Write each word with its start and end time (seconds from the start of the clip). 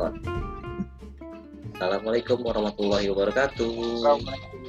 record. 0.00 0.16
Assalamualaikum 1.76 2.38
warahmatullahi 2.44 3.08
wabarakatuh. 3.12 3.72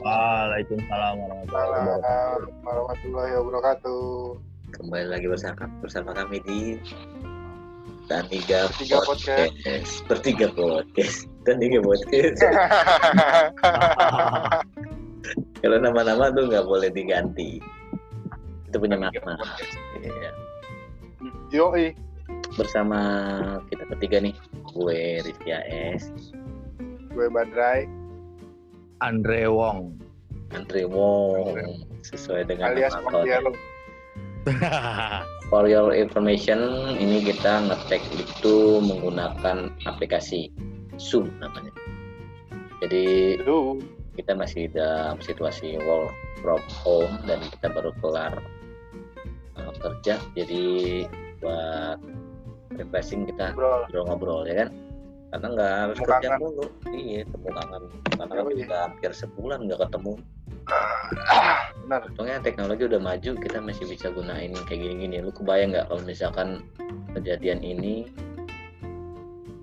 Waalaikumsalam 0.03 1.15
warahmatullahi 2.67 3.31
wabarakatuh. 3.39 4.03
Kembali 4.75 5.07
lagi 5.07 5.27
bersama 5.27 5.67
bersama 5.83 6.11
kami 6.15 6.39
di 6.43 6.59
Taniga 8.11 8.67
Bertiga 8.71 8.99
Podcast. 9.07 10.03
Bertiga 10.07 10.47
podcast. 10.51 11.31
Taniga 11.47 11.79
Podcast. 11.79 12.39
Kalau 15.63 15.77
nama-nama 15.79 16.27
tuh 16.35 16.49
nggak 16.51 16.65
boleh 16.67 16.89
diganti. 16.91 17.63
Itu 18.67 18.77
punya 18.79 18.99
makna. 18.99 19.39
Iya. 19.99 20.31
Yoi. 21.55 22.10
Bersama 22.57 22.99
kita 23.71 23.83
bertiga 23.87 24.17
nih, 24.19 24.35
gue 24.75 25.23
Rizky 25.23 25.51
AS, 25.53 26.11
Gue 27.11 27.27
Badrai 27.27 27.87
Andre 29.01 29.49
Wong. 29.49 29.97
Andre 30.55 30.83
Wong, 30.87 31.57
sesuai 32.05 32.47
dengan 32.47 32.77
alias. 32.77 32.95
For 35.51 35.67
your 35.67 35.91
information, 35.91 36.95
ini 36.95 37.21
kita 37.27 37.67
ngetek 37.67 38.01
itu 38.15 38.79
menggunakan 38.79 39.73
aplikasi 39.83 40.49
Zoom 40.95 41.27
namanya. 41.43 41.75
Jadi 42.81 43.37
Aduh. 43.43 43.77
kita 44.15 44.35
masih 44.35 44.67
dalam 44.71 45.19
situasi 45.23 45.79
work 45.87 46.11
from 46.43 46.61
home 46.83 47.15
dan 47.27 47.39
kita 47.47 47.67
baru 47.71 47.91
kelar 47.99 48.33
uh, 49.59 49.73
kerja. 49.81 50.19
Jadi 50.35 51.05
buat 51.39 51.99
refreshing 52.77 53.27
kita 53.27 53.55
Bro. 53.55 53.87
ngobrol-ngobrol 53.87 54.47
ya 54.47 54.65
kan. 54.65 54.69
Karena 55.31 55.47
nggak 55.55 55.73
harus 55.79 55.97
kerja 56.03 56.29
mulu. 56.43 56.65
Iya, 56.91 57.23
temu 57.23 57.49
kangen. 57.55 57.83
Karena 58.19 58.33
iya. 58.35 58.55
juga 58.67 58.75
hampir 58.83 59.11
sebulan 59.15 59.59
nggak 59.63 59.79
ketemu. 59.87 60.13
Benar. 61.87 62.01
Untungnya 62.11 62.37
teknologi 62.43 62.83
udah 62.87 63.01
maju, 63.01 63.31
kita 63.39 63.57
masih 63.63 63.85
bisa 63.87 64.11
gunain 64.11 64.51
kayak 64.67 64.79
gini-gini. 64.83 65.23
Lu 65.23 65.31
kebayang 65.31 65.71
nggak 65.71 65.87
kalau 65.87 66.03
misalkan 66.03 66.47
kejadian 67.15 67.63
ini 67.63 68.11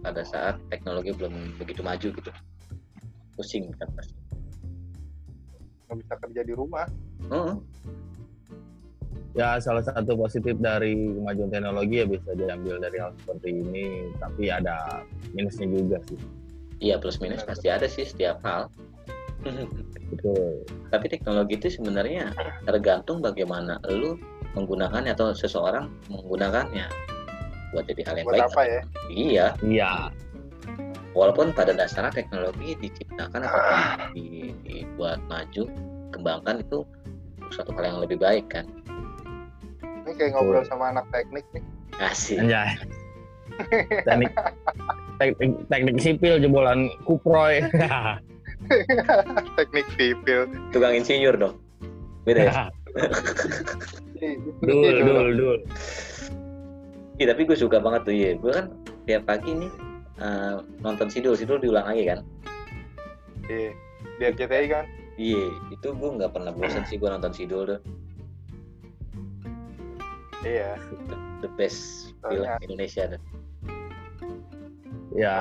pada 0.01 0.25
saat 0.25 0.57
teknologi 0.73 1.13
belum 1.13 1.61
begitu 1.61 1.85
maju 1.85 2.09
gitu? 2.17 2.31
Pusing 3.37 3.69
kan 3.77 3.93
pasti. 3.93 4.17
Nggak 5.89 5.97
bisa 6.01 6.15
kerja 6.17 6.41
di 6.49 6.55
rumah. 6.57 6.89
Heeh. 7.29 7.55
Ya 9.37 9.61
salah 9.63 9.85
satu 9.85 10.19
positif 10.19 10.59
dari 10.59 11.15
kemajuan 11.15 11.51
teknologi 11.53 12.03
ya 12.03 12.07
bisa 12.09 12.31
diambil 12.35 12.83
dari 12.83 12.97
hal 12.99 13.15
seperti 13.23 13.49
ini, 13.55 13.87
tapi 14.19 14.51
ada 14.51 15.05
minusnya 15.31 15.69
juga 15.69 16.03
sih. 16.11 16.19
Iya 16.79 16.99
plus 16.99 17.19
minus 17.23 17.43
pasti 17.47 17.71
ada 17.71 17.87
sih 17.87 18.03
setiap 18.07 18.43
hal. 18.43 18.67
Betul. 20.11 20.67
Tapi 20.91 21.07
teknologi 21.07 21.55
itu 21.55 21.79
sebenarnya 21.79 22.35
tergantung 22.67 23.23
bagaimana 23.23 23.79
lu 23.87 24.19
menggunakannya 24.59 25.15
atau 25.15 25.31
seseorang 25.37 25.87
menggunakannya 26.11 26.87
buat 27.71 27.85
jadi 27.87 28.03
hal 28.09 28.15
yang 28.19 28.27
Buat 28.27 28.35
baik. 28.35 28.47
apa 28.51 28.63
ya? 28.65 28.81
Iya, 29.13 29.47
Iya. 29.63 29.93
walaupun 31.13 31.51
pada 31.53 31.75
dasarnya 31.77 32.15
teknologi 32.15 32.75
diciptakan 32.79 33.45
atau 33.45 33.61
di- 34.17 34.55
dibuat 34.65 35.21
maju, 35.29 35.67
kembangkan 36.15 36.63
itu 36.65 36.83
suatu 37.53 37.71
hal 37.77 37.85
yang 37.95 37.99
lebih 38.03 38.19
baik 38.19 38.47
kan. 38.51 38.65
Kayak 40.19 40.35
ngobrol 40.35 40.67
sama 40.67 40.91
anak 40.91 41.07
teknik 41.15 41.47
nih. 41.55 41.63
Asik. 42.03 42.43
Anjay. 42.43 42.75
Teknik 44.07 44.33
teknik, 45.19 45.51
teknik 45.67 45.97
sipil 45.99 46.39
jebolan 46.39 46.91
kuproy. 47.07 47.63
teknik 49.59 49.87
sipil. 49.99 50.47
Tukang 50.71 50.95
insinyur 50.95 51.35
dong. 51.35 51.55
Beda 52.23 52.41
ya? 52.51 52.53
dul, 54.63 54.99
dul, 55.07 55.29
dul. 55.35 55.59
Iya, 57.19 57.35
tapi 57.35 57.47
gue 57.47 57.59
suka 57.59 57.83
banget 57.83 58.07
tuh 58.07 58.15
ya. 58.15 58.31
Gue 58.39 58.53
kan 58.55 58.67
tiap 59.07 59.27
pagi 59.27 59.51
nih 59.55 59.71
eh, 60.23 60.55
nonton 60.83 61.11
Sidul, 61.11 61.35
Sidul 61.35 61.59
diulang 61.59 61.87
lagi 61.87 62.07
kan. 62.07 62.23
Iya. 63.51 63.75
Di 64.19 64.23
RCTI 64.35 64.67
kan. 64.71 64.85
Iya, 65.19 65.51
itu 65.75 65.89
gue 65.91 66.11
nggak 66.15 66.31
pernah 66.31 66.55
bosan 66.55 66.87
sih 66.87 66.95
gue 66.95 67.11
nonton 67.11 67.35
Sidul 67.35 67.67
tuh. 67.67 67.81
Iya. 70.43 70.79
The, 71.09 71.17
the 71.47 71.51
best 71.55 72.13
film 72.21 72.45
Banyak. 72.45 72.59
Indonesia 72.65 73.03
tuh. 73.09 73.21
Ya 75.13 75.37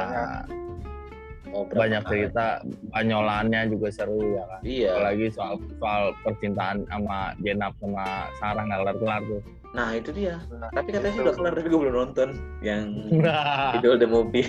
berapa 1.48 1.74
banyak 1.80 2.02
kali? 2.04 2.12
cerita 2.28 2.46
banyolannya 2.92 3.62
juga 3.72 3.88
seru 3.90 4.20
ya 4.22 4.44
kan. 4.46 4.62
Iya. 4.62 4.92
Apalagi 4.94 5.26
soal 5.32 5.54
soal 5.80 6.04
percintaan 6.22 6.78
sama 6.86 7.34
Jenap 7.40 7.74
sama 7.80 8.06
Sarah 8.38 8.64
nggak 8.64 8.80
kelar-kelar 8.84 9.22
tuh. 9.26 9.42
Nah 9.74 9.90
itu 9.94 10.10
dia. 10.12 10.36
Nah, 10.50 10.70
Tapi 10.72 10.90
katanya 10.92 11.14
itu. 11.14 11.22
sudah 11.24 11.34
kelar 11.34 11.54
tapi 11.56 11.68
gue 11.68 11.80
belum 11.80 11.96
nonton. 11.96 12.30
Yang 12.62 12.84
Nah, 13.16 13.74
Sidul 13.74 13.96
the 13.98 14.08
movie. 14.08 14.48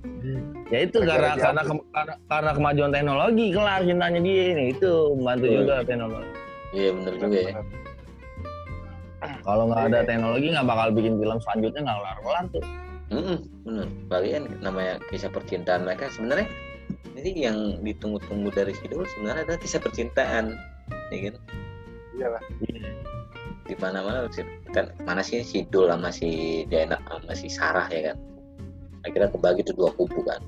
ya 0.72 0.78
itu 0.84 0.98
karena 1.00 1.32
Gara-gara 1.32 1.44
karena, 1.48 1.62
ke- 1.64 1.86
karena 1.90 2.14
karena 2.28 2.50
kemajuan 2.52 2.90
teknologi 2.92 3.46
kelar 3.50 3.80
cintanya 3.82 4.20
dia 4.20 4.42
ini 4.52 4.64
itu 4.70 4.92
membantu 5.16 5.46
juga 5.48 5.74
teknologi. 5.82 6.30
Iya 6.70 6.88
bener 6.92 7.12
juga 7.16 7.38
ya. 7.40 7.52
Kalau 9.46 9.64
nggak 9.66 9.82
ada 9.88 9.98
Iya. 9.98 10.06
teknologi 10.06 10.46
nggak 10.50 10.66
bakal 10.66 10.88
bikin 10.92 11.14
film 11.16 11.38
selanjutnya 11.40 11.80
nggak 11.82 11.98
kelar-kelar 11.98 12.44
tuh. 12.50 12.64
Mm-mm, 13.08 13.36
bener. 13.64 13.86
Bagian 14.06 14.42
namanya 14.60 15.00
kisah 15.08 15.28
percintaan 15.28 15.82
mereka 15.82 16.06
sebenarnya 16.08 16.44
ini 17.14 17.30
yang 17.40 17.58
ditunggu-tunggu 17.80 18.52
dari 18.52 18.70
Sidul 18.74 19.02
sebenarnya 19.08 19.42
adalah 19.44 19.58
kisah 19.58 19.80
percintaan, 19.80 20.54
ya 21.08 21.18
kan? 21.24 21.34
Iyalah. 22.14 22.42
Di 23.64 23.74
mana-mana 23.74 24.28
sih- 24.28 24.44
kan 24.70 24.92
mana 25.02 25.20
sih 25.20 25.40
Sidul 25.40 25.88
sama 25.88 26.08
si 26.08 26.30
Dena 26.66 27.00
sama 27.02 27.32
si 27.32 27.48
Sarah 27.48 27.88
ya 27.88 28.12
kan? 28.12 28.16
Akhirnya 29.02 29.28
kebagi 29.30 29.62
tuh 29.62 29.74
dua 29.74 29.90
kubu 29.94 30.20
kan, 30.22 30.42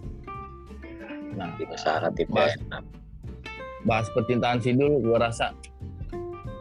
Nah, 1.33 1.49
tim 1.57 1.71
Sarah 1.75 2.11
tim 2.13 2.29
Mas. 2.29 2.55
Dena. 2.55 2.79
bahas 3.81 4.05
percintaan 4.13 4.61
sih 4.61 4.77
dulu 4.77 5.01
gua 5.03 5.27
rasa 5.27 5.57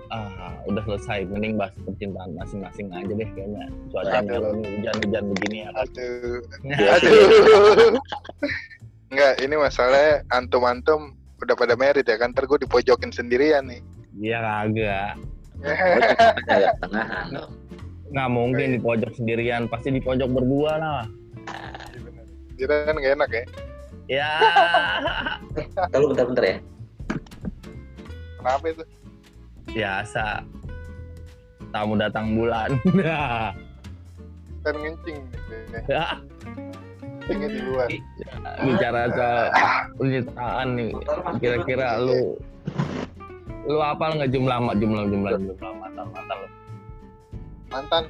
ah 0.10 0.58
udah 0.66 0.82
selesai 0.90 1.30
mending 1.30 1.58
bahas 1.58 1.74
percintaan 1.86 2.34
masing-masing 2.34 2.90
aja 2.90 3.14
deh 3.14 3.30
kayaknya 3.38 3.66
cuacanya 3.94 4.30
kalau 4.30 4.52
hujan-hujan 4.58 5.24
begini 5.38 5.58
ya. 5.66 5.70
Aduh. 5.78 6.40
Iya. 6.66 6.94
Enggak, 9.10 9.34
ini 9.42 9.56
masalahnya 9.58 10.22
antum-antum 10.30 11.18
udah 11.42 11.56
pada 11.58 11.74
merit 11.78 12.06
ya 12.06 12.18
kan. 12.18 12.34
Ntar 12.34 12.46
gue 12.46 12.66
dipojokin 12.66 13.14
sendirian 13.14 13.70
nih. 13.70 13.82
Iya 14.20 14.38
kagak 14.42 15.14
agak 15.60 16.76
tengahan 16.80 17.26
dong. 17.36 17.52
nggak 18.10 18.30
mungkin 18.34 18.68
di 18.74 18.80
pojok 18.82 19.12
sendirian 19.14 19.70
pasti 19.70 19.94
di 19.94 20.02
pojok 20.02 20.34
berdua 20.34 20.82
lah 20.82 21.06
Kita 22.58 22.90
kan 22.90 22.98
gak 22.98 23.14
enak 23.16 23.30
ya. 23.32 23.44
ya 24.10 24.32
Kalau 25.94 26.12
bentar-bentar 26.12 26.44
ya. 26.44 26.58
Kenapa 28.40 28.66
itu? 28.68 28.84
Biasa 29.72 30.42
tamu 31.70 31.94
datang 31.96 32.34
bulan 32.34 32.74
Kan 34.60 34.76
ngencing. 34.76 35.24
Ngencingnya 35.88 37.48
di 37.48 37.60
luar. 37.64 37.88
bicara 38.60 39.02
soal 39.16 39.40
percintaan 39.96 40.68
nih 40.76 40.92
kira-kira 41.40 41.96
lu 42.02 42.36
lu 43.64 43.80
apal 43.80 44.18
nggak 44.20 44.34
jumlah 44.34 44.58
jumlah 44.76 45.06
jumlah 45.08 45.32
jumlah 45.38 45.74
mantan 45.80 46.06
mantan 46.12 46.36
lu 46.36 46.48
Mantan. 47.70 48.04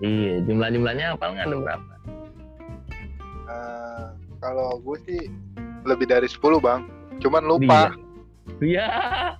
iya 0.00 0.40
jumlah 0.42 0.68
jumlahnya 0.72 1.06
apal 1.14 1.28
nggak 1.30 1.46
ada 1.46 1.56
berapa 1.60 1.92
eh, 3.46 4.04
kalau 4.40 4.80
gue 4.80 4.96
sih 5.06 5.20
lebih 5.86 6.10
dari 6.10 6.26
10 6.26 6.42
bang. 6.58 6.82
Cuman 7.22 7.42
lupa. 7.46 7.94
iya 8.58 9.38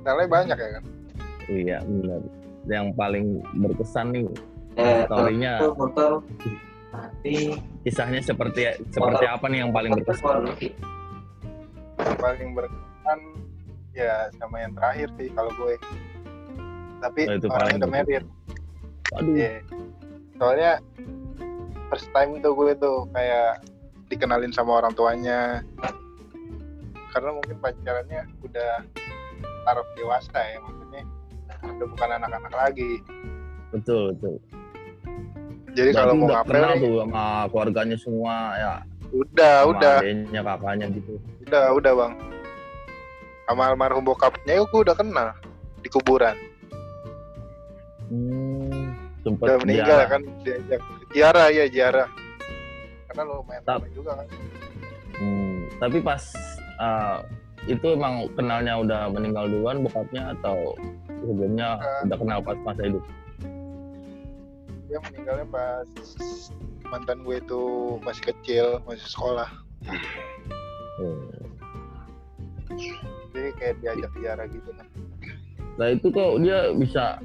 Soalnya 0.00 0.28
banyak 0.28 0.56
ya 0.56 0.68
kan. 0.74 0.84
iya 1.46 1.78
benar 1.82 2.20
yang 2.64 2.92
paling 2.92 3.26
berkesan 3.56 4.12
nih 4.12 4.24
Eh, 4.78 5.02
storynya 5.04 5.58
motor 5.74 6.22
mati 6.90 7.58
kisahnya 7.82 8.22
seperti 8.22 8.70
seperti 8.88 9.24
apa 9.26 9.44
nih 9.46 9.66
yang 9.66 9.72
paling 9.74 9.90
berkesan 9.92 10.46
Yang 11.98 12.16
paling 12.16 12.48
berkesan 12.54 13.18
ya 13.90 14.30
sama 14.38 14.56
yang 14.58 14.72
terakhir 14.72 15.10
sih 15.18 15.28
kalau 15.30 15.50
gue. 15.52 15.74
Tapi 17.00 17.20
Oh, 17.26 17.34
itu 17.34 17.46
paling 17.46 17.58
orangnya 17.58 17.78
udah 17.80 17.90
merit. 17.90 18.24
aduh 19.10 19.34
Iya. 19.34 19.52
Soalnya 20.38 20.72
first 21.88 22.08
time 22.14 22.38
tuh 22.38 22.54
gue 22.54 22.72
tuh 22.78 23.10
kayak 23.10 23.66
dikenalin 24.06 24.54
sama 24.54 24.78
orang 24.78 24.94
tuanya. 24.94 25.66
Karena 27.10 27.34
mungkin 27.34 27.58
pacarannya 27.58 28.22
udah 28.40 28.72
taraf 29.70 29.86
dewasa 29.94 30.34
ya 30.34 30.58
maksudnya 30.58 31.02
udah 31.62 31.86
bukan 31.86 32.08
anak-anak 32.18 32.50
lagi. 32.52 32.92
betul 33.70 34.10
betul 34.18 34.34
Jadi 35.70 35.94
kalau 35.94 36.18
mau 36.18 36.26
ngapel 36.34 36.50
kenal 36.50 36.72
nih, 36.74 36.82
tuh 36.82 36.94
sama 37.06 37.24
keluarganya 37.46 37.94
semua 37.94 38.34
ya. 38.58 38.74
udah, 39.14 39.54
sama 39.62 39.70
udah, 39.70 39.94
adenya, 40.02 40.40
kakaknya 40.42 40.86
gitu. 40.90 41.12
udah, 41.46 41.64
udah 41.78 41.92
bang. 41.94 42.12
Sama 43.46 43.62
almarhum 43.70 44.02
bokapnya 44.02 44.58
ya 44.58 44.62
gue 44.66 44.80
udah 44.82 44.96
kenal 44.98 45.28
di 45.78 45.88
kuburan. 45.88 46.34
Hmm, 48.10 48.90
Udah 49.22 49.56
meninggal 49.62 49.86
ziarah. 50.02 50.06
kan 50.10 50.22
diajak 50.42 50.80
ziarah 51.14 51.46
ya 51.54 51.64
ziarah. 51.70 52.08
Karena 53.06 53.22
lumayan 53.30 53.62
Tap. 53.62 53.78
lama 53.78 53.88
juga 53.94 54.10
kan. 54.18 54.26
Hmm, 55.14 55.58
tapi 55.78 55.98
pas 56.02 56.22
uh, 56.82 57.22
itu 57.70 57.86
emang 57.94 58.26
kenalnya 58.34 58.74
udah 58.82 59.00
meninggal 59.14 59.46
duluan 59.46 59.86
bokapnya 59.86 60.34
atau 60.34 60.74
sebelumnya 61.06 61.78
Eh. 61.78 62.10
udah 62.10 62.16
kenal 62.18 62.38
pas 62.42 62.58
masa 62.66 62.82
hidup? 62.82 63.04
Dia 64.90 64.98
meninggalnya 65.06 65.46
pas 65.46 65.86
mantan 66.90 67.22
gue 67.22 67.38
itu 67.38 67.62
masih 68.02 68.22
kecil, 68.34 68.66
masih 68.82 69.06
sekolah. 69.06 69.46
Hmm. 70.98 71.30
Jadi 73.30 73.50
kayak 73.56 73.74
diajak 73.82 74.10
ziarah 74.18 74.46
gitu 74.50 74.70
kan. 74.74 74.86
Nah 75.78 75.86
itu 75.94 76.06
kok 76.10 76.42
dia 76.42 76.74
bisa 76.74 77.22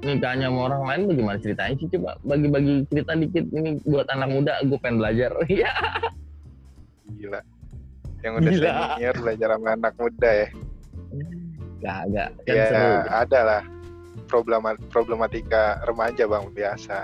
nikahnya 0.00 0.48
sama 0.48 0.60
orang 0.72 0.82
lain 0.88 1.02
bagaimana 1.12 1.36
ceritanya 1.42 1.74
sih 1.76 1.88
coba 1.92 2.16
bagi-bagi 2.24 2.88
cerita 2.88 3.12
dikit 3.12 3.44
ini 3.52 3.76
buat 3.84 4.08
anak 4.08 4.32
muda 4.32 4.54
gue 4.64 4.78
pengen 4.80 4.96
belajar 4.96 5.28
iya 5.52 5.68
Gila. 7.20 7.40
Yang 8.20 8.32
udah 8.36 8.52
Gila. 8.52 8.70
senior 8.94 9.14
belajar 9.16 9.48
sama 9.56 9.68
anak 9.72 9.94
muda 9.96 10.30
ya. 10.30 10.48
gak 11.80 12.00
gak 12.12 12.28
kan 12.44 12.52
ya 12.52 12.64
seru 12.68 12.92
ada 13.08 13.40
lah 13.40 13.62
problema 14.28 14.76
problematika 14.92 15.80
remaja 15.88 16.28
bang 16.28 16.44
biasa. 16.52 16.98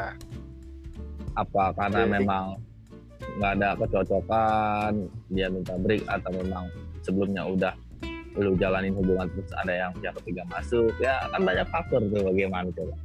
apa 1.36 1.64
karena 1.76 2.00
Jadi- 2.04 2.12
memang 2.20 2.44
nggak 3.40 3.52
ada 3.60 3.68
kecocokan 3.76 4.92
dia 5.28 5.48
minta 5.52 5.76
break 5.76 6.04
atau 6.08 6.30
memang 6.32 6.64
sebelumnya 7.04 7.44
udah 7.44 7.74
lu 8.36 8.52
jalanin 8.56 8.92
hubungan 8.96 9.28
terus 9.32 9.48
ada 9.56 9.72
yang 9.72 9.92
pihak 9.96 10.12
ketiga 10.20 10.44
masuk 10.48 10.92
ya 11.00 11.24
kan 11.32 11.40
banyak 11.40 11.64
faktor 11.68 12.00
tuh 12.12 12.20
bagaimana 12.24 12.68
coba 12.72 12.96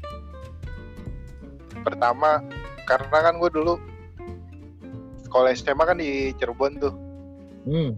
Pertama 1.82 2.44
karena 2.84 3.18
kan 3.24 3.34
gue 3.40 3.50
dulu 3.52 3.74
sekolah 5.24 5.56
SMA 5.56 5.84
kan 5.88 5.98
di 5.98 6.36
Cirebon 6.36 6.78
tuh. 6.78 6.94
Hmm 7.66 7.92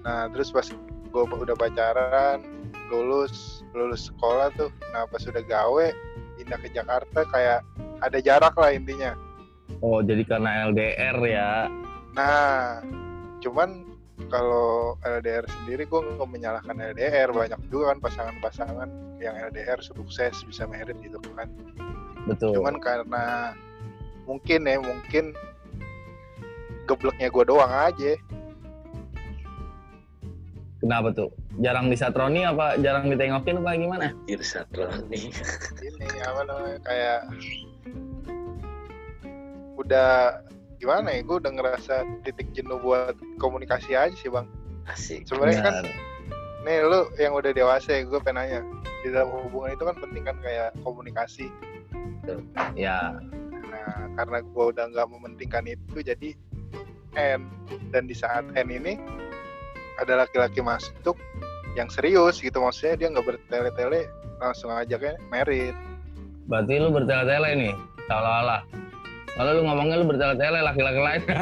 Nah 0.00 0.32
terus 0.32 0.48
pas 0.48 0.64
gue 1.10 1.22
udah 1.26 1.56
pacaran, 1.58 2.40
lulus 2.88 3.60
lulus 3.76 4.08
sekolah 4.08 4.48
tuh. 4.56 4.72
Nah 4.96 5.04
pas 5.04 5.20
udah 5.20 5.44
gawe 5.44 5.86
pindah 6.40 6.58
ke 6.64 6.68
Jakarta 6.72 7.20
kayak 7.28 7.60
ada 8.00 8.18
jarak 8.18 8.56
lah 8.56 8.72
intinya. 8.72 9.12
oh 9.84 10.02
jadi 10.02 10.26
karena 10.26 10.66
LDR 10.72 11.16
ya 11.30 11.70
Nah 12.16 12.80
cuman 13.38 13.86
kalau 14.28 14.98
LDR 15.04 15.46
sendiri 15.46 15.86
gue 15.88 16.00
nggak 16.00 16.28
menyalahkan 16.28 16.76
LDR 16.76 17.30
banyak 17.32 17.60
juga 17.72 17.94
kan 17.94 17.98
pasangan-pasangan 18.02 18.88
yang 19.22 19.36
LDR 19.52 19.78
sukses 19.80 20.42
bisa 20.44 20.64
merit 20.66 20.96
gitu 21.04 21.20
kan. 21.36 21.48
betul 22.24 22.56
Cuman 22.56 22.82
karena 22.82 23.54
mungkin 24.24 24.64
ya 24.68 24.80
mungkin 24.80 25.36
gebleknya 26.88 27.28
gue 27.30 27.44
doang 27.46 27.72
aja. 27.72 28.16
Kenapa 30.80 31.12
tuh? 31.12 31.30
Jarang 31.60 31.92
disatroni 31.92 32.42
apa 32.48 32.80
jarang 32.80 33.12
ditengokin 33.12 33.60
apa 33.60 33.70
gimana? 33.76 34.06
Anjir 34.26 34.40
Satroni. 34.40 35.30
ini 35.84 36.18
apa 36.24 36.40
namanya 36.48 36.78
kayak 36.82 37.20
udah 39.80 40.40
gimana 40.80 41.08
ya 41.12 41.20
gue 41.20 41.36
udah 41.36 41.52
ngerasa 41.52 41.94
titik 42.24 42.48
jenuh 42.56 42.80
buat 42.80 43.16
komunikasi 43.36 43.92
aja 43.96 44.16
sih 44.16 44.32
bang. 44.32 44.48
Asik. 44.88 45.28
sebenarnya 45.28 45.60
kan 45.60 45.74
nih 46.64 46.84
lu 46.84 47.08
yang 47.20 47.36
udah 47.36 47.52
dewasa 47.52 48.00
ya 48.00 48.08
gue 48.08 48.20
pengen 48.24 48.40
nanya. 48.40 48.60
Di 49.00 49.08
dalam 49.12 49.32
hubungan 49.32 49.72
itu 49.76 49.84
kan 49.84 49.96
penting 50.00 50.24
kan 50.24 50.36
kayak 50.40 50.72
komunikasi. 50.84 51.48
Ya. 52.76 53.16
Nah 53.68 54.12
karena 54.16 54.44
gue 54.44 54.64
udah 54.72 54.84
nggak 54.92 55.08
mementingkan 55.08 55.68
itu 55.68 56.00
jadi 56.00 56.36
N. 57.16 57.48
Dan 57.92 58.08
di 58.08 58.16
saat 58.16 58.44
N 58.56 58.68
ini 58.68 59.00
ada 60.00 60.24
laki-laki 60.24 60.64
masuk 60.64 61.14
yang 61.78 61.86
serius 61.92 62.40
gitu 62.40 62.58
maksudnya 62.58 62.96
dia 62.96 63.08
nggak 63.12 63.26
bertele-tele 63.26 64.10
langsung 64.40 64.72
ajaknya 64.72 65.20
merit. 65.28 65.76
Berarti 66.48 66.72
lu 66.80 66.88
bertele-tele 66.90 67.50
nih 67.54 67.74
seolah-olah 68.08 68.62
kalau 69.38 69.50
lu 69.54 69.62
ngomongnya 69.62 69.96
lu 70.02 70.06
bertele-tele 70.08 70.58
laki-laki 70.64 71.00
lain. 71.00 71.22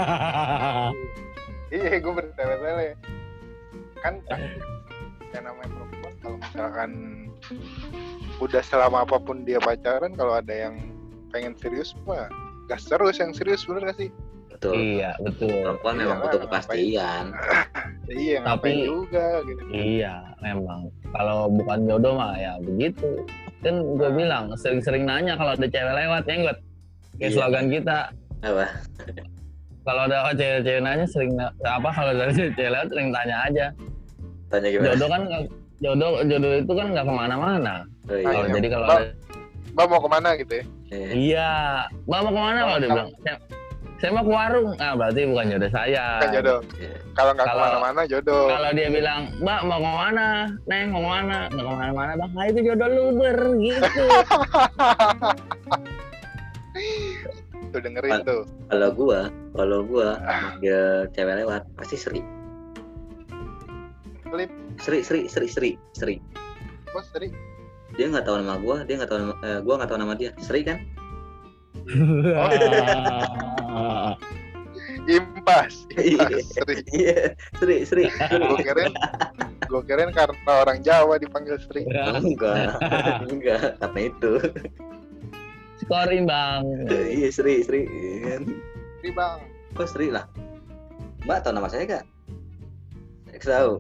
Iya 1.69 2.01
gue 2.01 2.13
bertele-tele. 2.17 2.97
Kan 4.01 4.25
yang 5.37 5.45
namanya 5.45 5.69
perempuan 5.69 6.15
kalau 6.25 6.37
misalkan 6.41 6.91
udah 8.41 8.63
selama 8.65 9.05
apa 9.05 9.21
pun 9.21 9.45
dia 9.45 9.61
pacaran 9.61 10.17
kalau 10.17 10.41
ada 10.41 10.49
yang 10.49 10.81
pengen 11.29 11.53
serius 11.61 11.93
mah 12.09 12.33
gas 12.73 12.89
terus 12.89 13.21
yang 13.21 13.37
serius 13.37 13.69
bener 13.69 13.93
gak 13.93 13.99
sih 14.01 14.11
Betul. 14.59 14.75
iya 14.75 15.15
betul 15.23 15.55
Perempuan 15.55 15.95
Iya 15.95 16.03
memang 16.03 16.19
butuh 16.19 16.41
kepastian. 16.43 17.25
iya 18.19 18.39
Tapi- 18.43 18.83
juga 18.83 19.27
gitu 19.47 19.63
Iya, 19.71 20.15
memang. 20.39 20.91
Kalau 21.09 21.47
bukan 21.49 21.79
jodoh 21.87 22.13
mah 22.13 22.35
ya 22.35 22.59
begitu. 22.59 23.23
Kan 23.63 23.75
gue 23.95 24.11
bilang 24.11 24.51
sering-sering 24.55 25.07
nanya 25.07 25.39
kalau 25.39 25.55
ada 25.55 25.63
cewek 25.63 25.95
lewat 25.95 26.23
ya 26.27 26.35
enggak? 26.37 26.59
Kayak 27.15 27.23
Iya. 27.23 27.37
slogan 27.39 27.67
kita. 27.71 27.99
Apa? 28.41 28.67
Kalau 29.81 30.03
ada 30.05 30.17
cewek-cewek 30.33 30.83
nanya 30.83 31.07
sering 31.07 31.33
na- 31.33 31.55
apa 31.65 31.89
kalau 31.89 32.11
ada 32.13 32.27
cewek 32.59 32.59
lewat 32.69 32.89
sering 32.91 33.09
tanya 33.09 33.37
aja. 33.47 33.67
Tanya 34.49 34.69
gimana? 34.69 34.87
Jodoh 34.91 35.09
kan 35.09 35.23
jodoh 35.79 36.11
jodoh 36.25 36.53
itu 36.57 36.73
kan 36.75 36.87
nggak 36.91 37.07
ke 37.07 37.15
mana-mana. 37.15 37.75
Oh, 38.11 38.17
iya. 38.17 38.27
Kalau 38.27 38.47
jadi 38.51 38.69
kalau 38.69 38.87
ada 38.87 39.07
mbak 39.71 39.87
mau 39.87 40.01
ke 40.01 40.11
mana 40.11 40.29
gitu 40.35 40.53
ya 40.53 40.65
Iya. 40.91 41.09
iya, 41.15 41.51
mbak 42.03 42.21
mau 42.21 42.33
ke 42.33 42.41
mana 42.43 42.59
kalau 42.61 42.79
dia 42.81 42.89
bilang? 42.91 43.09
Saya, 43.99 44.15
mau 44.15 44.23
ke 44.23 44.31
warung. 44.31 44.79
Ah 44.79 44.95
berarti 44.95 45.27
bukan 45.27 45.51
jodoh 45.51 45.71
saya. 45.71 46.23
kan 46.23 46.31
jodoh 46.31 46.59
kalau 47.13 47.35
nggak 47.35 47.47
Kalau- 47.47 47.59
ke 47.59 47.67
mana-mana 47.75 48.01
jodoh 48.07 48.47
Kalau 48.47 48.71
dia 48.71 48.89
bilang, 48.89 49.21
Mbak 49.37 49.61
mau 49.65 49.79
ke 49.79 49.91
mana? 49.91 50.27
Neng 50.65 50.87
mau 50.89 51.03
ke 51.03 51.09
mana? 51.11 51.39
Nggak 51.51 51.65
ke 51.67 51.73
mana-mana 51.75 52.13
bang. 52.15 52.31
Nah 52.31 52.45
itu 52.47 52.61
jodoh 52.63 52.89
lu 52.89 53.05
ber 53.15 53.39
gitu. 53.59 54.05
tuh 57.69 57.81
dengerin 57.83 58.23
tuh 58.23 58.43
Kalau 58.71 58.89
gua, 58.95 59.21
kalau 59.53 59.79
gua 59.83 60.09
manggil 60.23 61.11
cewek 61.13 61.43
lewat 61.43 61.67
pasti 61.75 61.97
Sri. 61.99 62.21
Flip. 64.25 64.51
Sri, 64.79 64.99
Sri, 65.03 65.27
Sri, 65.27 65.47
Sri, 65.49 65.71
Sri. 65.91 66.17
bos 66.89 67.05
tadi 67.11 67.29
Dia 67.93 68.07
nggak 68.09 68.25
tahu 68.25 68.37
nama 68.39 68.57
gua, 68.57 68.87
dia 68.87 68.95
nggak 68.95 69.11
tahu 69.11 69.19
nama, 69.19 69.35
eh, 69.43 69.59
gua 69.61 69.75
nggak 69.75 69.91
tahu 69.91 69.99
nama 69.99 70.15
dia. 70.15 70.31
Sri 70.39 70.63
kan? 70.63 70.79
impas 75.09 75.89
Iya. 75.97 76.21
impas 76.29 76.45
Sri 76.53 76.75
Iya, 76.93 77.33
Sri, 77.57 77.77
Sri. 77.89 78.05
gue 78.13 78.59
kirain 78.61 78.93
gue 79.69 79.83
kirain 79.85 80.13
karena 80.13 80.53
orang 80.65 80.79
Jawa 80.85 81.17
dipanggil 81.17 81.57
Sri 81.61 81.85
enggak, 81.85 82.73
enggak, 83.29 83.61
karena 83.81 84.01
itu. 84.05 84.33
Skorin 85.79 86.27
bang. 86.27 86.63
Iya, 86.91 87.29
Sri, 87.31 87.63
Sri. 87.63 87.87
Iya 87.87 88.17
kan? 88.27 88.43
Sri 89.01 89.11
bang 89.15 89.39
Kok 89.73 89.89
Sri 89.89 90.07
lah? 90.11 90.27
Mbak 91.25 91.39
tahu 91.45 91.53
nama 91.55 91.69
saya 91.71 91.85
gak? 91.87 92.05
Saya 93.39 93.63
tahu. 93.63 93.73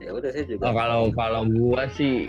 Ya 0.00 0.10
udah 0.12 0.30
saya 0.30 0.44
juga. 0.44 0.62
Oh, 0.68 0.74
kalau 0.74 1.02
kalau 1.14 1.42
gua 1.48 1.86
sih 1.94 2.28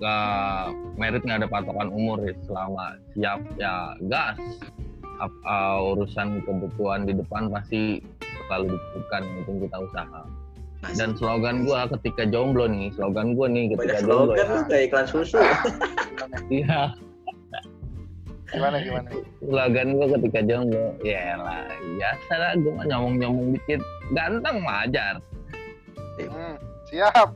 nggak 0.00 0.64
merit 0.96 1.22
nggak 1.22 1.44
ada 1.44 1.48
patokan 1.48 1.88
umur 1.92 2.18
ya 2.24 2.34
selama 2.48 2.84
siap 3.12 3.40
ya 3.60 3.74
gas. 4.08 4.40
Ap- 5.20 5.44
uh, 5.44 5.92
urusan 5.92 6.40
kebutuhan 6.48 7.04
di 7.04 7.12
depan 7.12 7.52
pasti 7.52 8.00
selalu 8.48 8.72
dibutuhkan 8.72 9.22
penting 9.36 9.56
kita 9.68 9.76
usaha. 9.84 10.22
Mas, 10.80 10.96
dan 10.96 11.12
slogan 11.12 11.68
gua 11.68 11.84
ketika 11.92 12.24
jomblo 12.24 12.64
nih 12.64 12.88
slogan 12.96 13.36
gua 13.36 13.52
nih 13.52 13.76
banyak 13.76 14.00
ketika 14.00 14.00
jomblo 14.08 14.32
slogan 14.32 14.48
ya. 14.48 14.56
lu 14.56 14.62
kayak 14.64 14.84
iklan 14.88 15.06
susu. 15.06 15.40
gimana 16.08 16.36
iya. 16.48 16.82
Gimana 18.48 18.76
gimana? 18.80 19.08
Slogan 19.44 19.88
gua 20.00 20.06
ketika 20.16 20.40
jomblo 20.48 20.86
ya 21.04 21.36
lah 21.36 21.68
biasa 22.00 22.32
lah 22.32 22.52
gua 22.64 22.72
mah 22.80 22.86
nyomong 22.88 23.14
nyomong 23.20 23.46
dikit. 23.60 23.80
Ganteng 24.16 24.64
wajar 24.64 25.20
hmm, 26.28 26.56
siap 26.90 27.28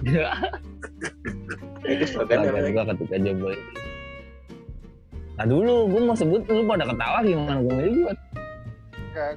Itu 1.90 2.04
slogan 2.14 2.38
slogan 2.46 2.62
apa? 2.62 2.70
gua 2.70 2.84
ketika 2.94 3.16
jomblo 3.18 3.50
itu. 3.50 3.70
Nah 5.40 5.48
dulu 5.48 5.88
gue 5.88 6.00
mau 6.04 6.12
sebut 6.12 6.42
lu 6.52 6.68
pada 6.68 6.84
ketawa 6.84 7.18
gimana? 7.24 7.64
Gue 7.64 7.88
juga 7.88 8.12
Enggak, 9.10 9.34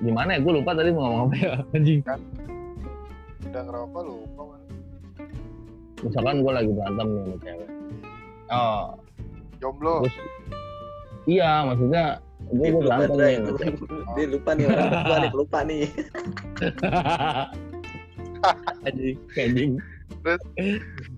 gimana 0.00 0.30
ya? 0.32 0.38
Gue 0.40 0.52
lupa 0.62 0.70
tadi 0.72 0.90
mau 0.94 1.02
ngomong 1.10 1.28
apa 1.28 1.36
ya 1.36 1.52
anjing. 1.74 2.00
Udah 3.50 3.62
ngerokok 3.66 4.02
lupa 4.06 4.42
man. 4.46 4.60
misalkan 6.04 6.44
gue 6.44 6.52
lagi 6.52 6.70
berantem 6.70 7.06
nih 7.08 7.20
sama 7.26 7.36
cewek. 7.42 7.68
Oh. 8.46 8.84
Jomblo. 9.58 9.94
terus 10.04 10.16
iya 11.26 11.64
maksudnya 11.66 12.04
gue 12.46 12.62
gue 12.62 12.78
lupa, 12.78 12.84
berantem 12.86 13.16
nih 13.18 13.36
dia 14.14 14.26
lupa 14.30 14.50
nih 14.54 14.64
orang 14.70 15.02
tua 15.02 15.16
nih 15.18 15.30
lupa 15.34 15.58
nih. 15.66 15.82
Anjing 18.86 19.18
anjing 19.34 19.72
Terus 20.22 20.42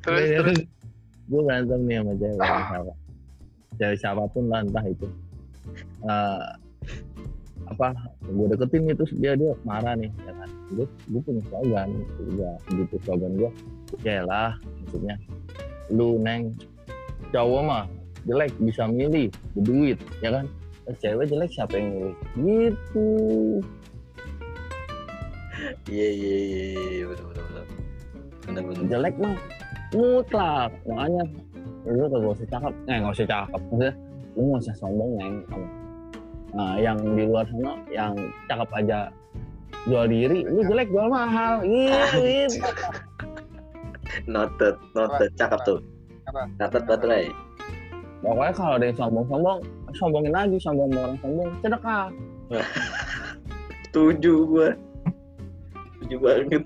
Iya, 0.07 0.39
terus. 0.43 0.59
Gue 1.29 1.41
berantem 1.45 1.81
nih 1.85 1.97
sama 2.01 2.13
cewek 2.17 2.39
siapa? 2.41 2.93
Cewek 3.77 3.97
siapa 4.01 4.23
pun 4.33 4.45
lah 4.49 4.61
entah 4.65 4.85
itu. 4.89 5.07
Eh, 6.09 6.47
apa 7.69 7.93
gue 8.25 8.47
deketin 8.49 8.89
nih 8.89 8.97
terus 8.97 9.13
dia 9.21 9.37
dia 9.37 9.53
marah 9.69 9.93
nih 9.93 10.09
ya 10.25 10.33
kan. 10.33 10.49
Gue 10.73 10.87
gue 10.89 11.21
punya 11.21 11.43
slogan 11.53 11.89
juga 12.17 12.51
gitu 12.73 12.97
slogan 13.05 13.33
gue 13.37 13.51
ya 14.05 14.25
lah 14.25 14.57
maksudnya 14.85 15.17
lu 15.93 16.17
neng 16.21 16.57
cowok 17.33 17.61
mah 17.65 17.85
jelek 18.25 18.53
bisa 18.65 18.89
milih 18.89 19.29
berduit 19.53 20.01
ya 20.25 20.33
kan. 20.33 20.49
Eh, 20.89 20.97
cewek 20.97 21.29
jelek 21.29 21.53
siapa 21.53 21.77
yang 21.77 21.89
milih? 21.93 22.15
Gitu. 22.73 23.09
Iya 25.89 26.09
iya 26.09 26.37
iya 26.41 26.65
iya 26.73 27.05
betul 27.05 27.37
betul 27.37 27.45
betul 27.53 27.88
benar 28.49 28.63
benar 28.65 28.85
jelek 28.89 29.15
mah. 29.21 29.37
Mutlak. 29.93 30.71
Makanya 30.89 31.23
lu 31.85 32.05
gak 32.09 32.33
usah 32.37 32.49
cakep. 32.49 32.73
Eh 32.89 32.97
gak 33.01 33.13
usah 33.13 33.29
cakep 33.29 33.61
maksudnya 33.69 33.93
lu 34.37 34.41
gak 34.55 34.63
usah 34.65 34.77
sombong 34.77 35.11
neng 35.21 35.37
Kamu. 35.49 35.69
nah 36.49 36.81
yang 36.81 36.97
di 37.13 37.29
luar 37.29 37.45
sana 37.53 37.77
yang 37.93 38.17
cakep 38.49 38.69
aja 38.73 39.13
jual 39.85 40.09
diri 40.09 40.49
lu 40.49 40.61
jelek 40.65 40.89
jual 40.89 41.09
mahal. 41.13 41.61
Iya 41.65 42.03
gitu. 42.17 42.65
Noted 44.33 44.75
noted. 44.97 45.31
Cakep 45.37 45.61
tuh. 45.69 45.81
Apa? 46.29 46.45
catat 46.61 46.83
buat 46.85 47.01
Ray. 47.05 47.33
Pokoknya 48.21 48.53
kalau 48.53 48.73
ada 48.77 48.85
yang 48.85 48.99
sombong-sombong 48.99 49.59
sombongin 49.97 50.33
lagi 50.35 50.57
sombong 50.61 50.89
sama 50.93 51.01
orang 51.09 51.19
sombong. 51.25 51.49
Sedekah. 51.65 52.07
Setuju 53.89 54.35
gua. 54.49 54.69
Setuju 55.97 56.17
banget 56.21 56.63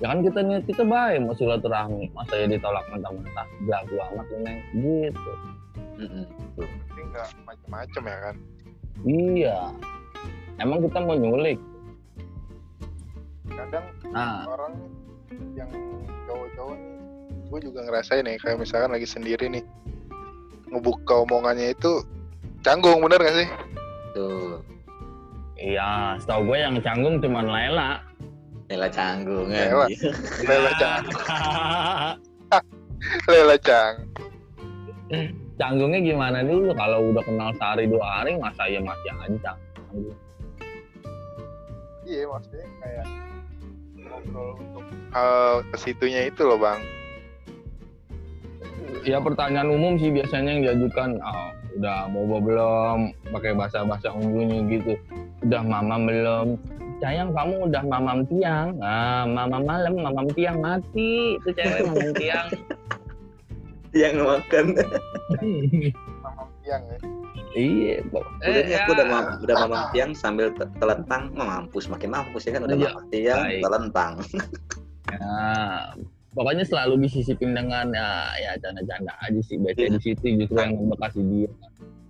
ya 0.00 0.06
kan 0.08 0.24
kita 0.24 0.40
niat 0.40 0.64
kita 0.64 0.82
baik 0.84 1.20
mau 1.24 1.36
silaturahmi. 1.36 2.08
Masa 2.16 2.34
ya 2.40 2.46
ditolak 2.48 2.84
mentah-mentah? 2.88 3.46
Belagu 3.68 3.94
amat 4.12 4.26
lu 4.32 4.38
neng. 4.42 4.58
Gitu. 4.72 5.32
Tapi 6.56 7.00
nggak 7.12 7.28
macem-macem 7.44 8.02
ya 8.08 8.18
kan. 8.24 8.36
iya. 9.04 9.58
Emang 10.60 10.84
kita 10.84 10.98
mau 11.00 11.16
nyulik? 11.16 11.60
Kadang 13.52 13.86
nah. 14.12 14.44
orang 14.48 14.72
yang 15.56 15.68
cowok-cowok 16.28 16.76
nih, 16.76 16.96
gue 17.48 17.58
juga 17.64 17.80
ngerasain 17.88 18.24
nih 18.24 18.36
kayak 18.40 18.60
misalkan 18.60 18.92
lagi 18.92 19.08
sendiri 19.08 19.48
nih. 19.48 19.64
Ngebuka 20.72 21.24
omongannya 21.28 21.76
itu 21.76 22.04
canggung 22.64 23.00
bener 23.04 23.20
gak 23.20 23.36
sih? 23.36 23.48
tuh. 24.12 24.60
Iya 25.60 26.16
setahu 26.16 26.52
gue 26.52 26.58
yang 26.60 26.74
canggung 26.80 27.20
cuman 27.20 27.46
Lela 27.46 28.00
Lela 28.70 28.86
canggung 28.86 29.50
Lela. 29.50 29.86
Lela 30.46 30.72
cang, 30.80 31.04
lela 33.26 33.56
cang. 33.58 33.94
canggungnya 35.58 36.00
gimana 36.00 36.40
dulu 36.40 36.70
kalau 36.78 37.10
udah 37.12 37.20
kenal 37.26 37.50
sehari 37.58 37.84
dua 37.90 38.06
hari 38.22 38.38
masa 38.38 38.64
ya 38.70 38.80
masih 38.80 39.10
ancang 39.20 39.58
Iya 42.06 42.24
maksudnya 42.30 42.66
kayak 42.80 43.06
ngobrol 43.98 44.50
untuk 44.56 44.84
hal 45.12 45.62
ke 45.68 45.76
situnya 45.78 46.20
itu 46.30 46.42
loh 46.46 46.58
bang. 46.58 46.80
ya 49.04 49.18
pertanyaan 49.20 49.70
umum 49.74 49.98
sih 49.98 50.14
biasanya 50.14 50.50
yang 50.54 50.62
diajukan 50.64 51.18
oh, 51.20 51.50
udah 51.78 52.08
bobo 52.10 52.36
belum 52.42 52.98
pakai 53.32 53.52
bahasa 53.56 53.84
bahasa 53.84 54.12
unggulnya 54.12 54.64
gitu 54.68 54.94
udah 55.46 55.62
mama 55.64 55.96
belum 56.04 56.58
sayang 57.00 57.32
kamu 57.32 57.54
udah 57.66 57.82
mamam 57.82 58.18
tiang. 58.24 58.76
Ah 58.78 59.24
mama 59.24 59.58
malam 59.58 59.96
mamam 59.96 60.28
tiang 60.30 60.60
mati. 60.60 61.36
Itu 61.36 61.48
cewek 61.50 61.80
mamam 61.84 62.10
tiang. 62.14 62.48
Yang 63.90 64.22
makan. 64.22 64.64
Mamam 66.22 66.46
tiang 66.62 66.82
ya. 66.86 66.98
iya 67.58 67.98
kok. 68.06 68.22
Udah 68.38 68.62
nih 68.62 68.76
aku 68.78 68.90
udah 68.94 69.02
ya. 69.02 69.10
mam- 69.10 69.34
udah 69.42 69.56
mamam 69.58 69.82
tiang 69.90 70.10
sambil 70.14 70.54
te- 70.54 70.70
telentang. 70.78 71.34
Mampus 71.34 71.90
makin 71.90 72.14
mampus 72.14 72.46
ya 72.46 72.54
kan? 72.54 72.70
Udah 72.70 72.76
Iya. 72.78 72.86
mamam 72.86 73.04
tiang 73.10 73.40
Baik. 73.42 73.60
telentang. 73.66 74.12
Nah, 75.10 75.90
pokoknya 76.30 76.62
selalu 76.62 77.02
disisipin 77.02 77.50
dengan 77.50 77.90
ya 77.90 78.08
ya 78.38 78.50
canda-canda 78.62 79.10
aja 79.18 79.40
sih. 79.42 79.58
Biasanya 79.58 79.98
di 79.98 80.00
situ 80.06 80.26
justru 80.38 80.54
yang 80.54 80.78
membekas 80.78 81.12
di 81.18 81.22
dia 81.26 81.50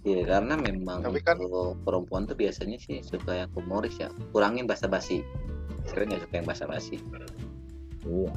Iya 0.00 0.20
karena 0.26 0.54
memang 0.56 1.02
Tapi 1.02 1.20
kan- 1.20 1.36
untuk 1.36 1.76
perempuan 1.82 2.24
tuh 2.24 2.32
biasanya 2.32 2.76
sih 2.76 3.00
suka 3.00 3.36
yang 3.36 3.48
humoris 3.52 3.96
ya 3.96 4.08
kurangin 4.30 4.64
basa-basi 4.64 5.20
Keren 5.86 6.08
nggak 6.08 6.20
suka 6.24 6.34
yang 6.34 6.46
basa-basi 6.46 6.94
iya 8.02 8.32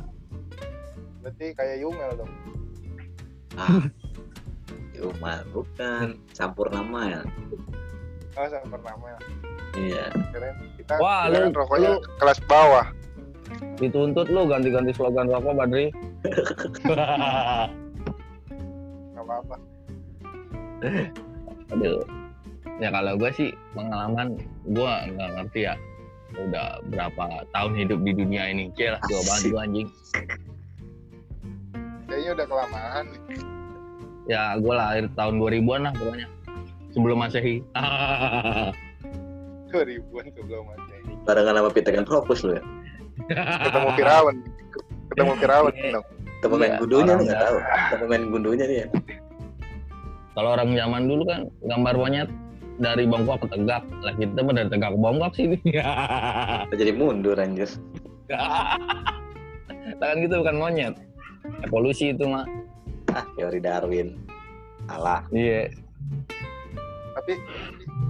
Berarti 1.20 1.46
kayak 1.54 1.76
Yumel 1.80 2.10
dong. 2.18 2.32
ah 3.54 3.86
cuma 4.94 5.42
bukan 5.50 6.14
campur 6.30 6.68
nama 6.68 7.00
ya 7.10 7.22
Oh 8.34 8.44
sama 8.44 8.66
pertama 8.74 9.06
ya. 9.08 9.18
iya 9.74 10.04
Keren 10.32 10.54
kita 10.76 10.94
Wah, 10.98 11.28
lu- 11.28 11.50
rokoknya 11.50 11.90
lu- 11.94 12.02
kelas 12.18 12.38
bawah. 12.44 12.86
dituntut 13.76 14.28
lu 14.28 14.44
ganti-ganti 14.46 14.92
slogan 14.92 15.28
rokok 15.28 15.54
Badri 15.56 15.88
Gak 19.14 19.22
apa-apa. 19.22 19.56
Aduh. 21.74 22.02
Ya 22.78 22.90
kalau 22.90 23.14
gue 23.16 23.30
sih 23.32 23.50
pengalaman 23.74 24.38
gue 24.66 24.92
nggak 25.14 25.30
ngerti 25.38 25.60
ya. 25.68 25.76
Udah 26.34 26.82
berapa 26.90 27.46
tahun 27.54 27.74
hidup 27.78 28.00
di 28.02 28.12
dunia 28.14 28.50
ini? 28.50 28.74
Cel 28.74 28.98
tua 29.06 29.22
banget 29.22 29.54
gua 29.54 29.62
anjing. 29.66 29.88
Kayaknya 32.10 32.32
udah 32.34 32.46
kelamaan. 32.50 33.06
Ya 34.26 34.56
gue 34.58 34.74
lahir 34.74 35.06
tahun 35.14 35.38
2000-an 35.38 35.82
lah 35.84 35.94
pokoknya. 35.94 36.28
Sebelum 36.94 37.18
masehi. 37.20 37.56
2000-an 39.70 40.26
sebelum 40.34 40.64
mati. 40.70 40.98
barengan 41.26 41.56
sama 41.58 41.70
Peter 41.70 41.92
kan 41.94 42.06
Propus 42.06 42.46
lu 42.46 42.58
ya? 42.58 42.64
Ketemu 43.34 43.90
Firaun. 43.98 44.36
Ketemu 45.14 45.34
Firaun 45.38 45.74
Iya. 45.82 46.00
temen 46.44 46.60
main 46.60 46.76
gundunya 46.76 47.16
nggak 47.16 47.40
tahu. 47.40 47.58
temen 47.88 48.08
main 48.12 48.24
gundunya 48.28 48.66
nih 48.68 48.78
ya 48.84 48.88
kalau 50.34 50.50
orang 50.54 50.74
zaman 50.74 51.06
dulu 51.06 51.24
kan 51.26 51.42
gambar 51.64 51.96
monyet 51.96 52.30
dari 52.82 53.06
bongkok 53.06 53.46
ke 53.46 53.54
tegak. 53.54 53.84
Lah 54.02 54.14
kita 54.18 54.40
mah 54.42 54.54
dari 54.54 54.70
tegak 54.70 54.92
ke 54.94 55.00
bongkok 55.00 55.32
sih? 55.38 55.46
Jadi 56.80 56.92
mundur 56.92 57.38
anjir. 57.38 57.70
Kan 60.02 60.20
gitu 60.20 60.42
bukan 60.42 60.58
monyet. 60.58 60.96
Evolusi 61.64 62.12
itu 62.12 62.26
mah 62.26 62.44
ah 63.14 63.24
teori 63.36 63.60
Darwin. 63.60 64.18
Alah. 64.90 65.24
Iya. 65.30 65.70
Tapi 67.14 67.34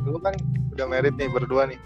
lu 0.08 0.18
kan 0.18 0.34
udah 0.74 0.88
merit 0.90 1.14
nih 1.20 1.30
berdua 1.30 1.68
nih. 1.70 1.78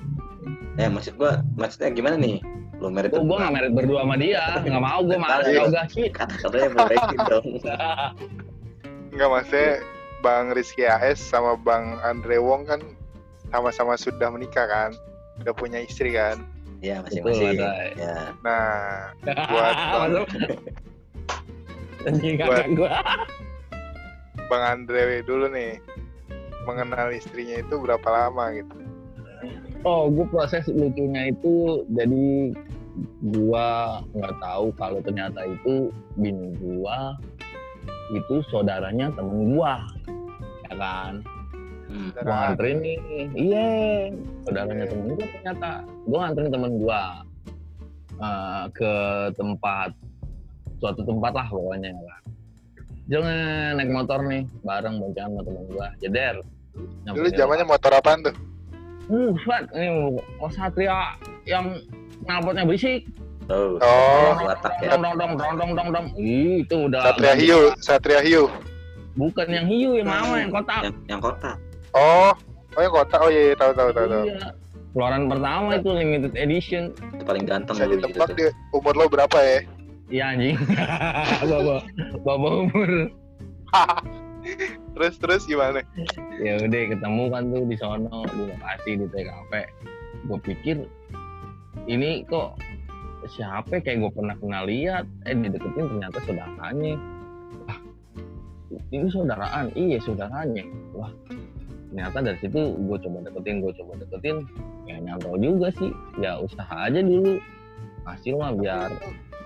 eh 0.77 0.85
maksud 0.85 1.17
gua 1.17 1.41
maksudnya 1.57 1.89
gimana 1.89 2.15
nih? 2.15 2.37
Lu 2.77 2.93
merit 2.93 3.09
gue 3.09 3.19
gue 3.19 3.37
gak 3.41 3.49
merit 3.51 3.73
berdua 3.73 4.05
sama 4.05 4.15
dia. 4.21 4.61
Nggak 4.61 4.83
mau 4.85 5.01
malas 5.01 5.49
Iya. 5.49 5.65
yoga 5.65 5.81
sih 5.89 6.05
kata 6.13 6.35
katanya 6.37 6.69
berbaikin 6.77 7.19
dong. 7.25 7.45
Enggak 9.17 9.29
maksudnya 9.33 9.71
Bang 10.27 10.51
Rizky 10.51 10.83
AS 10.83 11.23
sama 11.23 11.55
Bang 11.55 12.03
Andre 12.03 12.35
Wong 12.35 12.67
kan 12.67 12.83
sama-sama 13.47 13.95
sudah 13.95 14.27
menikah 14.27 14.67
kan. 14.67 14.91
Udah 15.39 15.55
punya 15.55 15.79
istri 15.79 16.11
kan. 16.11 16.43
ya 16.77 16.99
Betul, 17.01 17.31
masing-masing 17.31 17.57
ya 17.97 18.35
Nah, 18.43 19.15
buat 19.49 19.75
Bang, 22.37 22.75
Buat- 22.75 23.05
Bang 24.47 24.63
Andre 24.63 25.23
dulu 25.23 25.47
nih 25.47 25.79
mengenal 26.63 27.09
istrinya 27.09 27.57
itu 27.57 27.79
berapa 27.79 28.03
lama 28.03 28.51
gitu. 28.53 28.75
oh 29.81 30.11
gue 30.11 30.27
proses 30.27 30.67
lucunya 30.67 31.31
itu 31.31 31.87
jadi 31.95 32.51
gua 33.23 34.01
nggak 34.11 34.35
tahu 34.37 34.73
kalau 34.75 34.99
ternyata 34.99 35.47
itu 35.47 35.89
bini 36.13 36.51
gua 36.59 37.15
itu 38.11 38.43
saudaranya 38.49 39.13
temen 39.15 39.55
gua 39.55 39.79
kan. 40.77 41.13
Hmm. 41.87 42.09
gua 42.11 42.19
Saudara 42.19 42.37
nganterin 42.45 42.77
nih. 42.83 42.97
Iya. 43.33 43.69
Saudaranya 44.45 44.85
temen 44.85 45.05
gua 45.11 45.27
ternyata. 45.27 45.71
Gua 46.05 46.17
nganterin 46.23 46.51
temen 46.53 46.71
gua 46.79 47.01
eh, 48.17 48.63
ke 48.73 48.93
tempat 49.35 49.91
suatu 50.77 51.01
tempat 51.01 51.33
lah 51.33 51.47
pokoknya 51.49 51.89
ya 51.89 52.03
kan 52.05 52.23
jangan 53.07 53.37
naik 53.81 53.89
motor 53.89 54.19
nih 54.29 54.45
bareng 54.61 55.01
boncengan 55.01 55.31
sama 55.33 55.41
temen 55.41 55.63
gua. 55.73 55.87
Jeder 55.97 56.35
dulu 57.07 57.27
zamannya 57.33 57.65
motor. 57.65 57.91
apaan 57.97 58.21
tuh? 58.21 58.35
Uh, 59.07 59.31
Fat, 59.47 59.71
ini 59.71 60.19
mau 60.37 60.51
Satria 60.51 61.15
yang 61.47 61.79
knalpotnya 62.27 62.67
berisik. 62.67 63.07
oh. 63.47 63.79
Oh, 63.79 64.31
watak 64.43 64.75
ya 64.83 64.99
Dong 64.99 65.15
dong 65.15 65.15
dong 65.15 65.33
dong 65.39 65.53
dong 65.55 65.71
dong 65.73 65.89
dong. 65.95 66.07
Ih, 66.19 66.67
itu 66.67 66.91
udah 66.91 67.15
Satria 67.15 67.33
Hiu, 67.39 67.59
Satria 67.79 68.19
Hiu. 68.19 68.51
Bukan 69.17 69.47
yang 69.49 69.65
hiu 69.65 69.97
yang 69.97 70.07
lama 70.07 70.35
yang 70.37 70.51
kotak. 70.53 70.81
Yang, 70.85 70.95
yang 71.09 71.19
kotak. 71.19 71.57
Oh, 71.91 72.31
oh 72.77 72.81
yang 72.81 72.93
kotak. 72.93 73.19
Oh 73.19 73.29
iya, 73.33 73.41
iya 73.51 73.55
tahu 73.57 73.71
tahu 73.73 73.89
tahu 73.91 74.07
tahu. 74.07 74.23
iya. 74.29 74.53
Keluaran 74.93 75.29
pertama 75.29 75.69
itu 75.77 75.89
limited 75.93 76.33
edition. 76.33 76.83
Itu 77.13 77.23
paling 77.25 77.45
ganteng 77.45 77.75
Bisa 77.77 77.85
dulu 77.85 77.95
gitu 77.97 78.07
ditebak 78.13 78.29
tuh. 78.29 78.37
di 78.37 78.45
umur 78.73 78.93
lo 78.95 79.05
berapa 79.09 79.37
ya? 79.37 79.59
iya 80.07 80.23
anjing. 80.31 80.55
Bawa 81.51 81.83
bawa 82.23 82.49
umur. 82.63 82.89
Terus 84.95 85.19
terus 85.19 85.43
gimana? 85.43 85.83
ya 86.39 86.55
udah 86.63 86.81
ketemu 86.95 87.23
kan 87.27 87.43
tuh 87.51 87.63
di 87.67 87.75
sono. 87.75 88.23
Di 88.25 88.41
lokasi 88.47 88.91
di 88.95 89.05
TKP 89.11 89.53
gue 90.27 90.39
pikir 90.43 90.77
ini 91.85 92.23
kok 92.25 92.57
siapa 93.27 93.79
kayak 93.83 94.07
gue 94.07 94.11
pernah 94.11 94.35
kenal 94.39 94.65
lihat 94.65 95.03
eh 95.27 95.35
dideketin 95.35 95.87
ternyata 95.91 96.17
saudaranya. 96.23 96.95
ah 96.95 97.16
ini 98.91 99.07
saudaraan 99.11 99.71
iya 99.73 99.97
saudaranya 100.03 100.63
wah 100.95 101.11
ternyata 101.87 102.17
dari 102.19 102.37
situ 102.43 102.61
gue 102.75 102.97
coba 102.99 103.17
deketin 103.23 103.63
gue 103.63 103.73
coba 103.79 103.91
deketin 104.03 104.37
ya 104.85 104.95
nyantol 104.99 105.39
juga 105.39 105.67
sih 105.75 105.91
ya 106.19 106.39
usaha 106.39 106.75
aja 106.87 106.99
dulu 106.99 107.39
hasil 108.03 108.33
mah 108.39 108.51
biar 108.55 108.91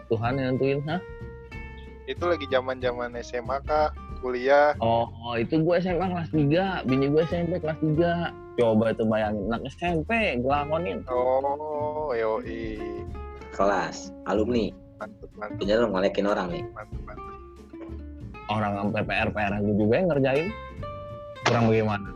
Tuhan 0.09 0.37
yang 0.37 0.57
nentuin 0.57 0.81
hah 0.89 1.01
Itu 2.09 2.27
lagi 2.27 2.43
zaman 2.51 2.81
zaman 2.83 3.15
SMA 3.23 3.61
kah? 3.63 3.93
Kuliah? 4.19 4.75
Oh, 4.83 5.07
oh, 5.21 5.39
itu 5.39 5.63
gue 5.63 5.75
SMA 5.79 6.11
kelas 6.11 6.29
3, 6.33 6.83
bini 6.83 7.07
gue 7.07 7.23
SMP 7.23 7.61
kelas 7.61 7.79
3. 7.79 8.59
Coba 8.59 8.91
tuh 8.91 9.07
bayangin, 9.07 9.47
anak 9.47 9.69
SMP 9.71 10.35
ngelakonin. 10.43 11.07
Oh, 11.07 12.11
yoi. 12.11 12.75
kelas 13.51 14.15
alumni 14.25 14.71
Mantep, 15.01 15.29
mantep, 15.33 15.57
punya 15.57 15.81
lo 15.81 15.89
orang 16.29 16.47
nih 16.53 16.63
mantep. 16.77 17.00
Orang 18.51 18.73
sampai 18.81 19.03
PR 19.03 19.29
PR 19.29 19.53
gue 19.57 19.75
juga 19.75 19.93
yang 19.95 20.07
ngerjain. 20.09 20.47
Kurang 21.41 21.63
bagaimana? 21.65 22.09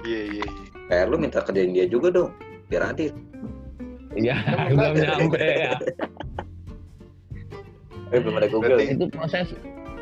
Iya, 0.00 0.20
iya, 0.30 0.46
iya. 0.46 0.48
kayak 0.88 1.04
lu 1.06 1.16
minta 1.16 1.40
kerjain 1.40 1.70
dia 1.70 1.84
juga 1.84 2.08
dong 2.08 2.30
biar 2.66 2.88
adil 2.88 3.12
Iya, 4.14 4.34
belum 4.70 4.94
nyampe 4.96 5.36
ya. 5.36 5.74
eh 8.08 8.18
belum 8.18 8.34
ada 8.36 8.48
Google 8.48 8.78
Berarti- 8.78 8.94
Itu 8.94 9.06
proses 9.10 9.48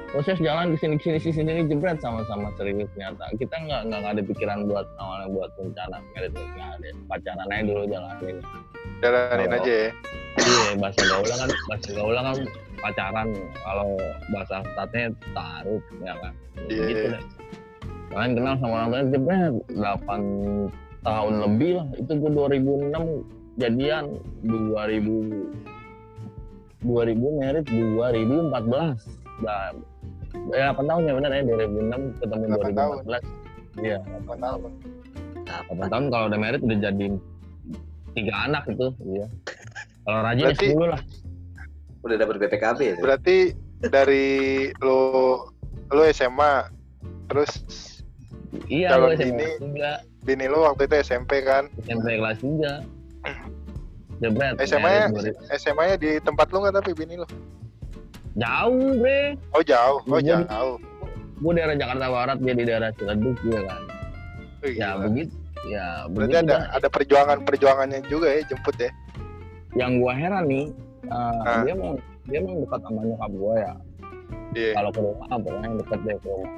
proses 0.06 0.38
jalan 0.38 0.70
di 0.70 0.78
sini 0.78 0.94
sini 0.96 1.18
sini 1.18 1.34
sini 1.34 1.66
jebret 1.66 1.98
sama-sama 1.98 2.54
serius 2.54 2.86
ternyata 2.94 3.26
kita 3.34 3.50
nggak 3.58 3.80
nggak 3.84 3.98
nggak 3.98 4.12
ada 4.14 4.22
pikiran 4.22 4.58
buat 4.64 4.86
awalnya 4.96 5.28
buat 5.28 5.50
rencana 5.56 5.98
merit 6.14 6.30
nggak 6.32 6.70
ada 6.78 6.88
pacaran 7.04 7.48
aja 7.50 7.62
dulu 7.64 7.82
jalanin 7.84 8.36
Jalanin 8.96 9.50
Oh. 9.50 9.56
aja 9.58 9.72
ya. 9.74 9.90
iya 10.38 10.68
bahasa 10.78 11.00
gaul 11.02 11.26
kan 11.26 11.48
bahasa 11.66 11.88
gaul 11.90 12.14
kan 12.14 12.36
pacaran 12.78 13.28
kalau 13.62 13.90
bahasa 14.30 14.56
statnya 14.72 15.04
taruh 15.32 15.82
ya 16.00 16.14
kan? 16.20 16.32
Iya, 16.66 16.84
gitu 16.88 17.06
iya. 17.06 17.12
deh. 17.16 17.24
Kalian 18.06 18.32
kenal 18.38 18.54
sama 18.56 18.74
orang 18.74 18.88
tuanya 18.88 19.06
jebret 19.12 19.54
8 19.76 21.04
tahun 21.04 21.34
lebih 21.44 21.70
lah 21.78 21.86
itu 21.94 22.12
gue 22.16 22.30
2006 22.32 23.56
jadian 23.56 24.04
2000 24.42 25.66
2000 26.82 27.40
merit 27.40 27.64
2014 27.66 29.42
nah, 29.42 29.70
ya 30.54 30.70
8 30.74 30.86
tahun 30.86 31.02
ya 31.02 31.12
benar 31.18 31.30
ya 31.32 31.42
2006 31.44 32.20
ketemu 32.22 32.44
8 32.46 32.78
tahun. 32.78 32.96
2014 33.06 33.84
iya 33.84 33.98
8 34.26 34.44
tahun. 34.44 34.70
8 35.46 35.92
tahun 35.92 36.04
kalau 36.10 36.24
udah 36.30 36.40
merit 36.40 36.60
udah 36.62 36.78
jadi 36.78 37.06
tiga 38.16 38.34
anak 38.48 38.64
itu 38.70 38.86
iya. 39.04 39.26
Kalau 40.06 40.18
rajin 40.22 40.40
ya 40.40 40.46
Berarti- 40.54 40.72
10 40.72 40.94
lah 40.94 41.02
udah 42.06 42.16
dapat 42.16 42.34
BPKB 42.38 42.80
ya 42.80 42.96
Berarti 42.98 43.36
dari 43.82 44.26
lo 44.78 45.00
lo 45.86 46.02
SMA 46.08 46.70
terus 47.26 47.50
iya 48.66 48.90
Kalau 48.90 49.10
SMA 49.12 49.58
bini- 49.58 50.00
bini 50.22 50.46
lo 50.46 50.64
waktu 50.64 50.86
itu 50.86 50.96
SMP 51.04 51.42
kan? 51.42 51.66
SMP 51.80 52.16
kelas 52.16 52.38
3 52.40 52.82
jebret 54.16 54.56
SMA-nya 54.58 55.12
merit 55.12 55.36
2000. 55.36 55.60
SMA-nya 55.60 55.96
di 55.96 56.10
tempat 56.18 56.48
lo 56.48 56.62
nggak 56.62 56.76
tapi 56.76 56.92
bini 56.92 57.16
lo? 57.16 57.28
jauh 58.34 58.96
bre 58.96 59.36
Oh 59.50 59.62
jauh, 59.62 60.00
oh 60.04 60.18
Iya, 60.18 60.44
jauh. 60.46 60.76
gue 61.36 61.52
daerah 61.52 61.72
Jakarta 61.74 62.06
Barat 62.06 62.38
dia 62.38 62.54
di 62.54 62.64
daerah 62.64 62.90
Ciledug 62.92 63.36
ya 63.44 63.60
kan 63.62 63.82
Wih, 64.58 64.74
ya 64.74 64.88
gila. 64.90 65.04
begitu 65.04 65.34
ya 65.66 65.86
Berarti 66.06 66.32
begitu 66.32 66.36
ada 66.42 66.54
dah. 66.54 66.60
ada 66.72 66.88
perjuangan 66.88 67.38
perjuangannya 67.42 68.00
juga 68.06 68.28
ya 68.30 68.40
jemput 68.46 68.76
ya. 68.78 68.90
yang 69.74 70.00
gua 70.00 70.12
heran 70.12 70.44
nih 70.46 70.72
uh, 71.08 71.40
Ah. 71.42 71.62
dia 71.62 71.74
mau 71.74 71.92
dia 72.24 72.40
mau 72.40 72.54
dekat 72.58 72.80
sama 72.82 73.00
nyokap 73.02 73.30
gua 73.34 73.54
ya. 73.56 73.74
Iya. 74.56 74.72
kalau 74.72 74.90
ke 74.90 75.00
rumah 75.00 75.28
pokoknya 75.28 75.68
deket 75.78 76.00
deh 76.02 76.16
ke 76.16 76.28
rumah. 76.28 76.52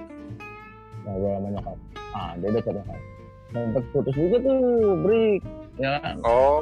Ngobrol 1.05 1.33
sama 1.35 1.49
nyokap. 1.51 1.77
Ah 2.13 2.31
dia 2.37 2.49
deket 2.51 2.73
nyokap. 2.75 3.01
Sempet 3.49 3.85
putus 3.91 4.15
juga 4.15 4.37
tuh 4.39 4.61
break. 5.01 5.41
Ya 5.79 5.91
kan? 5.99 6.15
Oh, 6.21 6.61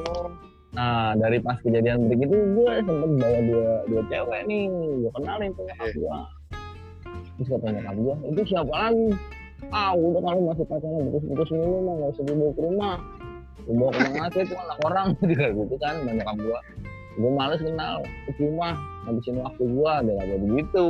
nah 0.71 1.13
dari 1.15 1.39
pas 1.39 1.59
kejadian 1.61 2.07
break 2.07 2.21
itu 2.23 2.37
gue 2.55 2.73
sempet 2.81 3.11
bawa 3.17 3.39
dua 3.43 3.71
dua 3.87 4.03
cewek 4.07 4.43
nih. 4.47 4.65
Gue 4.71 5.11
kenalin 5.13 5.51
tuh 5.53 5.65
nyokap 5.65 5.87
Iya. 5.87 5.97
gua. 5.99 6.19
Terus 7.37 7.49
kata 7.51 7.67
nyokap 7.71 7.97
gua 7.97 8.15
itu 8.25 8.41
siapa 8.47 8.73
lagi? 8.73 9.09
Ah 9.69 9.93
udah 9.93 10.21
kalau 10.21 10.41
masih 10.47 10.65
pacaran 10.65 11.09
putus-putus 11.09 11.49
mulu 11.51 11.79
mah 11.83 11.95
gak 11.97 12.11
usah 12.13 12.25
dibawa 12.25 12.53
ke 12.53 12.61
rumah. 12.63 12.97
Bawa 13.67 13.91
ke 13.91 14.01
mana 14.07 14.29
sih 14.31 14.43
itu 14.43 14.55
anak 14.55 14.79
orang 14.85 15.07
dia 15.27 15.47
gitu 15.51 15.75
kan 15.77 15.95
nyokap 16.03 16.37
gua 16.39 16.61
gue 17.17 17.31
males 17.33 17.61
kenal. 17.61 18.05
Cuma 18.37 18.77
ngabisin 19.07 19.41
waktu 19.41 19.65
gua 19.73 19.93
dia 20.05 20.15
kayak 20.21 20.41
begitu 20.43 20.85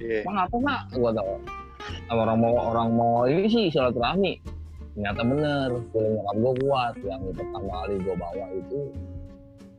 iya. 0.00 0.24
emang 0.24 0.36
apa 0.48 0.56
mak 0.58 0.80
gua 0.96 1.10
tau 1.14 1.36
orang 2.10 2.38
mau 2.40 2.54
orang 2.72 2.88
mau 2.94 3.14
ini 3.28 3.46
sih 3.46 3.64
silaturahmi. 3.70 4.40
Ternyata 4.92 5.20
bener 5.24 5.68
feeling 5.94 6.14
nyokap 6.20 6.36
gua 6.36 6.52
kuat. 6.60 6.94
Yang 7.04 7.22
pertama 7.38 7.70
kali 7.84 7.94
gua 8.02 8.14
bawa 8.18 8.46
itu 8.56 8.80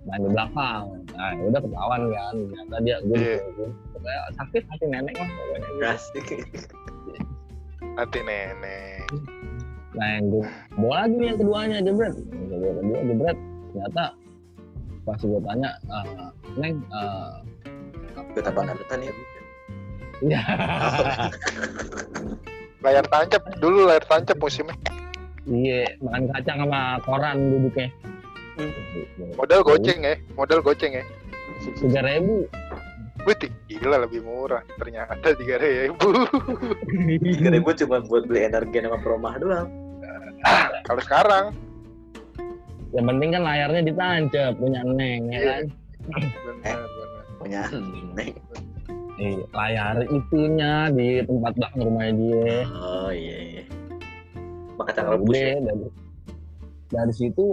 main 0.03 0.21
di 0.23 0.29
belakang. 0.31 0.85
Nah 1.15 1.29
ya 1.31 1.43
udah 1.47 1.59
ketahuan 1.63 2.01
kan 2.11 2.35
ternyata 2.35 2.75
dia 2.83 2.97
gue 3.07 3.27
pokoknya 3.95 4.21
sakit 4.35 4.63
hati 4.67 4.85
nenek 4.91 5.15
lah 5.15 5.29
pokoknya. 5.31 5.67
Gitu. 5.67 5.83
Asik. 5.87 6.27
Hati 7.95 8.19
nenek. 8.23 9.07
nah 9.93 10.09
yang 10.17 10.25
gue 10.33 10.45
bawa 10.73 11.05
lagi 11.05 11.15
nih 11.21 11.27
yang 11.29 11.37
keduanya 11.37 11.77
jebret. 11.85 12.15
Yang 12.33 12.73
kedua 12.81 12.99
jebret. 13.05 13.37
Ternyata 13.73 14.03
pas 15.03 15.19
gue 15.19 15.39
tanya 15.43 15.71
"Eh, 15.83 16.05
neng 16.57 16.75
eh, 16.79 17.31
Kita 18.33 18.49
bangga 18.49 18.73
ya. 18.95 19.13
ya 20.23 20.41
Layar 22.83 23.05
tancap 23.07 23.43
dulu 23.59 23.87
layar 23.87 24.03
tancap 24.05 24.37
musimnya. 24.39 24.75
iya 25.43 25.83
makan 25.99 26.31
kacang 26.31 26.57
sama 26.63 26.81
koran 27.03 27.35
duduknya 27.51 27.87
Modal 29.33 29.65
goceng 29.65 29.99
ya, 29.99 30.15
modal 30.37 30.61
goceng 30.61 30.93
ya. 30.93 31.03
tiga 31.79 31.99
ribu 32.05 32.45
Wih, 33.23 33.39
gila 33.71 34.03
lebih 34.03 34.19
murah. 34.19 34.67
Ternyata 34.75 35.15
tiga 35.39 35.55
ribu. 35.55 36.27
Tiga 37.23 37.49
ribu 37.55 37.71
cuma 37.71 38.03
buat 38.03 38.27
beli 38.27 38.51
energi 38.51 38.83
sama 38.83 38.99
promah 38.99 39.39
doang. 39.39 39.67
Kalau 40.83 40.99
sekarang, 40.99 41.45
yang 42.93 43.05
penting 43.09 43.29
kan 43.33 43.41
layarnya 43.41 43.81
ditancap 43.89 44.51
punya 44.61 44.81
neng 44.85 45.21
ya 45.33 45.39
kan 45.41 45.63
benar 46.05 46.77
benar. 46.77 47.23
Punya 47.41 47.61
neng. 48.15 48.35
Iya, 49.13 49.45
layar 49.53 49.95
itunya 50.09 50.89
di 50.89 51.21
tempat 51.21 51.53
belakang 51.53 51.81
rumahnya 51.85 52.13
dia 52.17 52.57
Oh 52.73 53.13
iya 53.13 53.37
iya. 53.45 53.63
Makan 54.73 54.85
kacang 54.89 55.05
Ya 55.05 55.13
rebus 55.13 55.37
ya. 55.37 55.53
dari 55.61 55.87
dari 56.93 57.13
situ 57.13 57.45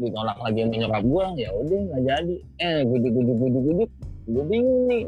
ditolak 0.00 0.36
lagi 0.40 0.64
sama 0.64 0.76
nyokap 0.76 1.04
gua 1.08 1.26
ya 1.36 1.48
udah 1.52 1.78
nggak 1.88 2.02
jadi 2.04 2.36
eh 2.60 2.78
gujuk 2.84 3.12
gujuk 3.12 3.36
gujuk 3.40 3.62
gujuk 3.64 3.90
gue 4.28 4.44
bingung 4.46 4.82
nih 4.86 5.04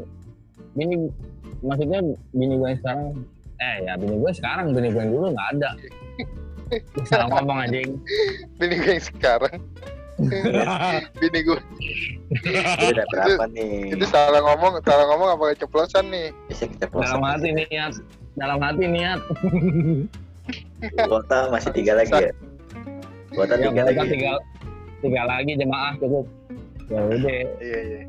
bini 0.75 0.95
maksudnya 1.61 1.99
bini 2.33 2.53
gue 2.57 2.67
yang 2.69 2.79
sekarang 2.81 3.05
eh 3.61 3.75
ya 3.85 3.93
bini 3.95 4.15
gue 4.17 4.31
sekarang 4.33 4.65
bini 4.73 4.87
gue 4.89 5.01
yang 5.01 5.11
dulu 5.13 5.27
nggak 5.31 5.49
ada 5.57 5.69
salah 7.05 7.27
ngomong 7.29 7.57
anjing 7.61 7.89
Bini 8.57 8.75
gue 8.79 8.97
yang 8.97 9.03
sekarang, 9.03 9.57
bini 11.21 11.39
gue 11.43 11.59
Itu 12.41 12.85
udah 12.95 13.05
berapa 13.13 13.45
nih? 13.53 13.93
itu 13.93 14.05
salah 14.09 14.41
ngomong, 14.41 14.81
salah 14.81 15.05
ngomong 15.13 15.29
apa 15.37 15.53
keceplosan 15.53 16.09
nih? 16.09 16.33
Bisa 16.49 16.65
kita 16.65 16.89
dalam 16.89 17.21
hati 17.21 17.49
niat 17.53 17.93
dalam 18.35 18.59
hati 18.59 18.85
niat 18.89 19.19
Kota 21.09 21.49
masih 21.49 21.71
tiga 21.73 21.97
lagi 21.97 22.13
ya. 22.13 22.31
Kota 23.33 23.57
ya 23.57 23.69
tiga 23.73 23.83
lagi. 23.85 24.09
tinggal 24.13 24.37
tiga 25.01 25.21
lagi 25.25 25.51
jemaah 25.57 25.93
cukup 26.01 26.25
ya 26.85 27.01
udah 27.01 27.33
Iya 27.61 27.79
iya. 27.81 28.01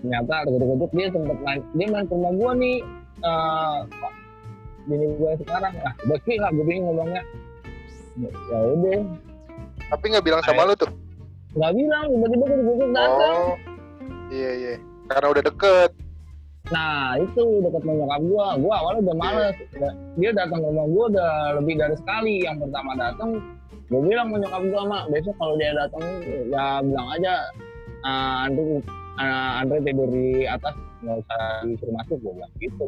ternyata 0.00 0.34
duduk-duduk 0.48 0.90
dia 0.96 1.08
sempet 1.12 1.38
main 1.44 1.60
dia 1.76 1.86
main 1.92 2.04
ke 2.08 2.14
rumah 2.16 2.32
gua 2.34 2.52
nih 2.56 2.76
eh 3.22 3.78
Pak, 3.86 4.12
bini 4.88 5.06
gue 5.14 5.32
sekarang 5.44 5.74
lah 5.78 5.94
beki 6.08 6.34
lah 6.40 6.50
gue 6.50 6.64
bingung 6.64 6.96
ngomongnya 6.96 7.22
ya 8.20 8.58
udah 8.60 9.00
Tapi 9.88 10.04
nggak 10.08 10.24
bilang 10.24 10.42
sama 10.42 10.64
lu 10.64 10.74
tuh. 10.74 10.90
nggak 11.52 11.72
bilang 11.76 12.04
tiba-tiba 12.08 12.44
gue 12.48 12.58
duduk 12.64 12.90
datang 12.96 13.36
Oh, 13.44 13.56
iya 14.32 14.50
iya. 14.56 14.74
Karena 15.04 15.28
udah 15.28 15.44
deket. 15.44 15.90
Nah 16.72 17.20
itu 17.20 17.44
dekat 17.60 17.82
sama 17.84 17.92
nyokap 18.00 18.22
gua, 18.24 18.46
gua 18.56 18.74
awalnya 18.80 19.00
udah 19.04 19.16
males. 19.20 19.56
Dia 20.16 20.30
datang 20.32 20.64
ke 20.64 20.68
rumah 20.72 20.86
gua 20.88 21.04
udah 21.12 21.30
lebih 21.60 21.74
dari 21.76 21.96
sekali. 22.00 22.34
Yang 22.40 22.64
pertama 22.64 22.90
datang, 22.96 23.30
gua 23.92 24.00
bilang 24.00 24.26
sama 24.32 24.36
nyokap 24.40 24.62
gua 24.72 24.82
mak 24.88 25.04
besok 25.12 25.34
kalau 25.36 25.54
dia 25.60 25.72
datang 25.76 26.04
ya 26.48 26.80
bilang 26.80 27.08
aja 27.12 27.34
uh, 28.00 28.36
Andre 28.48 28.80
uh, 29.20 29.52
Andre 29.60 29.76
tidur 29.84 30.08
di 30.08 30.48
atas 30.48 30.72
nggak 31.04 31.16
usah 31.20 31.42
disuruh 31.68 31.94
masuk 32.00 32.16
gua 32.24 32.32
bilang 32.40 32.52
gitu. 32.56 32.86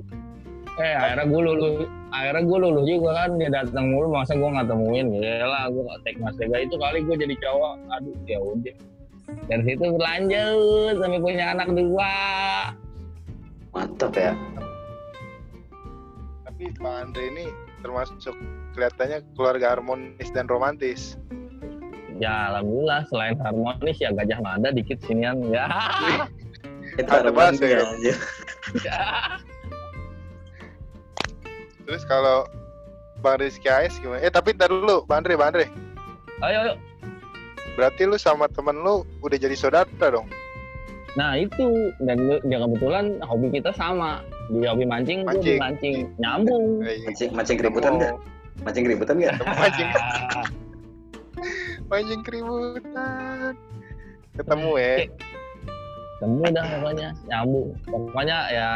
Eh 0.74 0.94
akhirnya 0.98 1.30
gue 1.30 1.40
luluh, 1.46 1.86
akhirnya 2.10 2.42
gue 2.50 2.58
luluh 2.58 2.82
juga 2.82 3.10
kan 3.14 3.30
dia 3.38 3.46
datang 3.46 3.94
mulu 3.94 4.10
masa 4.10 4.34
gue 4.34 4.50
nggak 4.50 4.66
temuin? 4.66 5.06
Ya 5.22 5.46
lah 5.46 5.70
gue 5.70 5.86
tek 6.02 6.18
mas 6.18 6.34
tega 6.34 6.58
itu 6.66 6.74
kali 6.74 6.98
gue 7.06 7.14
jadi 7.14 7.34
cowok 7.38 7.74
aduh 7.94 8.16
ya 8.26 8.38
udah. 8.42 8.76
Dari 9.46 9.62
situ 9.62 9.84
berlanjut 9.94 10.94
sampai 10.98 11.20
punya 11.22 11.44
anak 11.54 11.68
dua. 11.70 12.14
Mantap 13.70 14.12
ya. 14.18 14.34
Tapi 16.42 16.64
Pak 16.74 16.94
Andre 17.06 17.24
ini 17.30 17.44
termasuk 17.82 18.34
kelihatannya 18.74 19.22
keluarga 19.38 19.78
harmonis 19.78 20.28
dan 20.34 20.50
romantis. 20.50 21.14
ya 22.14 22.54
alhamdulillah 22.54 23.02
selain 23.10 23.34
harmonis 23.42 23.98
ya 23.98 24.14
gajah 24.14 24.38
mada 24.38 24.70
dikit 24.74 24.98
sinian 25.06 25.38
ya. 25.50 25.66
Itu 26.98 27.10
Ada 27.10 27.30
bahasa 27.30 27.62
ya? 27.62 27.82
Terus 31.84 32.02
kalau 32.02 32.48
Bang 33.16 33.38
Rizky 33.38 33.66
AS 33.66 33.96
gimana? 33.96 34.20
Eh 34.20 34.28
tapi 34.28 34.52
ntar 34.52 34.68
dulu, 34.68 35.04
Bang 35.04 35.20
Andre, 35.20 35.34
Bang 35.34 35.48
Andre. 35.50 35.66
ayo 36.40 36.58
ayo 36.62 36.74
Berarti 37.74 38.04
lu 38.04 38.14
sama 38.14 38.46
temen 38.46 38.76
lu 38.76 39.02
udah 39.20 39.34
jadi 39.34 39.54
saudara 39.54 39.86
dong? 40.10 40.26
nah 41.14 41.38
itu 41.38 41.62
dan 42.02 42.18
lu- 42.18 42.42
ya 42.42 42.58
kebetulan 42.58 43.22
hobi 43.22 43.46
kita 43.52 43.70
sama 43.70 44.18
di 44.50 44.66
hobi 44.66 44.82
mancing 44.82 45.22
gue 45.22 45.30
Mancing. 45.30 45.46
di 45.46 45.62
mancing 45.62 45.94
nyambung 46.18 46.82
Eh, 46.82 46.90
iya. 46.98 47.06
mancing 47.06 47.30
mancing 47.30 47.56
keributan 47.56 47.92
nggak 47.94 48.14
mancing 48.60 48.82
keributan 48.82 49.14
nggak 49.22 49.34
Mancing, 49.46 49.88
mancing 51.90 52.20
keributan. 52.22 53.52
Ketemu 54.34 54.70
ya. 54.74 54.94
Semua 56.18 56.46
dah 56.50 56.64
pokoknya 56.72 57.08
nyambung. 57.24 57.68
Pokoknya 57.84 58.38
ya 58.50 58.68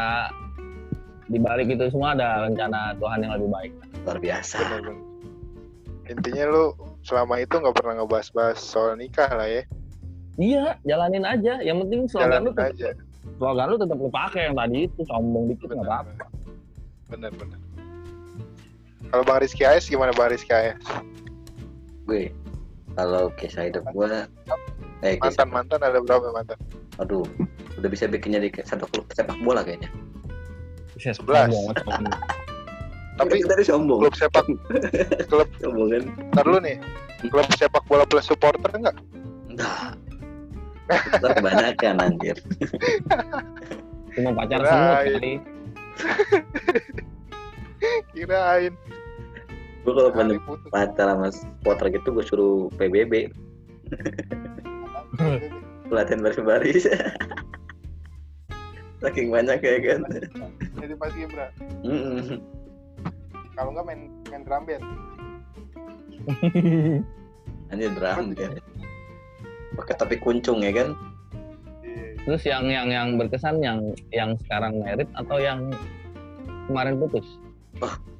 di 1.29 1.37
balik 1.37 1.69
itu 1.69 1.87
semua 1.93 2.17
ada 2.17 2.49
rencana 2.49 2.97
Tuhan 2.97 3.21
yang 3.21 3.33
lebih 3.37 3.49
baik. 3.53 3.71
luar 4.05 4.17
biasa. 4.17 4.57
Intinya 6.09 6.45
lu 6.49 6.65
selama 7.05 7.37
itu 7.37 7.53
nggak 7.53 7.75
pernah 7.77 8.01
ngebahas-bahas 8.01 8.57
soal 8.57 8.97
nikah 8.97 9.29
lah 9.29 9.45
ya. 9.45 9.63
Iya, 10.39 10.79
jalanin 10.87 11.27
aja. 11.27 11.61
Yang 11.61 11.77
penting 11.85 11.99
slogan 12.09 12.41
lu 12.47 12.51
Jalanin 12.51 12.53
tetap, 12.55 12.73
aja. 12.73 12.89
slogan 13.37 13.65
lu 13.69 13.75
tetap 13.77 13.97
lu 13.99 14.09
pakai 14.09 14.41
yang 14.49 14.55
tadi 14.57 14.77
itu 14.89 15.01
sombong 15.05 15.43
dikit 15.53 15.69
nggak 15.69 15.85
apa-apa. 15.85 16.25
bener 17.09 17.31
bener. 17.37 17.59
Kalau 19.09 19.23
Bang 19.25 19.41
Rizky 19.41 19.65
AS 19.65 19.85
gimana 19.89 20.13
Bang 20.17 20.29
Rizky 20.33 20.49
AS? 20.53 20.77
gue 22.09 22.33
kalau 22.97 23.29
kisah 23.37 23.69
hidup 23.69 23.85
gue 23.93 24.25
eh 25.05 25.21
kisah, 25.21 25.45
Mantan 25.45 25.77
mantan 25.77 25.93
ada 25.93 26.01
berapa 26.01 26.33
mantan? 26.33 26.57
aduh 26.97 27.21
udah 27.77 27.85
bisa 27.85 28.09
bikin 28.09 28.33
jadi 28.33 28.49
kayak 28.49 28.65
satu 28.65 28.89
klub 28.89 29.05
sepak 29.13 29.37
bola 29.45 29.61
kayaknya 29.61 29.93
Sebelas. 30.99 31.47
sombong, 31.49 31.73
sombong. 31.79 32.13
Tapi 33.19 33.43
Kita 33.43 33.51
tadi 33.51 33.63
sombong 33.67 33.99
klub 33.99 34.15
sepak 34.15 34.47
klub 35.27 35.49
sombong 35.59 35.91
kan 35.91 36.03
ntar 36.31 36.45
lu 36.47 36.55
nih 36.63 36.79
klub 37.27 37.43
sepak 37.59 37.83
bola 37.91 38.07
plus 38.07 38.31
supporter 38.31 38.71
enggak? 38.71 38.95
enggak 39.51 39.91
Ntar 41.19 41.35
kebanyakan 41.35 41.99
anjir 41.99 42.39
Cuma 44.15 44.33
pacar 44.33 44.59
semut 44.65 44.95
kali. 45.05 45.33
Kirain. 48.15 48.73
gue 49.79 49.93
kalau 49.95 50.11
pacar 50.71 51.07
sama 51.11 51.27
supporter 51.31 51.87
gitu 51.91 52.15
gue 52.15 52.23
suruh 52.23 52.67
PBB 52.79 53.31
pelatihan 55.87 56.23
baris-baris 56.23 56.87
saking 58.99 59.31
banyak 59.31 59.59
ya 59.63 59.77
kan 59.83 59.99
Jadi 60.79 60.93
pas 60.95 61.11
Ibra. 61.15 61.47
Mm-mm. 61.83 62.39
Kalau 63.55 63.69
enggak 63.75 63.85
main 63.87 64.01
main 64.31 64.41
drum 64.43 64.63
band. 64.67 64.83
anjir 67.71 67.91
drum 67.93 68.33
kan 68.33 68.51
pakai 69.77 69.93
topi 69.95 70.17
kuncung 70.19 70.59
ya 70.61 70.73
kan 70.73 70.89
Iya. 71.79 72.19
Terus 72.27 72.43
yang 72.45 72.65
yang 72.67 72.87
yang 72.91 73.07
berkesan 73.15 73.63
yang 73.63 73.79
yang 74.11 74.35
sekarang 74.45 74.83
merit 74.83 75.07
atau 75.15 75.39
yang 75.39 75.71
kemarin 76.67 76.99
putus? 76.99 77.25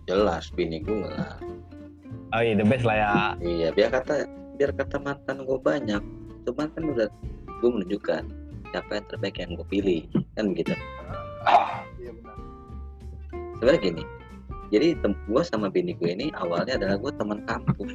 jelas 0.09 0.49
bini 0.57 0.81
gue 0.81 1.05
lah 1.05 1.37
Oh 2.33 2.41
iya, 2.41 2.57
the 2.57 2.65
best 2.65 2.81
lah 2.81 2.97
ya. 2.97 3.13
iya 3.45 3.69
biar 3.69 3.93
kata 3.93 4.25
biar 4.57 4.73
kata 4.73 4.97
mantan 4.97 5.45
gue 5.45 5.59
banyak 5.61 6.01
cuman 6.49 6.67
kan 6.73 6.83
udah 6.89 7.07
gue 7.61 7.69
menunjukkan 7.69 8.23
siapa 8.69 8.91
yang 8.93 9.05
terbaik 9.07 9.35
yang 9.37 9.51
gue 9.53 9.67
pilih 9.67 10.01
kan 10.33 10.45
gitu 10.53 10.73
Iya 11.97 12.11
benar. 12.13 12.35
sebenarnya 13.55 13.81
gini 13.81 14.03
jadi 14.69 14.87
gue 15.01 15.41
sama 15.41 15.67
bini 15.67 15.93
gue 15.93 16.09
ini 16.09 16.27
awalnya 16.33 16.77
adalah 16.77 16.97
gue 16.97 17.11
teman 17.13 17.39
kampus 17.43 17.91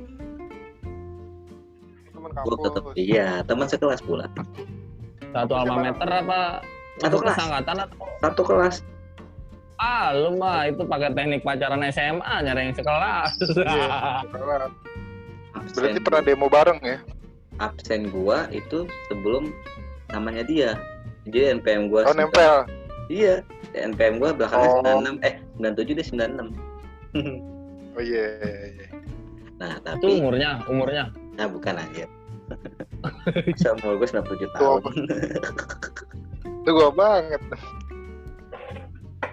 Teman 2.10 2.30
gue 2.32 2.56
tetap 2.60 2.82
kampus. 2.82 2.94
iya 2.96 3.28
teman 3.42 3.66
sekelas 3.66 4.00
pula 4.00 4.26
Satu 5.30 5.50
alma 5.52 5.82
mater 5.82 6.06
apa? 6.06 6.62
Satu 6.96 7.18
kelas. 7.18 7.34
atau? 7.38 8.06
satu 8.20 8.42
kelas 8.42 8.76
Ah, 9.74 10.14
lu 10.14 10.38
mah 10.38 10.70
itu 10.70 10.86
pakai 10.86 11.10
teknik 11.10 11.42
pacaran 11.42 11.82
SMA 11.90 12.22
nyari 12.40 12.70
yang 12.70 12.76
sekelas. 12.78 13.34
Iya, 13.58 13.90
sekelas. 14.30 14.70
Berarti 15.74 15.98
pernah 15.98 16.22
demo 16.22 16.46
bareng 16.46 16.78
ya? 16.80 16.98
absen 17.58 18.06
gua 18.08 18.46
itu 18.50 18.86
sebelum 19.06 19.50
namanya 20.08 20.42
dia 20.42 20.76
jadi 21.24 21.56
NPM 21.56 21.88
gua 21.88 22.04
Oh 22.04 22.12
nempel. 22.12 22.68
iya 23.06 23.40
NPM 23.72 24.18
gua 24.18 24.32
belakangnya 24.32 24.70
Oh. 24.70 25.00
96 25.00 25.24
eh 25.24 25.34
97 25.56 25.94
dia 25.94 26.04
96 26.04 26.52
Oh 27.94 28.02
iya. 28.02 28.26
iya, 28.36 28.52
iya. 28.74 28.86
itu 28.90 28.98
nah 29.54 29.78
tapi 29.80 30.18
umurnya, 30.18 30.60
umurnya. 30.66 31.04
nah 31.34 31.46
bukan 31.46 31.78
anjir 31.78 32.10
Masa 33.24 33.72
umur 33.74 33.96
gue 33.96 34.08
97 34.10 34.20
Tua 34.52 34.76
tahun 34.76 34.82
Itu 36.60 36.70
gua 36.70 36.90
banget. 36.90 37.40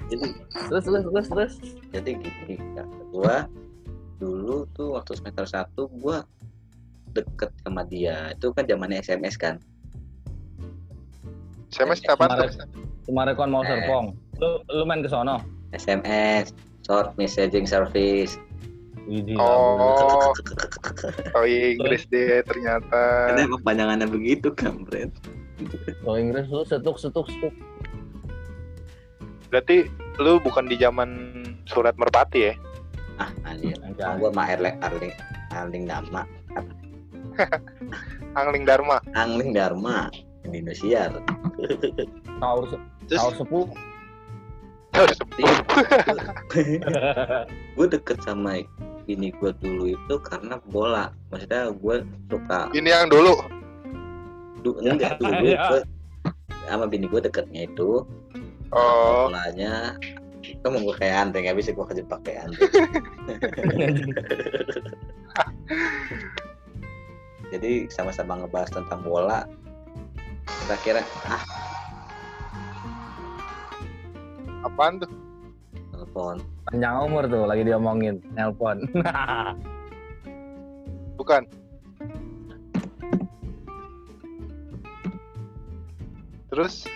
jadi 0.08 0.28
Terus 0.70 0.84
terus 0.84 1.04
terus 1.04 1.28
terus. 1.28 1.54
jadi 1.90 2.10
gini 2.16 2.56
kata 2.74 2.86
gua 3.10 3.36
dulu 4.18 4.64
tuh 4.72 4.94
waktu 4.94 5.18
semester 5.18 5.44
1 5.44 5.74
gua 5.98 6.24
deket 7.12 7.52
sama 7.60 7.84
dia 7.84 8.32
itu 8.32 8.48
kan 8.50 8.64
zamannya 8.64 9.02
SMS 9.02 9.36
kan 9.36 9.60
Saya 11.72 11.86
masih 11.88 12.04
kapan 12.06 12.28
tuh? 12.36 12.50
Kemarin 13.08 13.34
kon 13.34 13.50
mau 13.50 13.64
Eh. 13.64 13.70
serpong. 13.72 14.06
Lu 14.38 14.50
lu 14.68 14.84
main 14.84 15.02
ke 15.02 15.10
sono. 15.10 15.40
SMS 15.72 16.52
short 16.84 17.16
messaging 17.16 17.64
service 17.64 18.36
Widih. 19.10 19.34
Oh, 19.36 20.30
oh 21.34 21.44
Inggris 21.44 22.06
deh 22.08 22.46
ternyata. 22.46 23.34
Karena 23.34 23.50
emang 23.50 23.62
panjangannya 23.66 24.06
begitu 24.06 24.54
kan, 24.54 24.86
Bret. 24.86 25.10
Kalau 26.06 26.18
Inggris 26.18 26.46
lu 26.48 26.62
setuk 26.62 27.02
setuk 27.02 27.26
setuk. 27.26 27.50
Berarti 29.50 29.90
lu 30.22 30.38
bukan 30.40 30.70
di 30.70 30.78
zaman 30.78 31.10
surat 31.66 31.98
merpati 31.98 32.52
ya? 32.52 32.54
Ah, 33.18 33.30
anjir. 33.44 33.74
Kalau 33.98 34.22
gua 34.22 34.32
mah 34.32 34.48
Erling 34.48 34.78
Arling 34.80 35.14
Arling 35.52 35.84
Dharma, 35.86 36.22
Angling 38.40 38.64
Dharma. 38.64 38.98
Angling 39.14 39.52
Dharma 39.52 40.08
di 40.46 40.62
Indonesia. 40.62 41.10
Se- 41.62 42.82
Terus 43.08 43.22
harus 43.22 43.38
sepuh. 43.38 43.66
gue 47.74 47.86
deket 47.88 48.18
sama 48.22 48.60
ini 49.06 49.32
gue 49.34 49.52
dulu 49.56 49.86
itu 49.90 50.16
karena 50.22 50.60
bola. 50.66 51.10
Maksudnya 51.30 51.72
gue 51.72 51.96
suka 52.28 52.68
Ini 52.72 52.90
yang 52.92 53.08
dulu. 53.08 53.36
du, 54.62 54.78
enggak 54.78 55.18
dulu 55.18 55.34
Iya. 55.42 55.58
gua- 55.66 55.88
sama 56.70 56.86
bini 56.86 57.06
gue 57.06 57.18
deketnya 57.20 57.66
itu 57.66 58.06
Oh, 58.72 59.28
bolanya 59.28 59.98
itu 60.40 60.64
mau 60.64 60.80
gue 60.80 60.96
kayak 60.96 61.28
Andre 61.28 61.44
nggak 61.44 61.58
bisa 61.58 61.74
gue 61.74 61.82
kejebak 61.84 62.22
kayak 62.24 62.46
Andre 62.46 62.62
jadi 67.52 67.72
sama-sama 67.90 68.40
ngebahas 68.40 68.72
tentang 68.72 69.02
bola 69.02 69.44
kita 70.46 70.76
kira 70.82 71.02
ah 71.30 71.44
apaan 74.66 75.02
tuh? 75.02 75.10
telepon. 76.02 76.42
Panjang 76.66 76.96
umur 77.06 77.24
tuh 77.30 77.46
lagi 77.46 77.62
diomongin 77.62 78.18
nelpon. 78.34 78.90
Bukan. 81.20 81.46
Terus? 86.50 86.90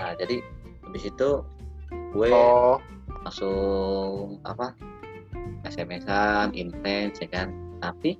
Nah 0.00 0.16
jadi 0.16 0.40
habis 0.88 1.04
itu 1.06 1.44
gue 2.16 2.28
Oh, 2.32 2.80
langsung 3.22 4.40
apa 4.48 4.72
SMS-an 5.68 6.56
intens 6.56 7.20
ya 7.20 7.28
kan? 7.28 7.52
Tapi 7.84 8.16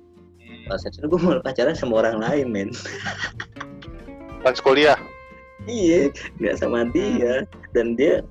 pada 0.69 0.79
saat 0.79 0.95
itu 0.95 1.09
gue 1.09 1.19
mau 1.19 1.41
pacaran 1.41 1.73
sama 1.73 2.05
orang 2.05 2.21
lain 2.21 2.47
men 2.53 2.69
pas 4.41 4.57
kuliah. 4.59 4.97
iya 5.69 6.09
nggak 6.41 6.55
sama 6.57 6.85
dia. 6.89 7.45
Dan 7.73 7.93
dia 7.95 8.25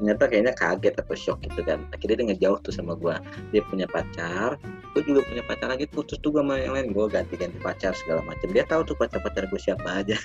ternyata 0.00 0.24
kayaknya 0.32 0.54
kaget 0.56 0.94
atau 0.96 1.16
shock 1.18 1.38
gitu 1.44 1.60
kan. 1.66 1.84
Akhirnya 1.92 2.16
dia 2.22 2.26
ngejauh 2.32 2.58
tuh 2.64 2.72
sama 2.72 2.96
gue 2.96 3.14
dia 3.52 3.62
punya 3.68 3.84
pacar 3.90 4.56
gue 4.90 5.02
juga 5.06 5.22
punya 5.26 5.42
pacar 5.46 5.70
lagi 5.70 5.86
tuh. 5.90 6.02
Terus 6.06 6.18
tuh 6.24 6.30
gue 6.34 6.42
sama 6.42 6.58
yang 6.58 6.74
lain 6.74 6.90
gue 6.94 7.06
ganti-ganti 7.10 7.58
pacar 7.62 7.92
segala 7.94 8.24
macam. 8.26 8.48
Dia 8.50 8.64
tahu 8.66 8.82
tuh 8.86 8.96
pacar-pacar 8.98 9.46
gue 9.50 9.60
siapa 9.60 10.02
aja. 10.02 10.16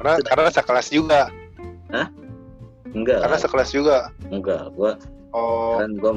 Karena 0.00 0.18
karena 0.26 0.50
sekelas 0.50 0.86
juga. 0.90 1.30
enggak. 2.92 3.20
Karena 3.24 3.38
sekelas 3.38 3.70
juga. 3.72 3.96
enggak 4.28 4.72
gue 4.76 4.92
Oh, 5.32 5.80
kan 5.80 5.96
gue 5.96 6.12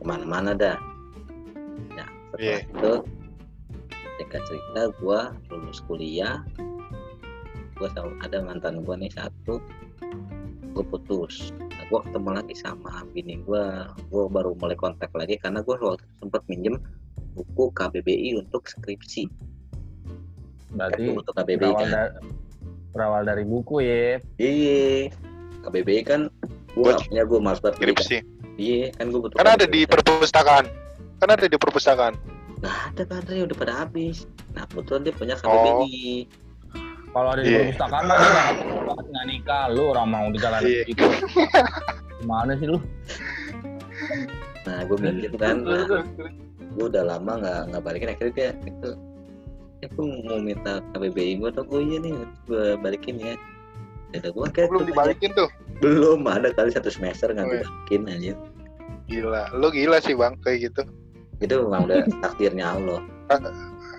ke 0.00 0.04
mana-mana 0.08 0.56
dah. 0.56 0.80
Ya 1.92 2.04
setelah 2.08 2.40
Iya. 2.40 2.56
itu 2.64 2.92
singkat 4.30 4.46
cerita 4.46 4.82
gue 5.02 5.20
lulus 5.50 5.82
kuliah 5.90 6.38
gue 7.74 7.88
sama 7.90 8.14
ada 8.22 8.38
mantan 8.46 8.86
gue 8.86 8.94
nih 8.94 9.10
satu 9.10 9.58
gue 10.70 10.84
putus 10.86 11.50
nah, 11.58 11.82
gue 11.90 11.98
ketemu 12.06 12.30
lagi 12.38 12.54
sama 12.54 13.02
bini 13.10 13.42
gue 13.42 13.64
gue 14.06 14.24
baru 14.30 14.54
mulai 14.54 14.78
kontak 14.78 15.10
lagi 15.18 15.34
karena 15.34 15.66
gue 15.66 15.74
waktu 15.74 16.06
sempat 16.22 16.46
minjem 16.46 16.78
buku 17.34 17.74
KBBI 17.74 18.38
untuk 18.38 18.70
skripsi 18.70 19.26
Berarti 20.70 21.10
untuk 21.10 21.34
KBBI 21.34 21.58
berawal, 21.66 21.82
kan 21.82 21.88
da- 21.90 22.14
berawal 22.94 23.22
dari 23.26 23.42
buku 23.42 23.82
ya. 23.82 24.22
iya 24.38 25.10
KBBI 25.66 26.06
kan 26.06 26.30
gue 26.78 26.92
punya 27.10 27.26
gue 27.26 27.38
kan. 27.42 27.58
skripsi. 27.58 28.22
iya 28.54 28.94
kan 28.94 29.10
gue 29.10 29.18
butuh 29.18 29.34
Kan 29.42 29.50
ada 29.58 29.66
di 29.66 29.82
kan. 29.82 29.98
perpustakaan. 29.98 30.64
Kan 31.18 31.28
ada 31.34 31.50
di 31.50 31.58
perpustakaan. 31.58 32.14
Nggak 32.60 32.76
ada 32.86 33.02
padahal 33.04 33.44
udah 33.44 33.56
pada 33.56 33.74
habis 33.80 34.24
nah 34.52 34.64
kebetulan 34.64 35.00
dia 35.02 35.14
punya 35.14 35.34
Oh. 35.40 35.48
KBBI 35.48 36.28
Kalau 37.10 37.28
ada 37.28 37.40
di 37.40 37.48
Iya. 37.48 37.58
perpustakaan 37.66 38.04
mah 38.04 38.16
dia 38.16 38.30
nggak 39.02 39.24
nikah 39.26 39.64
lu 39.68 39.82
orang 39.88 40.06
mau 40.08 40.26
di 40.28 40.38
jalan 40.38 40.60
Iya. 40.62 40.82
gitu. 40.86 41.06
Gimana 42.20 42.52
sih 42.54 42.66
lu? 42.66 42.78
nah 44.60 44.78
gue 44.82 44.96
minjem 44.96 45.32
kan 45.34 45.56
nah, 45.60 46.04
gue 46.70 46.84
udah 46.86 47.04
lama 47.06 47.32
nggak 47.34 47.60
nggak 47.66 47.82
balikin 47.82 48.08
akhirnya 48.08 48.32
dia 48.32 48.50
itu 48.62 48.90
aku 49.82 50.00
mau 50.22 50.38
minta 50.38 50.84
KBBI 50.92 51.32
gue 51.38 51.50
tuh 51.50 51.64
oh 51.66 51.80
iya 51.80 51.98
nih 51.98 52.12
gue 52.44 52.76
balikin 52.76 53.16
ya 53.18 53.34
ada 54.12 54.28
gue 54.28 54.46
kayak 54.48 54.68
Belum 54.68 54.84
dibalikin 54.84 55.30
tuh. 55.32 55.48
belum 55.80 56.22
ada 56.24 56.50
kali 56.50 56.70
satu 56.70 56.88
semester 56.88 57.30
nggak 57.30 57.42
Oh, 57.42 57.50
iya. 57.50 57.64
dibalikin 57.64 58.02
aja 58.06 58.32
Gila. 59.06 59.42
Lu 59.58 59.68
gila 59.68 59.98
sih, 59.98 60.14
Bang, 60.14 60.38
kayak 60.38 60.70
gitu. 60.70 60.86
Itu 61.40 61.54
memang 61.58 61.84
udah 61.84 61.98
takdirnya 62.22 62.66
Allah 62.70 63.00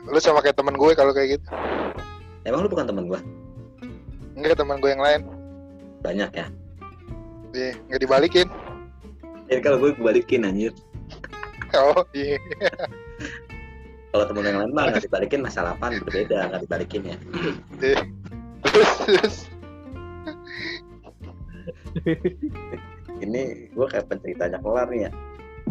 Lu 0.04 0.18
sama 0.18 0.42
kayak 0.42 0.56
temen 0.56 0.74
gue 0.74 0.92
kalau 0.92 1.10
kayak 1.10 1.38
gitu. 1.38 1.48
emang 2.44 2.62
lu 2.62 2.70
bukan 2.70 2.86
teman 2.86 3.06
gue 3.06 3.20
Enggak 4.34 4.58
teman 4.58 4.78
gue 4.78 4.90
yang 4.90 5.00
lain. 5.00 5.22
banyak 6.00 6.32
ya 6.32 6.48
Iya, 7.52 7.76
nggak 7.86 8.02
dibalikin. 8.02 8.48
jadi 9.46 9.60
kalau 9.60 9.78
gue 9.80 9.92
balikin 9.96 10.42
anjir 10.42 10.72
Oh, 11.72 12.04
iya. 12.12 12.36
kalau 14.10 14.26
temen 14.26 14.44
yang 14.44 14.60
lain 14.60 14.72
mah 14.72 14.90
nggak 14.90 15.06
dibalikin 15.06 15.40
masalah 15.40 15.72
apa 15.74 15.94
berbeda 16.00 16.50
nggak 16.50 16.62
dibalikin 16.66 17.02
ya 17.06 17.18
Terus, 17.78 18.90
terus. 19.02 19.36
ini 23.22 23.42
gue 23.70 23.88
kayak 23.88 24.08
penceritanya 24.08 24.58
kelar 24.60 24.88
nih 24.88 25.02
ya 25.06 25.12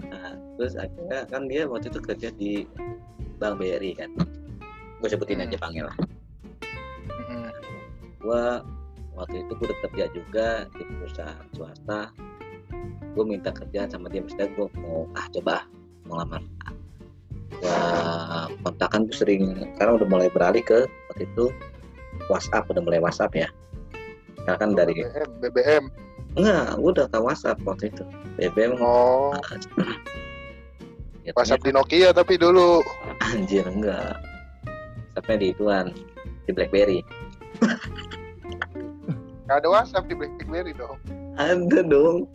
nah, 0.06 0.33
terus 0.58 0.74
akhirnya 0.78 1.26
kan 1.28 1.46
dia 1.46 1.68
waktu 1.68 1.92
itu 1.92 2.00
kerja 2.02 2.28
di 2.34 2.52
Bank 3.40 3.56
BRI 3.56 3.96
kan. 3.96 4.10
Gue 5.00 5.08
sebutin 5.08 5.40
aja 5.40 5.56
panggil 5.56 5.88
lah. 5.88 5.96
Mm, 7.08 7.50
gue 8.20 8.44
waktu 9.16 9.36
itu 9.40 9.52
gue 9.56 9.66
udah 9.66 9.80
kerja 9.88 10.04
juga 10.12 10.48
di 10.76 10.84
perusahaan 10.84 11.46
swasta. 11.56 12.12
Gue 13.16 13.24
minta 13.24 13.50
kerjaan 13.50 13.88
sama 13.88 14.12
dia 14.12 14.20
misalnya 14.20 14.52
gue 14.54 14.66
mau 14.76 15.08
ah 15.16 15.26
coba 15.32 15.64
mau 16.04 16.20
lamar. 16.20 16.44
Gue 17.56 17.80
kontakan 18.60 19.08
gue 19.08 19.16
sering 19.16 19.42
sekarang 19.76 19.96
udah 19.96 20.08
mulai 20.08 20.28
beralih 20.28 20.60
ke 20.60 20.84
waktu 21.10 21.24
itu 21.24 21.48
WhatsApp 22.28 22.68
udah 22.68 22.84
mulai 22.84 23.00
WhatsApp 23.00 23.32
ya. 23.32 23.48
Karena 24.44 24.56
kan 24.60 24.70
dari 24.76 24.92
BBM, 25.00 25.30
BBM. 25.40 25.84
enggak 26.38 26.78
gue 26.78 26.90
udah 26.94 27.06
tahu 27.08 27.24
WhatsApp 27.24 27.58
waktu 27.64 27.88
itu. 27.88 28.04
BBM 28.36 28.76
Oh, 28.78 29.32
ya, 31.24 31.33
WhatsApp 31.37 31.64
di 31.64 31.70
Nokia 31.74 32.11
tapi 32.14 32.40
dulu. 32.40 32.80
anjir 33.20 33.64
enggak. 33.68 34.16
WhatsAppnya 35.12 35.37
di 35.37 35.46
ituan 35.52 35.87
di 36.46 36.50
BlackBerry. 36.54 37.00
Nggak 39.44 39.56
ada 39.66 39.68
WhatsApp 39.68 40.09
di 40.09 40.14
BlackBerry 40.16 40.72
dong. 40.74 40.96
ada 41.37 41.80
dong. 41.83 42.30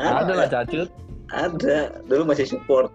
Ada. 0.00 0.32
Lah 0.32 0.48
cacut. 0.48 0.88
ada. 1.32 2.02
Dulu 2.08 2.22
masih 2.28 2.48
support. 2.48 2.90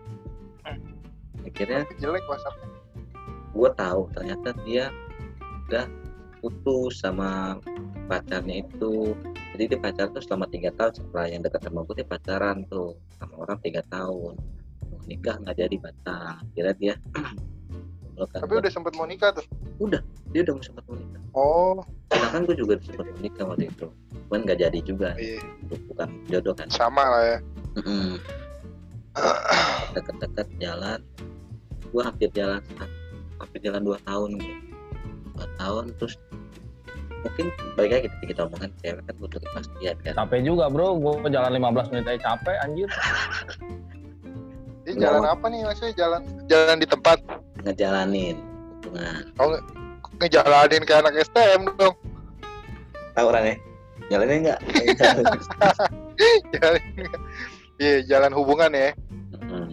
Akhirnya 1.45 1.87
Jelek 1.97 2.25
WhatsApp. 2.27 2.57
gue 3.57 3.73
tahu 3.73 4.05
ternyata 4.13 4.53
dia 4.69 4.93
udah 5.65 5.89
putus 6.45 7.01
sama 7.01 7.57
pacarnya 8.05 8.61
itu. 8.61 9.17
Jadi 9.57 9.73
dia 9.73 9.79
pacaran 9.81 10.13
tuh 10.13 10.21
selama 10.21 10.45
tiga 10.53 10.69
tahun. 10.77 10.93
Setelah 10.93 11.25
yang 11.25 11.41
dekat 11.41 11.65
sama 11.65 11.81
gue 11.81 11.95
dia 11.97 12.05
pacaran 12.05 12.61
tuh. 12.69 12.93
Sama 13.17 13.33
orang 13.41 13.57
tiga 13.65 13.81
tahun 13.89 14.37
nikah 15.07 15.35
nggak 15.41 15.55
jadi 15.57 15.75
batal 15.79 16.35
kira 16.53 16.71
dia 16.75 16.95
Melukan 18.17 18.39
Tapi 18.41 18.53
gua. 18.53 18.61
udah 18.65 18.71
sempet 18.73 18.93
mau 18.97 19.05
nikah 19.05 19.29
tuh. 19.29 19.45
dia 20.33 20.41
udah 20.43 20.53
mau 20.57 20.63
sempat 20.65 20.83
mau 20.89 20.97
nikah 20.97 21.21
Oh, 21.37 21.77
sedangkan 22.09 22.49
gue 22.49 22.55
juga 22.57 22.73
sempat 22.81 23.05
mau 23.05 23.19
nikah 23.21 23.45
waktu 23.45 23.65
itu 23.69 23.87
cuman 24.27 24.39
nggak 24.43 24.59
jadi 24.59 24.79
juga 24.83 25.09
iya. 25.15 25.39
bukan 25.69 26.09
jodoh 26.27 26.51
kan 26.57 26.67
Sama 26.67 27.03
lah 27.05 27.23
ya. 27.23 27.37
Deket-deket 29.95 30.47
jalan 30.59 30.99
gue 31.87 32.01
hampir 32.03 32.29
jalan 32.35 32.59
hampir 33.39 33.59
jalan 33.63 33.81
dua 33.85 33.97
tahun 34.03 34.35
gitu 34.41 34.59
dua 35.37 35.47
tahun 35.55 35.85
terus 36.01 36.13
mungkin 37.25 37.45
balik 37.73 37.91
lagi 37.97 38.07
kita, 38.09 38.25
kita 38.35 38.41
omongan 38.49 38.71
cewek 38.81 39.01
kan 39.07 39.15
butuh 39.17 39.39
kepastian 39.41 39.95
kan 40.05 40.13
Capek 40.17 40.41
juga 40.45 40.69
bro, 40.69 40.97
gue 40.97 41.29
jalan 41.33 41.51
15 41.57 41.91
menit 41.93 42.05
aja 42.07 42.19
capek 42.33 42.55
anjir. 42.61 42.89
Ini 44.87 44.95
Nggak 44.95 45.03
jalan 45.03 45.19
mau. 45.21 45.33
apa 45.35 45.45
nih 45.51 45.59
maksudnya? 45.67 45.93
Jalan 45.93 46.21
jalan 46.47 46.77
di 46.79 46.87
tempat. 46.87 47.17
ngejalanin 47.59 48.37
hubungan 48.79 49.19
Ngejalanin 50.17 50.81
kayak 50.87 50.99
anak 51.03 51.13
STM 51.27 51.61
dong. 51.75 51.95
tahu 53.11 53.25
orangnya 53.27 53.57
jalannya 54.07 54.35
enggak 54.45 54.59
Jalan. 56.53 56.81
Iya, 57.77 58.01
jalan 58.09 58.33
hubungan 58.33 58.73
ya. 58.73 58.89
Nah 59.37 59.69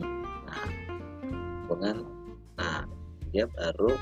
hubungan 1.64 2.04
nah 2.54 2.84
dia 3.32 3.48
baru 3.48 3.96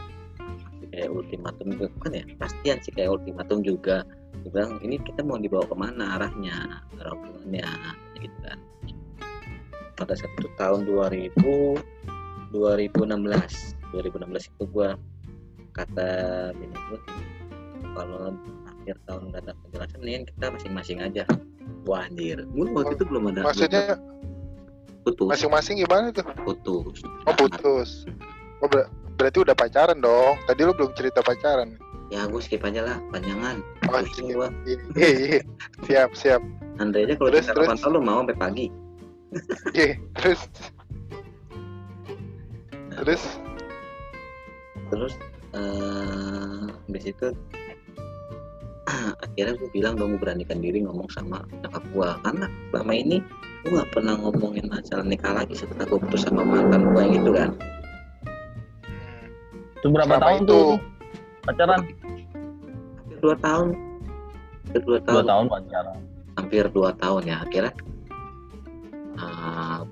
kayak 0.91 1.09
ultimatum 1.09 1.67
juga 1.71 1.87
bukan 1.97 2.11
ya 2.19 2.25
pastian 2.35 2.77
sih 2.83 2.91
kayak 2.91 3.15
ultimatum 3.15 3.63
juga 3.63 4.03
dia 4.43 4.51
bilang 4.51 4.83
ini 4.83 4.99
kita 4.99 5.23
mau 5.23 5.39
dibawa 5.39 5.63
ke 5.65 5.77
mana 5.79 6.19
arahnya 6.19 6.83
arah 6.99 7.15
hubungannya 7.15 7.63
pada 10.03 10.19
satu 10.19 10.47
tahun 10.55 10.81
2000 10.85 11.33
2016 12.51 13.07
2016 13.93 14.51
itu 14.51 14.65
gua 14.69 14.97
kata 15.73 16.11
bini 16.53 16.77
gua 16.89 16.99
kalau 17.93 18.33
akhir 18.67 18.97
tahun 19.07 19.23
nggak 19.31 19.41
ada 19.43 19.53
penjelasan 19.63 19.99
mendingan 19.99 20.25
kita 20.27 20.47
masing-masing 20.51 20.99
aja 21.01 21.23
wah 21.85 22.05
anjir 22.05 22.45
gua 22.51 22.67
waktu 22.77 22.95
itu 22.95 23.05
belum 23.07 23.31
ada 23.31 23.41
Maksudnya 23.43 23.97
putus 25.03 25.27
masing-masing 25.29 25.77
gimana 25.79 26.11
tuh? 26.11 26.23
putus 26.43 27.03
Oh, 27.25 27.35
putus. 27.35 28.07
Oh, 28.59 28.67
ber- 28.67 28.87
berarti 29.13 29.43
udah 29.43 29.51
pacaran 29.53 29.99
dong. 29.99 30.39
Tadi 30.45 30.63
lu 30.63 30.71
belum 30.73 30.95
cerita 30.95 31.19
pacaran. 31.21 31.75
ya 32.07 32.29
gue 32.29 32.39
skip 32.39 32.61
aja 32.61 32.85
lah 32.85 33.01
panjangan 33.09 33.65
Oh, 33.89 33.99
iya. 33.99 34.23
gua 34.31 34.49
Iya, 34.63 34.79
iya. 34.95 35.41
Siap, 35.83 36.11
siap. 36.13 36.43
Andre 36.77 37.09
aja 37.09 37.15
kalau 37.17 37.33
Terus, 37.33 37.47
kita 37.49 37.55
terus. 37.57 37.83
lu 37.89 37.99
mau 37.99 38.21
sampai 38.21 38.37
pagi 38.37 38.67
Iya, 39.73 39.97
terus? 40.21 40.41
Terus? 42.93 43.23
Terus 44.93 45.15
eh 45.53 46.65
habis 46.89 47.05
itu 47.05 47.29
akhirnya 49.25 49.55
gue 49.61 49.69
bilang 49.73 49.97
dong 50.01 50.17
gue 50.17 50.21
beranikan 50.21 50.61
diri 50.65 50.81
ngomong 50.85 51.09
sama 51.13 51.45
nyokap 51.61 51.85
gue 51.93 52.09
karena 52.25 52.47
selama 52.73 52.93
ini 52.93 53.17
gue 53.65 53.71
nggak 53.73 53.91
pernah 53.93 54.15
ngomongin 54.21 54.67
masalah 54.69 55.05
nikah 55.05 55.33
lagi 55.33 55.55
setelah 55.57 55.85
gue 55.89 55.99
putus 56.09 56.25
sama 56.25 56.45
mantan 56.45 56.89
gue 56.93 57.01
yang 57.01 57.15
itu 57.21 57.31
kan. 57.33 57.51
Itu 59.81 59.87
berapa 59.93 60.15
Selama 60.15 60.25
tahun 60.25 60.41
itu. 60.45 60.53
tuh? 60.53 60.71
Pacaran? 61.43 61.81
hampir 61.83 63.17
dua 63.21 63.37
tahun. 63.41 63.69
Hampir 64.63 64.81
dua 64.83 64.99
dua 64.99 65.01
tahun. 65.09 65.25
tahun 65.29 65.45
pacaran. 65.53 65.97
Hampir 66.33 66.65
dua 66.73 66.91
tahun 66.97 67.23
ya 67.29 67.37
akhirnya 67.45 67.73
uh, 67.77 67.92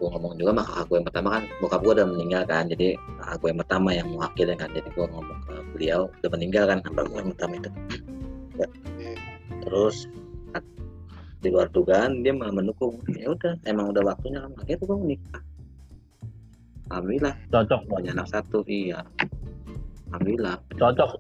gue 0.01 0.09
ngomong 0.09 0.33
juga 0.41 0.51
sama 0.57 0.63
kakak 0.65 0.85
gue 0.89 0.97
yang 0.97 1.07
pertama 1.13 1.29
kan 1.37 1.43
bokap 1.61 1.81
gue 1.85 1.93
udah 1.93 2.09
meninggal 2.09 2.43
kan 2.49 2.65
jadi 2.73 2.89
kakak 3.21 3.37
gue 3.37 3.49
yang 3.53 3.61
pertama 3.61 3.89
yang 3.93 4.07
mewakili 4.09 4.55
kan 4.57 4.69
jadi 4.73 4.89
gue 4.89 5.07
ngomong 5.13 5.39
ke 5.45 5.55
beliau 5.77 6.01
udah 6.09 6.31
meninggal 6.33 6.65
kan? 6.65 6.79
Abang 6.89 7.07
gue 7.13 7.21
yang 7.21 7.31
pertama 7.37 7.53
itu. 7.61 7.71
Ya. 8.57 8.69
Iya. 9.01 9.13
terus 9.61 9.97
di 11.41 11.49
luar 11.49 11.69
dugaan 11.73 12.25
dia 12.25 12.33
malah 12.33 12.53
mendukung. 12.53 12.97
Ya 13.13 13.29
udah 13.33 13.55
emang 13.69 13.93
udah 13.93 14.03
waktunya 14.09 14.41
kan 14.41 14.53
akhirnya 14.57 14.85
gue 14.89 14.97
menikah 14.97 15.43
alhamdulillah. 16.89 17.35
Cocok 17.53 17.81
punya 17.87 18.11
anak 18.17 18.29
satu 18.33 18.59
iya. 18.67 19.05
Alhamdulillah. 20.11 20.57
Cocok. 20.75 21.11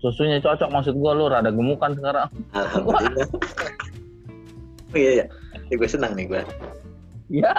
Susunya 0.00 0.40
cocok 0.40 0.72
maksud 0.72 0.96
gua 0.96 1.12
lu 1.12 1.28
rada 1.28 1.52
gemukan 1.52 1.92
sekarang. 1.92 2.28
Alhamdulillah. 2.56 3.28
Oh 4.90 4.98
iya 4.98 5.22
ya 5.22 5.26
ya 5.70 5.74
gue 5.78 5.88
senang 5.88 6.18
nih 6.18 6.26
gue 6.26 6.42
iya 7.30 7.54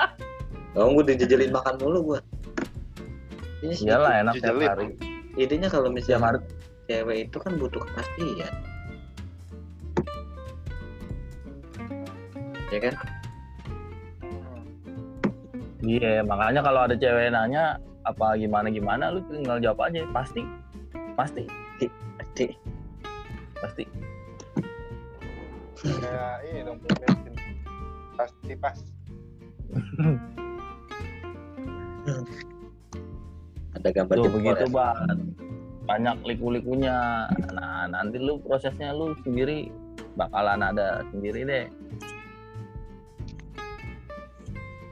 Kamu 0.72 0.90
gue 1.00 1.06
dijejelin 1.16 1.52
makan 1.52 1.76
mulu 1.84 2.00
gue. 2.16 2.20
Sih, 3.62 3.86
iyalah 3.86 4.24
enak 4.24 4.40
tiap 4.40 4.56
hari. 4.64 4.96
Intinya 5.36 5.68
kalau 5.68 5.92
misalnya 5.92 6.20
hari. 6.24 6.40
cewek 6.90 7.18
itu 7.30 7.38
kan 7.40 7.56
butuh 7.56 7.82
kepastian. 7.88 8.54
Ya 12.72 12.80
kan? 12.80 12.96
iya 15.82 16.22
makanya 16.22 16.62
kalau 16.62 16.86
ada 16.86 16.94
cewek 16.94 17.34
nanya 17.34 17.80
apa 18.08 18.36
gimana 18.40 18.68
gimana? 18.72 19.12
Lu 19.12 19.20
tinggal 19.28 19.60
jawab 19.60 19.92
aja 19.92 20.08
pasti. 20.12 20.44
Pasti. 21.16 21.48
Pasti. 22.20 22.46
pasti. 23.62 23.84
Kayak 25.82 26.46
ini 26.46 26.60
dong 26.62 26.78
bom 26.78 26.94
bensin 27.02 27.34
pasti 28.22 28.54
pas 28.54 28.78
Ada 33.80 33.90
gambar 33.90 34.16
tuh 34.20 34.24
jempol 34.28 34.38
begitu 34.40 34.66
ya. 34.68 34.74
banget 34.74 35.18
banyak 35.92 36.18
liku-likunya. 36.24 37.28
Nah 37.52 37.90
nanti 37.90 38.22
lu 38.22 38.40
prosesnya 38.40 38.94
lu 38.94 39.12
sendiri 39.26 39.68
bakalan 40.16 40.62
ada 40.62 41.04
sendiri 41.12 41.44
deh. 41.44 41.66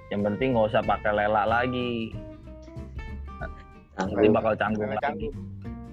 Yang 0.09 0.21
penting 0.25 0.57
nggak 0.57 0.67
usah 0.73 0.83
pakai 0.83 1.11
lela 1.13 1.43
lagi. 1.45 2.11
Nanti 3.95 4.27
bakal 4.31 4.53
canggung 4.57 4.91
lagi. 4.91 5.03
Canggung. 5.03 5.35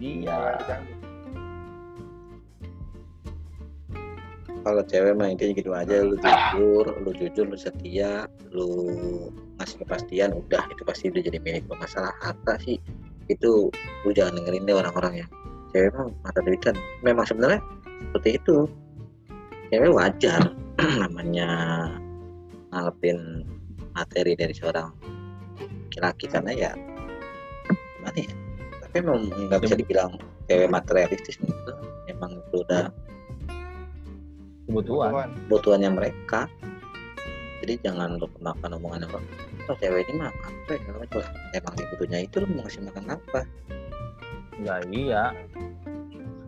iya 0.01 0.57
Kalau 4.67 4.83
cewek 4.83 5.15
mah 5.15 5.31
intinya 5.31 5.55
gitu 5.55 5.71
aja 5.71 6.03
lu 6.03 6.19
jujur, 6.19 6.85
lu 7.07 7.11
jujur, 7.15 7.47
lu 7.47 7.55
setia, 7.55 8.27
lu 8.51 8.67
ngasih 9.57 9.77
kepastian 9.85 10.31
udah 10.37 10.63
itu 10.73 10.83
pasti 10.85 11.09
udah 11.13 11.23
jadi 11.25 11.39
milik. 11.41 11.65
Masalah 11.73 12.13
harta 12.21 12.57
sih 12.63 12.77
itu 13.27 13.69
lu 14.05 14.11
jangan 14.15 14.39
dengerin 14.41 14.69
deh 14.69 14.77
orang-orang 14.77 15.25
ya. 15.25 15.27
Cewek 15.75 15.91
mah 15.97 16.09
mata 16.25 16.41
duitan. 16.45 16.77
Memang 17.03 17.25
sebenarnya 17.27 17.61
seperti 18.11 18.39
itu. 18.41 18.69
Cewek 19.73 19.91
wajar 19.93 20.43
namanya 21.03 21.49
ngarepin 22.71 23.43
materi 23.97 24.37
dari 24.37 24.53
seorang 24.53 24.93
laki-laki 25.97 26.29
karena 26.29 26.53
ya 26.53 26.71
gimana 27.97 28.19
ya 28.21 28.33
tapi 28.85 28.95
emang 29.01 29.19
nggak 29.49 29.61
bisa 29.65 29.75
dibilang 29.81 30.13
cewek 30.45 30.69
materialistis 30.69 31.41
gitu 31.41 31.73
emang 32.13 32.37
itu 32.37 32.61
udah 32.69 32.93
Kebutuhan. 34.67 35.33
kebutuhannya 35.49 35.91
mereka 35.95 36.51
jadi 37.67 37.91
jangan 37.91 38.15
lu 38.23 38.31
makan 38.39 38.79
omongan 38.79 39.11
orang 39.11 39.27
oh 39.67 39.75
cewek 39.83 40.07
ini 40.07 40.23
mah 40.23 40.31
apa 40.31 40.79
ya? 40.79 40.91
Macam 40.95 41.19
emang 41.51 41.75
dibutuhnya 41.75 42.19
itu 42.23 42.39
lu 42.39 42.47
mau 42.55 42.63
ngasih 42.63 42.83
makan 42.87 43.05
apa? 43.19 43.41
Ya 44.63 44.75
iya. 44.95 45.35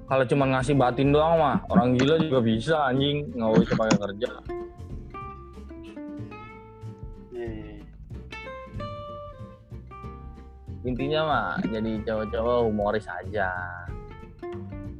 Kalau 0.06 0.24
cuma 0.30 0.46
ngasih 0.46 0.78
batin 0.78 1.10
doang 1.10 1.42
mah 1.42 1.58
orang 1.74 1.98
gila 1.98 2.22
juga 2.22 2.38
bisa 2.38 2.86
anjing. 2.86 3.34
Nggak 3.34 3.66
usah 3.66 3.74
pakai 3.74 3.98
kerja. 3.98 4.30
Intinya 10.86 11.20
mah 11.26 11.50
jadi 11.66 11.98
cowok-cowok 12.06 12.58
humoris 12.70 13.10
aja. 13.10 13.50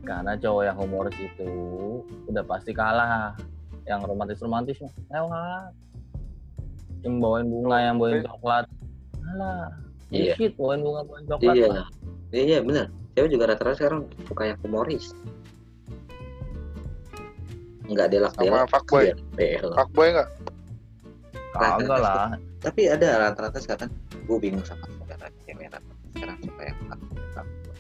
Karena 0.03 0.35
cowok 0.35 0.63
yang 0.67 0.77
humoris 0.83 1.15
itu 1.15 1.53
udah 2.27 2.43
pasti 2.43 2.75
kalah. 2.75 3.39
Yang 3.87 4.11
romantis 4.11 4.43
romantis 4.43 4.83
mah 4.83 4.93
lewat 5.15 5.88
yang 7.03 7.15
bawain 7.19 7.47
bunga 7.47 7.77
yang 7.79 7.97
bawain 7.97 8.23
coklat 8.25 8.65
alah 9.35 9.69
Iya. 10.09 10.33
dikit 10.35 10.57
bawain 10.57 10.81
bunga 10.81 11.01
bawain 11.05 11.25
coklat 11.27 11.55
iya 11.55 11.67
mah. 11.69 11.87
iya 12.31 12.59
benar 12.61 12.87
cewek 13.13 13.31
juga 13.31 13.45
rata-rata 13.51 13.77
sekarang 13.77 14.01
suka 14.25 14.43
yang 14.47 14.59
humoris 14.63 15.13
nggak 17.89 18.09
delak 18.13 18.33
Sama 18.37 18.45
delak 18.45 18.69
fuckboy. 18.69 19.05
BL 19.33 19.69
Fuckboy 19.73 20.09
nggak? 20.13 20.29
kagak 21.49 21.99
lah 21.99 22.37
tapi 22.61 22.81
ada 22.87 23.09
rata-rata 23.29 23.59
sekarang 23.59 23.89
gue 24.29 24.37
bingung 24.39 24.61
sama 24.63 24.85
saudara 24.93 25.27
cewek 25.43 25.67
rata 25.67 25.93
sekarang 26.13 26.37
suka 26.43 26.63
yang 26.63 26.77
fuckboy. 27.33 27.77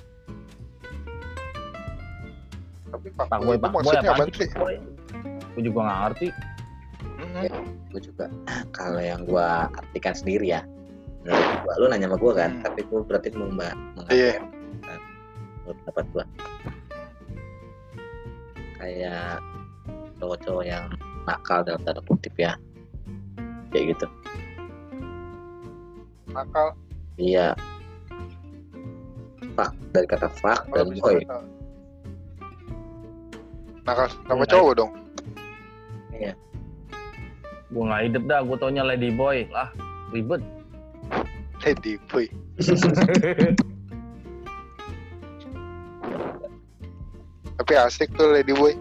Tapi 2.88 3.07
pak 3.12 3.26
fuckboy 3.28 3.44
boy 3.44 3.54
itu 3.54 3.62
pak 3.62 3.70
boy 3.70 3.81
maksudnya 3.85 4.11
apa 4.11 4.24
sih? 4.33 4.48
boy 4.57 4.74
gue 5.52 5.62
juga 5.64 5.78
nggak 5.83 5.98
ngerti. 6.02 6.28
Ya. 7.40 7.53
gue 7.90 8.01
juga 8.03 8.27
kalau 8.77 8.98
yang 8.98 9.22
gue 9.22 9.46
artikan 9.74 10.12
sendiri 10.12 10.51
ya 10.51 10.62
menurut 11.22 11.44
gua, 11.62 11.72
lu 11.79 11.87
nanya 11.87 12.07
sama 12.09 12.18
gue 12.18 12.33
kan 12.35 12.51
Hmm. 12.51 12.62
tapi 12.64 12.81
gue 12.83 13.01
berarti 13.03 13.29
mau 13.35 13.48
mbak 13.48 13.74
Iya. 14.09 14.33
menurut 15.62 15.77
pendapat 15.85 16.05
gue 16.11 16.24
kayak 18.77 19.42
cowok-cowok 20.16 20.64
yang 20.64 20.85
nakal 21.27 21.61
dalam 21.62 21.83
tanda 21.83 22.03
kutip 22.07 22.33
ya 22.35 22.55
kayak 23.70 23.94
gitu 23.94 24.07
Nakal. 26.29 26.72
iya 27.18 27.53
fuck 29.53 29.74
dari 29.90 30.07
kata 30.07 30.29
fuck 30.38 30.62
dan 30.70 30.87
boy 30.96 31.18
nakal. 33.85 34.07
Sama 34.29 34.44
Enggak. 34.44 34.53
cowok 34.53 34.72
dong. 34.77 34.92
Gue 37.68 37.83
nggak 37.85 38.02
hidup 38.09 38.22
dah 38.24 38.40
gue 38.44 38.57
taunya 38.57 38.83
lady 38.85 39.12
boy 39.12 39.44
lah 39.52 39.68
ribet 40.12 40.40
Lady 41.66 41.98
boy. 42.07 42.31
Tapi 47.59 47.72
asik 47.74 48.14
tuh 48.14 48.31
Lady 48.31 48.54
boy. 48.54 48.78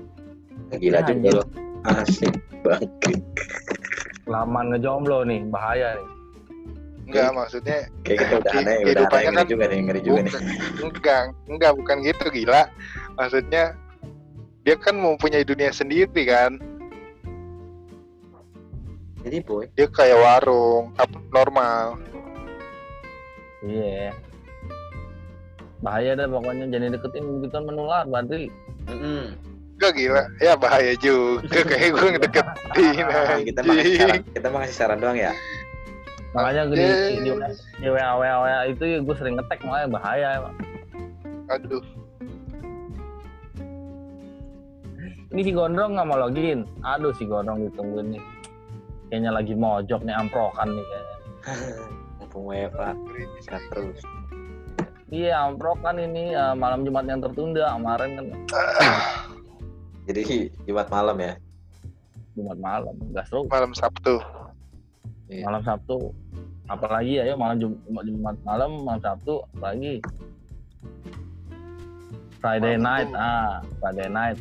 gila 0.78 1.00
Ya, 1.00 1.10
juga 1.10 1.15
anjing. 1.15 1.34
lo 1.34 1.43
asik 1.88 2.34
banget 2.60 2.91
laman 4.28 4.76
ngejomblo 4.76 5.23
nih 5.23 5.47
bahaya 5.47 5.95
nih 5.95 6.08
Enggak 7.08 7.32
maksudnya 7.32 7.88
kayak 8.04 8.28
kita 8.28 8.36
udah 8.43 8.52
aneh 8.52 8.78
udah 8.84 9.08
aneh 9.08 9.32
ngeri 9.32 9.36
kan 9.39 9.47
juga 9.47 9.65
nih 9.71 9.80
ngeri 9.88 10.02
juga 10.04 10.19
nih 10.28 10.32
bukan, 10.36 10.43
enggak, 10.91 11.23
enggak 11.47 11.71
bukan 11.80 11.97
gitu 12.04 12.26
gila. 12.36 12.63
Maksudnya 13.15 13.63
dia 14.67 14.76
kan 14.76 15.00
mempunyai 15.00 15.47
dunia 15.47 15.71
sendiri 15.71 16.28
kan. 16.28 16.60
Jadi 19.28 19.44
boy. 19.44 19.68
Dia 19.76 19.92
kayak 19.92 20.18
warung, 20.24 20.96
apa 20.96 21.18
normal. 21.36 22.00
iya. 23.68 24.16
Bahaya 25.84 26.16
dah 26.16 26.26
pokoknya 26.32 26.72
jangan 26.72 26.95
deketin 26.95 27.24
begitu 27.38 27.58
menular 27.62 28.08
berarti. 28.08 28.47
Mm-mm. 28.88 29.36
Enggak 29.78 29.91
gila. 29.93 30.24
Ya 30.41 30.54
bahaya 30.58 30.93
juga. 30.97 31.45
Kayak 31.70 31.89
gue 31.93 32.08
ngedeketin 32.18 33.06
Ah, 33.06 33.38
kita 33.45 33.60
mah 33.62 33.76
saran 33.78 34.22
kita 34.34 34.47
mah 34.49 34.60
ngasih 34.66 34.78
saran 34.80 34.97
doang 34.97 35.20
ya. 35.22 35.30
Makanya 36.34 36.62
gue 36.66 36.78
di, 36.82 36.88
di 37.78 37.88
WA 37.93 38.12
WA 38.18 38.36
WA 38.41 38.60
itu 38.74 38.84
ya 38.89 38.97
gue 39.06 39.16
sering 39.22 39.38
ngetek 39.38 39.62
makanya 39.62 39.88
bahaya 39.93 40.28
emang 40.41 40.56
Aduh, 41.47 41.80
ini 45.32 45.41
si 45.47 45.51
gondrong 45.56 45.95
nggak 45.95 46.08
mau 46.10 46.20
login? 46.20 46.68
Aduh 46.84 47.16
si 47.16 47.24
gondrong 47.24 47.70
ditungguin 47.70 48.18
nih 48.18 48.24
kayaknya 49.08 49.32
lagi 49.32 49.53
mojok 49.55 50.01
nih 50.03 50.16
amprokan 50.16 50.68
nih 50.72 50.86
kayaknya. 50.86 51.16
Mumpung 52.20 52.45
WFA 52.51 52.91
sehat 53.41 53.64
terus. 53.72 53.99
Iya 55.08 55.39
amprokan 55.47 55.95
ini 55.97 56.36
ya, 56.36 56.51
malam 56.51 56.84
jumat 56.84 57.08
yang 57.08 57.24
tertunda 57.24 57.72
kemarin 57.72 58.10
kan. 58.20 58.26
Jadi 60.08 60.51
Jumat 60.64 60.88
malam 60.88 61.16
ya? 61.20 61.34
Jumat 62.36 62.58
malam 62.60 62.95
gas 63.12 63.28
terus. 63.32 63.47
Malam 63.47 63.72
Sabtu. 63.72 64.16
Iya. 65.28 65.43
malam 65.43 65.60
sabtu. 65.60 66.16
Apalagi 66.72 67.20
ya, 67.20 67.24
ya 67.28 67.36
malam 67.36 67.60
Jum- 67.60 67.80
jumat 67.84 68.39
malam 68.47 68.84
malam 68.88 68.99
sabtu 69.03 69.43
apalagi? 69.55 69.99
Friday 72.39 72.80
Malam 72.80 72.88
night 72.88 73.10
itu. 73.12 73.20
ah 73.20 73.53
Friday 73.84 74.08
night. 74.08 74.38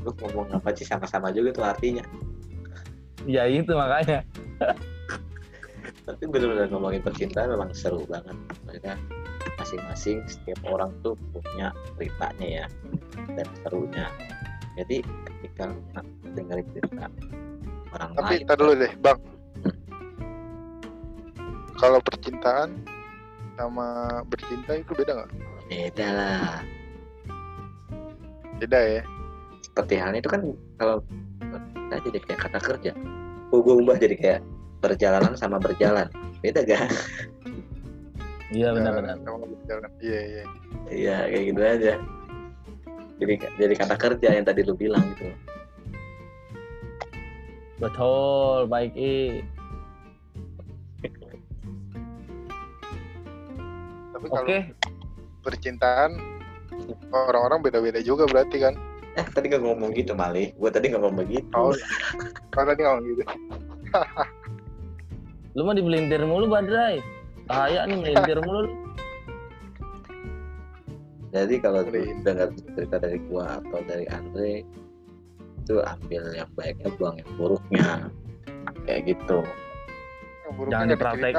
Lu 0.00 0.10
ngomong 0.16 0.48
apa 0.56 0.72
sih? 0.72 0.84
Sama-sama 0.88 1.28
juga 1.32 1.52
tuh 1.52 1.64
artinya 1.64 2.04
ya 3.24 3.44
itu 3.48 3.72
makanya 3.72 4.20
tapi 6.04 6.22
benar-benar 6.28 6.68
ngomongin 6.68 7.00
percintaan 7.00 7.48
memang 7.52 7.72
seru 7.72 8.04
banget 8.04 8.36
maksudnya 8.68 8.94
masing-masing 9.56 10.20
setiap 10.28 10.60
orang 10.68 10.92
tuh 11.00 11.16
punya 11.32 11.72
ceritanya 11.96 12.46
ya 12.46 12.66
dan 13.32 13.46
serunya 13.64 14.06
jadi 14.74 15.00
ketika 15.04 15.70
dengerin 16.34 16.66
cerita 16.74 17.06
orang 17.94 18.10
Tapi 18.18 18.34
lain 18.42 18.46
tar 18.50 18.58
dulu 18.58 18.72
deh, 18.74 18.92
Bang. 18.98 19.18
Kalau 21.78 22.02
percintaan 22.02 22.82
sama 23.54 24.18
bercinta 24.26 24.74
itu 24.74 24.90
beda 24.98 25.12
nggak? 25.22 25.30
beda 25.70 26.06
lah 26.12 26.58
Beda 28.58 28.78
ya. 28.82 29.02
seperti 29.62 29.94
halnya 29.98 30.20
itu 30.22 30.30
kan 30.30 30.42
kalau 30.78 31.02
kita 31.74 31.96
jadi 32.10 32.18
kayak 32.26 32.40
kata 32.46 32.58
kerja 32.62 32.92
gue 33.62 33.74
ubah 33.84 33.96
jadi 34.00 34.16
kayak 34.16 34.40
perjalanan 34.80 35.32
sama 35.38 35.56
berjalan 35.60 36.08
beda 36.44 36.60
gak? 36.66 36.88
iya 38.52 38.70
benar-benar 38.76 39.16
Sama 39.24 39.48
berjalan. 39.48 39.90
Iya 39.98 40.20
iya. 40.20 40.44
iya 40.92 41.16
kayak 41.30 41.44
gitu 41.50 41.60
aja 41.60 41.92
jadi 43.22 43.34
jadi 43.56 43.74
kata 43.78 43.94
kerja 43.96 44.28
yang 44.34 44.44
tadi 44.44 44.60
lu 44.66 44.74
bilang 44.76 45.02
gitu 45.14 45.32
betul 47.82 48.70
baik 48.70 48.94
i 48.94 49.42
Tapi 54.14 54.26
oke 54.30 54.40
kalau 54.40 54.62
percintaan 55.44 56.16
orang-orang 57.12 57.60
beda-beda 57.60 58.00
juga 58.00 58.24
berarti 58.24 58.56
kan. 58.56 58.74
Eh 59.14 59.26
tadi 59.30 59.46
gak 59.46 59.62
ngomong 59.62 59.94
gitu 59.94 60.12
Mali. 60.12 60.50
Gue 60.58 60.70
tadi 60.70 60.90
gak 60.90 61.00
ngomong 61.02 61.22
begitu 61.22 61.46
Oh, 61.54 61.70
kalau 62.50 62.74
tadi 62.74 62.82
ngomong 62.82 63.04
gitu. 63.14 63.22
lu 65.54 65.62
mah 65.62 65.74
dibelintir 65.74 66.22
mulu 66.26 66.50
badrai. 66.50 66.98
Bahaya 67.46 67.86
nih 67.86 67.96
melintir 67.98 68.38
mulu. 68.42 68.66
Lu. 68.66 68.70
jadi 71.30 71.58
kalau 71.58 71.82
dengar 72.22 72.46
cerita 72.78 72.96
dari 73.02 73.18
gua 73.26 73.58
atau 73.58 73.82
dari 73.90 74.06
Andre 74.06 74.62
itu 75.66 75.74
ambil 75.82 76.22
yang 76.30 76.46
baiknya 76.54 76.88
buang 76.94 77.18
yang 77.18 77.30
buruknya. 77.34 77.90
Kayak 78.86 79.14
gitu. 79.14 79.42
Yang 80.46 80.52
buruknya 80.54 80.74
Jangan 80.74 80.88
dipraktek. 80.94 81.34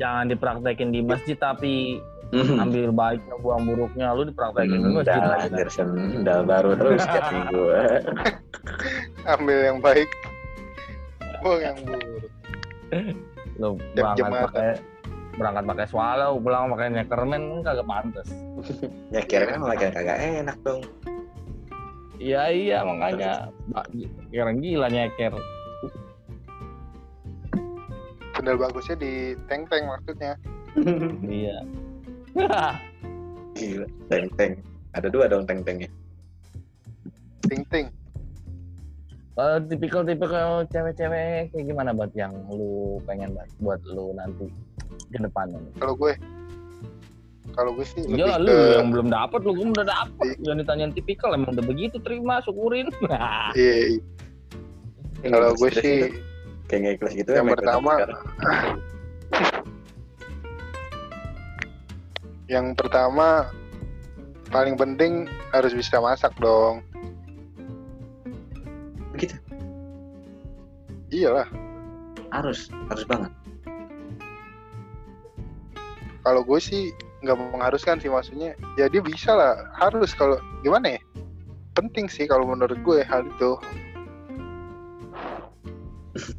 jangan 0.00 0.24
dipraktekin 0.32 0.88
di 0.88 1.00
masjid 1.04 1.36
tapi 1.36 2.00
ambil 2.32 2.90
baiknya 2.90 3.34
buang 3.36 3.62
buruknya 3.64 4.14
lu 4.14 4.22
dipraktekin 4.24 4.70
di 4.70 4.78
Hmm, 4.80 4.94
masjid 4.94 5.18
dah, 5.18 5.28
lagi. 5.28 5.48
anjir, 5.50 5.68
sendal 5.68 6.40
baru 6.44 6.70
terus 6.74 7.02
tiap 7.10 7.26
minggu 7.28 7.64
Ambil 9.26 9.58
yang 9.64 9.78
baik. 9.80 10.08
Buang 11.40 11.60
yang 11.60 11.78
buruk. 11.82 12.30
lu 13.56 13.68
berangkat 13.92 14.30
pakai 14.46 14.70
berangkat 15.32 15.64
pakai 15.64 15.86
swallow 15.86 16.32
pulang 16.36 16.70
pakai 16.70 16.86
neckerman 16.92 17.42
kan 17.62 17.72
kagak 17.72 17.86
pantas 17.86 18.28
malah 19.62 19.76
kayak 19.76 19.94
kagak 19.94 20.18
enak 20.18 20.58
dong 20.60 20.82
iya 22.16 22.48
iya 22.48 22.78
makanya 22.82 23.48
kira 24.28 24.52
gila 24.54 24.88
nyeker 24.88 25.34
Sendal 28.32 28.56
bagusnya 28.56 28.96
di 28.96 29.12
teng-teng 29.46 29.84
maksudnya. 29.84 30.32
iya 31.28 31.60
gila 33.54 33.86
teng 34.08 34.26
teng 34.38 34.52
ada 34.92 35.08
dua 35.10 35.26
dong 35.26 35.44
teng 35.44 35.62
tengnya 35.62 35.90
Ting-ting. 37.40 37.88
Eh, 39.34 39.58
tipikal-tipikal 39.66 40.62
cewek-cewek 40.70 41.50
kayak 41.50 41.64
gimana 41.66 41.90
buat 41.90 42.12
yang 42.14 42.30
lu 42.46 43.00
pengen 43.08 43.32
buat, 43.34 43.48
buat 43.58 43.80
lu 43.90 44.14
nanti 44.14 44.46
ke 45.10 45.18
depannya? 45.18 45.58
Kalau 45.80 45.98
gue 45.98 46.14
kalau 47.50 47.74
gue 47.74 47.82
sih 47.82 48.06
Iya 48.06 48.38
lu 48.38 48.52
ke 48.52 48.78
yang 48.78 48.88
belum 48.94 49.08
dapet 49.10 49.40
lu 49.42 49.50
gua 49.56 49.66
udah 49.74 49.86
dapet 49.88 50.38
jangan 50.44 50.58
ditanyain 50.62 50.92
tipikal 50.94 51.34
emang 51.34 51.50
udah 51.56 51.66
begitu 51.66 51.98
terima 51.98 52.38
syukurin 52.46 52.86
iya, 53.58 53.98
iya. 53.98 54.00
Kalau 55.26 55.50
gue 55.58 55.68
Stress 55.74 55.82
sih 55.82 55.96
itu. 56.06 56.08
kayak 56.70 56.78
nggak 56.84 56.94
ikhlas 57.00 57.12
gitu 57.18 57.30
yang 57.34 57.44
emang 57.48 57.56
ikhlas 57.58 57.66
pertama- 57.66 57.98
yang 62.50 62.74
pertama 62.74 63.46
paling 64.50 64.74
penting 64.74 65.30
harus 65.54 65.70
bisa 65.70 66.02
masak 66.02 66.34
dong. 66.42 66.82
begitu 69.14 69.38
Iyalah. 71.14 71.46
harus 72.30 72.70
harus 72.90 73.06
banget 73.06 73.30
Kalau 76.20 76.44
gue 76.44 76.60
sih 76.60 76.92
nggak 77.24 77.38
mengharuskan 77.56 77.96
sih 77.96 78.12
maksudnya. 78.12 78.52
Jadi 78.76 79.00
bisa 79.00 79.32
lah. 79.32 79.56
Harus 79.72 80.12
kalau 80.12 80.36
gimana 80.60 81.00
ya? 81.00 81.02
Penting 81.72 82.12
sih 82.12 82.28
kalau 82.28 82.44
menurut 82.44 82.76
gue 82.84 83.00
hal 83.00 83.24
itu. 83.24 83.56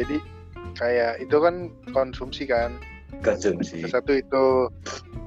Jadi 0.00 0.16
kayak 0.80 1.20
itu 1.20 1.36
kan 1.36 1.68
konsumsi 1.92 2.48
kan. 2.48 2.80
Konsumsi 3.22 3.86
Satu 3.88 4.12
itu, 4.14 4.46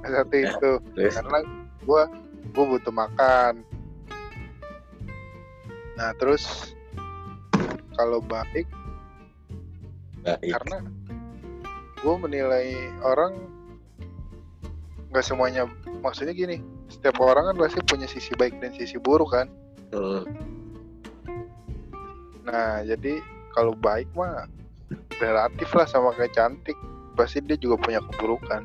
satu 0.06 0.36
itu. 0.36 0.72
terus? 0.96 1.14
Karena 1.20 1.40
gue 1.84 2.04
gue 2.52 2.66
butuh 2.78 2.94
makan. 2.94 3.64
Nah 5.98 6.10
terus 6.18 6.74
kalau 7.96 8.24
baik 8.24 8.66
baik. 10.26 10.54
karena 10.54 10.78
gue 12.02 12.16
menilai 12.18 12.74
orang 13.06 13.38
nggak 15.12 15.26
semuanya 15.28 15.68
maksudnya 16.02 16.32
gini 16.34 16.64
setiap 16.88 17.20
orang 17.20 17.52
kan 17.52 17.56
pasti 17.60 17.80
punya 17.84 18.08
sisi 18.08 18.32
baik 18.40 18.58
dan 18.64 18.74
sisi 18.74 18.98
buruk 18.98 19.32
kan? 19.36 19.48
Betul. 19.92 20.24
nah 22.42 22.82
jadi 22.82 23.22
kalau 23.54 23.78
baik 23.78 24.10
mah 24.18 24.50
relatif 25.22 25.70
lah 25.78 25.86
sama 25.86 26.10
kayak 26.18 26.34
cantik 26.34 26.74
pasti 27.16 27.40
dia 27.44 27.58
juga 27.60 27.76
punya 27.80 28.00
keburukan. 28.12 28.64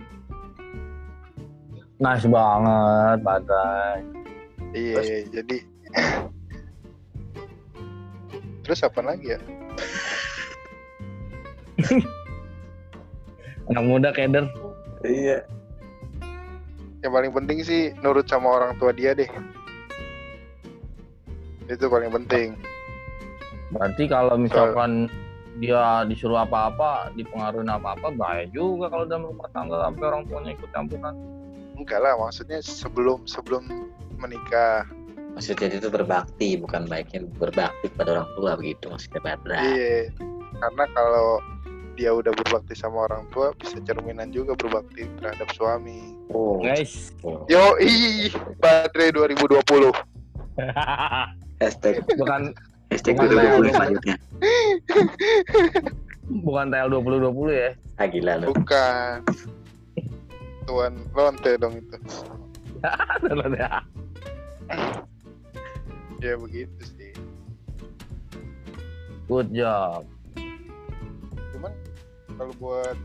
Nice 1.97 2.28
banget 2.28 3.18
badai. 3.24 4.05
Iya 4.76 5.24
jadi 5.32 5.57
terus 8.66 8.82
apa 8.82 9.01
lagi 9.01 9.34
ya? 9.34 9.40
Anak 13.70 13.84
muda 13.84 14.11
keder. 14.14 14.47
Iya. 15.03 15.42
Yang 17.03 17.12
paling 17.12 17.32
penting 17.34 17.59
sih 17.62 17.92
nurut 18.03 18.26
sama 18.26 18.62
orang 18.62 18.78
tua 18.78 18.92
dia 18.94 19.14
deh. 19.14 19.28
Itu 21.66 21.90
paling 21.90 22.11
penting. 22.14 22.55
Berarti 23.74 24.07
kalau 24.07 24.38
misalkan 24.38 25.11
dia 25.57 26.04
disuruh 26.04 26.44
apa-apa 26.44 27.16
dipengaruhi 27.16 27.64
apa-apa 27.64 28.12
bahaya 28.12 28.44
juga 28.52 28.92
kalau 28.92 29.09
dalam 29.09 29.32
rumah 29.32 29.48
tangga 29.57 29.88
sampai 29.88 30.04
orang 30.04 30.22
tuanya 30.28 30.50
ikut 30.52 30.70
campuran. 30.72 31.14
Enggak 31.76 32.00
lah 32.04 32.12
maksudnya 32.20 32.59
sebelum 32.61 33.24
sebelum 33.24 33.64
menikah. 34.20 34.84
Maksudnya 35.36 35.68
itu 35.68 35.92
berbakti 35.92 36.57
bukan 36.57 36.88
baiknya 36.88 37.28
berbakti 37.36 37.92
pada 37.92 38.16
orang 38.16 38.28
tua 38.40 38.57
begitu 38.57 38.88
maksudnya 38.88 39.20
Badra. 39.20 39.61
Iya 39.61 40.09
karena 40.61 40.84
kalau 40.96 41.44
dia 41.96 42.12
udah 42.12 42.32
berbakti 42.36 42.76
sama 42.76 43.09
orang 43.09 43.24
tua 43.32 43.57
bisa 43.57 43.80
cerminan 43.80 44.28
juga 44.28 44.52
berbakti 44.52 45.09
terhadap 45.16 45.48
suami. 45.57 46.12
Oh, 46.32 46.61
guys. 46.61 47.16
Oh. 47.24 47.48
yo 47.48 47.76
ih 47.80 48.28
baterai 48.61 49.12
2020 49.16 49.92
hashtag. 51.61 52.04
Bukan 52.04 52.52
hashtag 52.91 53.14
Bukan 53.18 53.28
2020 53.34 53.41
lah. 53.41 53.74
selanjutnya. 53.74 54.16
Bukan 56.26 56.66
TL 56.74 56.89
2020 56.91 57.55
ya? 57.55 57.70
Ah 57.97 58.07
gila 58.11 58.32
lu. 58.43 58.47
Bukan. 58.55 59.16
Tuan 60.66 60.93
lonte 61.14 61.53
dong 61.59 61.74
itu. 61.78 61.97
Ya 66.16 66.32
begitu 66.41 66.80
sih. 66.97 67.12
Good 69.28 69.53
job. 69.53 70.09
Cuman 71.53 71.72
kalau 72.41 72.55
buat 72.57 72.97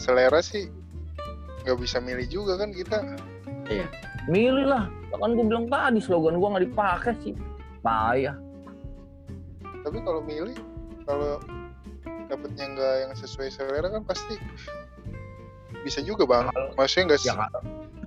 selera 0.00 0.40
sih 0.40 0.72
nggak 1.62 1.78
bisa 1.78 2.00
milih 2.00 2.26
juga 2.32 2.56
kan 2.58 2.72
kita. 2.72 3.02
Milih 4.26 4.66
lah. 4.66 4.88
Kan 5.12 5.36
gue 5.36 5.44
bilang 5.46 5.68
tadi 5.68 6.00
slogan 6.00 6.40
gue 6.40 6.48
nggak 6.48 6.64
dipakai 6.72 7.14
sih. 7.22 7.34
Payah 7.84 8.51
tapi 9.82 9.98
kalau 10.02 10.20
milih 10.22 10.56
kalau 11.04 11.38
dapetnya 12.30 12.64
nggak 12.72 12.94
yang 13.06 13.12
sesuai 13.18 13.48
selera 13.50 13.88
kan 13.90 14.02
pasti 14.06 14.38
bisa 15.82 15.98
juga 16.00 16.24
bang 16.24 16.46
maksudnya 16.78 17.14
nggak 17.14 17.20
ya 17.26 17.34
ka- 17.34 17.64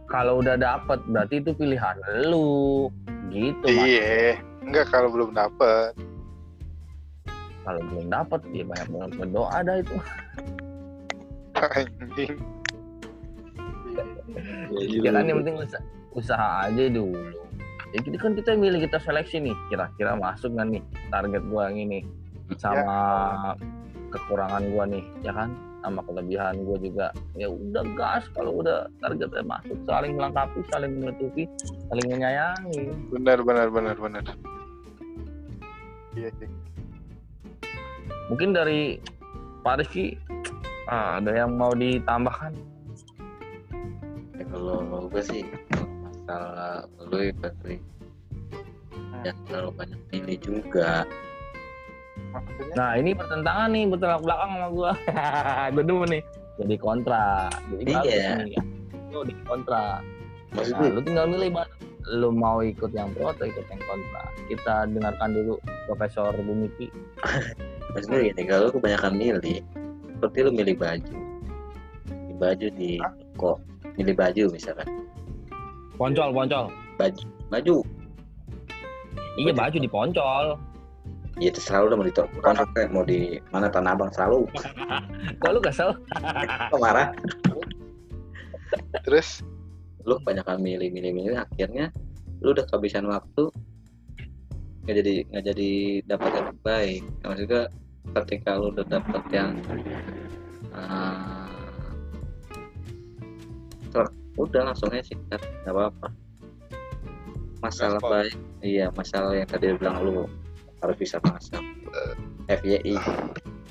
kalau 0.08 0.40
udah 0.40 0.56
dapet 0.56 1.00
berarti 1.12 1.44
itu 1.44 1.52
pilihan 1.54 1.96
lu 2.32 2.88
gitu 3.30 3.68
iya 3.68 4.40
Enggak 4.66 4.90
kalau 4.90 5.14
belum 5.14 5.30
dapet. 5.38 5.94
Kalau 7.62 7.82
belum 7.86 8.10
dapat 8.10 8.42
ya 8.50 8.66
banyak 8.66 8.90
banget 8.90 9.12
berdoa 9.22 9.50
ada 9.54 9.74
itu. 9.78 9.94
Anjing. 11.78 12.34
Ya 14.90 15.10
kan 15.14 15.30
yang 15.30 15.38
penting 15.46 15.56
usaha, 15.62 15.82
usaha 16.18 16.48
aja 16.66 16.84
dulu. 16.90 17.14
Ya 17.94 18.02
kita 18.02 18.18
kan 18.18 18.34
kita 18.34 18.58
milih 18.58 18.90
kita 18.90 18.98
seleksi 18.98 19.38
nih, 19.38 19.56
kira-kira 19.70 20.18
masuk 20.18 20.50
nggak 20.58 20.68
nih 20.78 20.84
target 21.12 21.44
gua 21.50 21.70
yang 21.72 21.90
ini 21.90 22.00
sama 22.62 23.00
kekurangan 24.14 24.64
gua 24.72 24.84
nih, 24.90 25.06
ya 25.26 25.34
kan? 25.34 25.52
Sama 25.86 26.02
kelebihan 26.06 26.66
gua 26.66 26.78
juga. 26.82 27.08
Ya 27.38 27.48
udah 27.50 27.84
gas 27.94 28.24
kalau 28.34 28.62
udah 28.62 28.90
targetnya 29.02 29.46
masuk, 29.46 29.78
saling 29.86 30.14
melengkapi, 30.18 30.60
saling 30.74 30.92
menutupi, 30.98 31.44
saling 31.94 32.08
menyayangi. 32.10 32.94
Benar 33.14 33.42
benar 33.46 33.68
benar 33.70 33.96
benar. 33.98 34.26
Iya 36.16 36.32
sih. 36.40 36.50
Mungkin 38.32 38.58
dari 38.58 38.98
Pak 39.62 39.86
Rizky 39.86 40.18
ah, 40.90 41.22
ada 41.22 41.34
yang 41.34 41.58
mau 41.58 41.74
ditambahkan? 41.74 42.54
Ya, 44.38 44.44
kalau 44.50 45.10
gue 45.10 45.24
sih 45.26 45.44
masalah 46.02 46.86
lu 47.10 47.30
ya 47.30 47.34
jangan 49.26 49.42
terlalu 49.50 49.72
banyak 49.74 50.00
milih 50.14 50.38
juga 50.40 50.92
Maksudnya 52.32 52.74
Nah 52.78 52.92
ini 53.00 53.12
pertentangan 53.12 53.68
nih 53.72 53.84
bertolak 53.92 54.22
belakang 54.24 54.52
sama 54.56 54.68
gua. 54.72 54.92
gua 55.76 55.84
dulu 55.84 56.04
nih 56.08 56.24
jadi 56.56 56.76
kontra. 56.80 57.52
Jadi 57.68 57.92
Iya. 57.92 58.48
nih. 58.48 58.56
Lu 59.12 59.28
di 59.28 59.36
kontra. 59.44 60.00
Nah, 60.56 60.64
gue 60.64 60.88
lu 60.88 61.02
tinggal 61.04 61.28
milih 61.28 61.52
Bang. 61.52 61.68
Lu 62.08 62.32
mau 62.32 62.64
ikut 62.64 62.96
yang 62.96 63.12
pro 63.12 63.36
atau 63.36 63.44
ikut 63.44 63.68
yang 63.68 63.82
kontra. 63.84 64.24
Kita 64.48 64.88
dengarkan 64.88 65.36
dulu 65.36 65.60
Profesor 65.84 66.32
Bumiki. 66.40 66.88
maksud 67.96 68.12
gue 68.12 68.28
gini 68.28 68.44
kalau 68.44 68.68
lu 68.68 68.72
kebanyakan 68.76 69.14
milih 69.16 69.64
seperti 70.20 70.38
lu 70.44 70.52
milih 70.52 70.76
baju 70.76 71.16
milih 72.12 72.36
baju 72.36 72.68
di 72.76 72.92
kok 73.40 73.58
milih 73.96 74.16
baju 74.20 74.44
misalkan 74.52 74.88
Poncol, 75.96 76.36
poncol. 76.36 76.68
baju 77.00 77.24
baju 77.48 77.76
Iya 79.36 79.52
Baju. 79.52 79.60
baju 79.60 79.78
di 79.80 79.90
poncol. 79.92 80.46
ya 81.36 81.52
terserah 81.52 81.84
lu 81.84 81.92
udah 81.92 81.98
mau 82.00 82.08
di 82.08 82.14
kayak 82.72 82.90
mau 82.96 83.04
di 83.04 83.20
mana 83.52 83.68
tanah 83.68 83.92
abang 83.92 84.08
selalu 84.16 84.48
Kok 85.44 85.52
lu 85.52 85.60
kesel? 85.68 85.92
kok 86.72 86.80
marah 86.84 87.12
terus 89.04 89.44
lu 90.08 90.16
kebanyakan 90.24 90.64
milih 90.64 90.88
milih 90.96 91.12
milih 91.12 91.38
akhirnya 91.44 91.92
lu 92.40 92.56
udah 92.56 92.64
kehabisan 92.72 93.04
waktu 93.12 93.52
nggak 94.88 94.96
jadi 95.02 95.14
nggak 95.28 95.44
jadi 95.52 95.72
dapat 96.08 96.32
yang 96.40 96.50
baik 96.64 97.02
maksudnya 97.26 97.62
ketika 98.24 98.52
lu 98.56 98.72
udah 98.72 98.86
dapat 98.88 99.24
yang 99.36 99.52
eh, 100.72 101.52
ter- 103.92 104.16
udah 104.40 104.62
langsung 104.72 104.88
aja 104.96 105.04
sikat 105.04 105.42
nggak 105.68 105.74
apa-apa 105.76 106.08
masalah 107.64 108.00
Gaspol. 108.00 108.12
baik 108.12 108.34
iya 108.64 108.86
masalah 108.94 109.32
yang 109.36 109.50
tadi 109.50 109.76
bilang 109.76 110.02
lu 110.04 110.26
harus 110.84 110.96
bisa 111.00 111.18
masak 111.24 111.64
FYI 112.48 112.96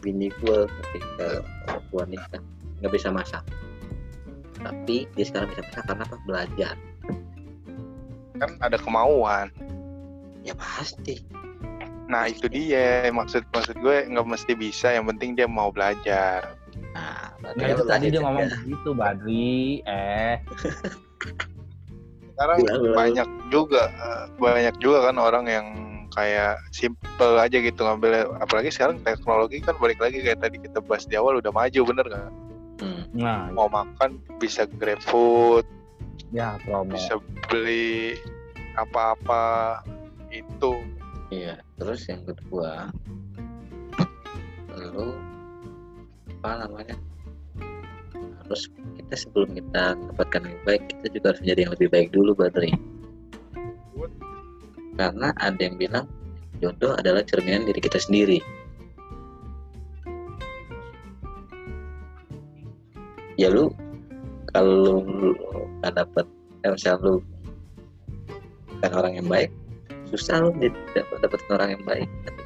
bini 0.00 0.28
gue 0.42 0.58
ketika 0.68 1.44
gua 1.88 2.04
nikah 2.08 2.42
nggak 2.80 2.92
bisa 2.92 3.08
masak 3.08 3.44
tapi 4.60 5.04
dia 5.16 5.24
sekarang 5.24 5.52
bisa 5.52 5.62
masak 5.68 5.84
karena 5.88 6.02
apa 6.04 6.16
belajar 6.24 6.74
kan 8.34 8.50
ada 8.58 8.74
kemauan. 8.82 9.54
ya 10.42 10.52
pasti 10.58 11.22
Nah 12.04 12.28
itu 12.28 12.46
dia 12.52 13.08
maksud 13.08 13.48
maksud 13.48 13.80
gue 13.80 14.04
nggak 14.12 14.26
mesti 14.28 14.52
bisa. 14.52 14.92
Yang 14.92 15.16
penting 15.16 15.30
dia 15.40 15.48
mau 15.48 15.72
belajar. 15.72 16.56
nah 16.92 17.30
berarti 17.40 17.58
Nah 17.58 17.68
itu 17.70 17.84
tadi 17.86 18.06
dia 18.10 18.20
ngomong 18.20 18.46
begitu 18.50 18.90
Badri. 18.92 19.80
Eh, 19.88 20.36
Sekarang 22.34 22.58
Iya, 22.60 22.74
bener. 22.74 22.94
banyak 22.98 23.28
juga 23.48 23.82
eh, 23.94 24.22
banyak 24.36 24.74
juga 24.82 24.98
kan 25.06 25.16
orang 25.16 25.46
yang 25.46 25.66
kayak 26.10 26.58
simple 26.70 27.34
aja 27.38 27.58
gitu 27.58 27.82
ngambil 27.82 28.30
apalagi 28.38 28.70
sekarang 28.70 29.02
teknologi 29.02 29.58
kan 29.58 29.74
balik 29.82 29.98
lagi 29.98 30.22
kayak 30.22 30.38
tadi 30.38 30.62
kita 30.62 30.78
bahas 30.78 31.06
di 31.06 31.18
awal 31.18 31.38
udah 31.42 31.50
maju 31.50 31.80
bener 31.86 32.06
nggak? 32.06 32.30
Hmm, 32.82 33.02
nah 33.14 33.50
mau 33.50 33.66
makan 33.66 34.18
bisa 34.38 34.66
grab 34.78 34.98
food 35.02 35.62
ya 36.30 36.58
promo. 36.62 36.90
bisa 36.94 37.18
beli 37.50 38.18
apa-apa 38.74 39.82
itu. 40.30 40.78
Iya 41.30 41.58
terus 41.78 42.06
yang 42.10 42.22
kedua 42.26 42.90
lu 44.94 45.14
apa 46.42 46.66
namanya 46.66 46.94
harus 48.44 48.68
kita 49.04 49.16
sebelum 49.28 49.52
kita 49.52 49.94
mendapatkan 50.00 50.42
yang 50.48 50.60
baik 50.64 50.82
kita 50.88 51.06
juga 51.12 51.26
harus 51.32 51.40
menjadi 51.44 51.60
yang 51.68 51.72
lebih 51.76 51.88
baik 51.92 52.08
dulu 52.12 52.30
Badri. 52.32 52.72
Karena 54.94 55.28
ada 55.42 55.60
yang 55.60 55.76
bilang 55.76 56.06
jodoh 56.62 56.96
adalah 56.96 57.20
cerminan 57.26 57.68
diri 57.68 57.80
kita 57.82 58.00
sendiri. 58.00 58.38
Ya 63.34 63.50
lu 63.50 63.74
kalau 64.54 65.02
lu 65.02 65.34
gak 65.82 65.98
dapet 65.98 66.26
misalnya 66.62 67.02
lu 67.02 67.14
bukan 68.78 68.92
orang 68.94 69.12
yang 69.18 69.26
baik 69.26 69.50
susah 70.14 70.38
lu 70.38 70.54
dapat 71.20 71.40
orang 71.50 71.74
yang 71.74 71.84
baik. 71.84 72.08
berarti 72.08 72.43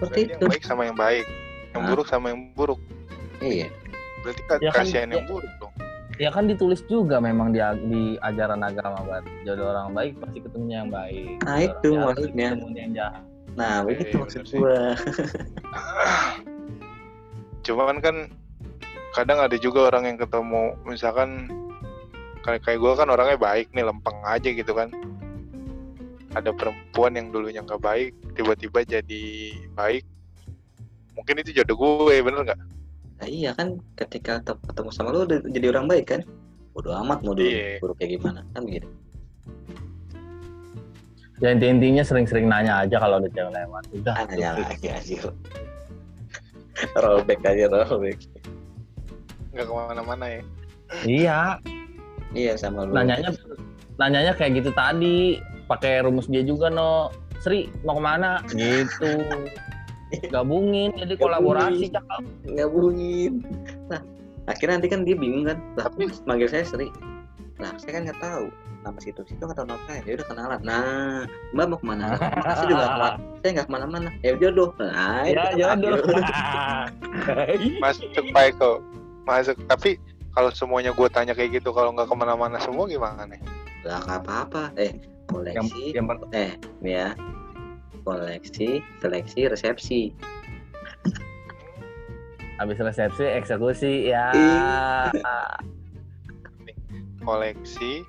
seperti 0.00 0.08
berarti 0.08 0.20
itu 0.24 0.40
yang 0.40 0.50
baik 0.50 0.64
sama 0.64 0.82
yang 0.88 0.96
baik 0.98 1.26
yang 1.70 1.82
Hah? 1.84 1.88
buruk 1.92 2.06
sama 2.08 2.26
yang 2.32 2.40
buruk 2.56 2.80
iya 3.38 3.68
berarti 4.24 4.42
kan 4.48 4.58
Ya 4.58 4.70
kan, 4.72 4.84
kasihan 4.84 5.08
yang 5.12 5.24
ya. 5.24 5.28
buruk 5.28 5.52
dong 5.60 5.74
Ya 6.20 6.28
kan 6.28 6.44
ditulis 6.44 6.84
juga 6.84 7.16
memang 7.16 7.48
di, 7.48 7.64
di 7.88 8.20
ajaran 8.20 8.60
agama 8.60 9.00
Bad. 9.08 9.24
Jodoh 9.40 9.72
orang 9.72 9.96
baik 9.96 10.20
pasti 10.20 10.44
ketemunya 10.44 10.84
yang 10.84 10.92
baik. 10.92 11.40
Nah, 11.40 11.56
Jodoh 11.56 11.64
itu 11.64 11.88
orang 11.88 11.96
jahat 11.96 12.04
maksudnya. 12.12 12.48
Ketemunya 12.52 12.82
yang 12.84 12.92
jahat. 12.92 13.22
nah 13.56 13.74
begitu 13.80 14.04
Iya, 14.12 14.20
maksud 14.20 14.42
gua 14.52 14.78
cuman 17.66 17.96
kan 18.04 18.16
kadang 19.16 19.38
ada 19.40 19.56
juga 19.56 19.88
orang 19.88 20.12
yang 20.12 20.18
ketemu 20.20 20.62
misalkan 20.84 21.48
kayak 22.44 22.62
kayak 22.68 22.78
gue 22.78 22.92
kan 22.94 23.08
orangnya 23.10 23.38
baik 23.40 23.66
nih 23.72 23.84
lempeng 23.84 24.16
aja 24.22 24.48
gitu 24.48 24.72
kan 24.72 24.88
ada 26.32 26.52
perempuan 26.54 27.16
yang 27.18 27.32
dulunya 27.34 27.60
nggak 27.60 27.82
baik 27.82 28.12
tiba-tiba 28.40 28.80
jadi 28.82 29.24
baik 29.76 30.04
mungkin 31.12 31.44
itu 31.44 31.52
jodoh 31.52 31.76
gue 31.76 32.24
bener 32.24 32.40
nggak 32.42 32.60
nah, 33.20 33.28
iya 33.28 33.52
kan 33.52 33.76
ketika 33.94 34.40
ketemu 34.40 34.88
sama 34.90 35.12
lu 35.12 35.28
udah 35.28 35.44
jadi 35.52 35.66
orang 35.68 35.84
baik 35.84 36.08
kan 36.08 36.20
bodo 36.72 36.96
amat 37.04 37.20
mau 37.20 37.36
dulu 37.36 37.44
Iya. 37.44 37.76
buruk 37.84 38.00
kayak 38.00 38.10
gimana 38.16 38.40
kan 38.56 38.64
gitu 38.64 38.88
Ya 41.40 41.56
inti 41.56 41.72
intinya 41.72 42.04
sering-sering 42.04 42.52
nanya 42.52 42.84
aja 42.84 43.00
kalau 43.00 43.16
ada 43.16 43.24
cewek 43.32 43.48
lewat. 43.48 43.84
Udah. 43.96 44.12
ah 44.12 44.24
nanya 44.28 44.60
tuh. 44.60 44.64
lagi 44.68 44.88
aja 44.92 45.16
rollback 47.00 47.40
aja 47.44 47.64
rollback 47.64 48.18
nggak 49.50 49.64
ke 49.64 49.72
mana-mana 49.72 50.24
ya 50.28 50.42
Iya. 51.08 51.40
iya 52.36 52.52
sama 52.60 52.84
lu 52.84 52.92
Nanyanya 52.92 53.32
nanyanya 53.96 54.32
kayak 54.36 54.60
gitu 54.60 54.70
tadi. 54.72 55.40
Pakai 55.64 56.04
rumus 56.04 56.28
dia 56.28 56.42
juga 56.42 56.68
no. 56.68 57.08
Sri 57.40 57.72
mau 57.82 57.96
ke 57.96 58.02
mana? 58.04 58.44
Gitu. 58.52 59.10
Gabungin 60.28 60.92
jadi 60.98 61.14
kolaborasi 61.16 61.86
cakep. 61.94 62.22
ngabungin 62.50 63.46
nah 63.86 64.02
akhirnya 64.50 64.82
nanti 64.82 64.88
kan 64.90 65.06
dia 65.06 65.16
bingung 65.16 65.46
kan. 65.48 65.58
Lah 65.78 65.88
Tapi- 65.88 66.10
kok 66.10 66.26
manggil 66.28 66.48
saya 66.50 66.64
Sri. 66.66 66.92
Nah 67.60 67.72
saya 67.80 68.00
kan 68.00 68.02
nggak 68.08 68.20
tahu. 68.20 68.46
Nama 68.80 68.96
situ 69.00 69.20
situ 69.28 69.40
nggak 69.40 69.56
tahu 69.56 69.68
nama 69.68 69.82
saya. 69.88 70.00
Ya 70.04 70.12
udah 70.20 70.26
kenalan. 70.28 70.60
Nah 70.64 71.24
mbak 71.56 71.66
mau 71.68 71.78
ke 71.78 71.86
mana? 71.86 72.04
Saya 72.56 72.64
juga 72.68 72.84
nggak 72.84 72.92
ke 72.92 73.00
mana 73.00 73.16
saya 73.40 73.50
nggak 73.56 73.66
ke 73.66 73.72
mana-mana. 73.72 74.10
Ya 74.20 74.30
jodoh. 74.36 74.70
Nah 74.76 75.24
Ya 75.24 75.44
jodoh. 75.56 75.96
masuk 77.84 78.08
Pak 78.32 78.44
Eko 78.56 78.72
masuk. 79.24 79.56
Tapi 79.68 80.00
kalau 80.30 80.50
semuanya 80.54 80.90
gue 80.94 81.08
tanya 81.10 81.32
kayak 81.36 81.60
gitu 81.60 81.70
kalau 81.72 81.92
nggak 81.94 82.08
ke 82.08 82.16
mana-mana 82.16 82.56
semua 82.60 82.88
gimana 82.88 83.24
nih? 83.28 83.40
Lah 83.84 84.00
nggak 84.04 84.20
apa-apa. 84.26 84.62
Eh 84.80 84.90
koleksi 85.30 85.94
yang 85.94 86.06
per- 86.10 86.28
eh 86.34 86.52
ya. 86.82 87.14
Koleksi 88.02 88.82
seleksi 88.98 89.40
resepsi. 89.46 90.00
Habis 92.58 92.76
resepsi 92.76 93.24
eksekusi 93.24 94.12
ya. 94.12 94.28
koleksi. 97.24 98.04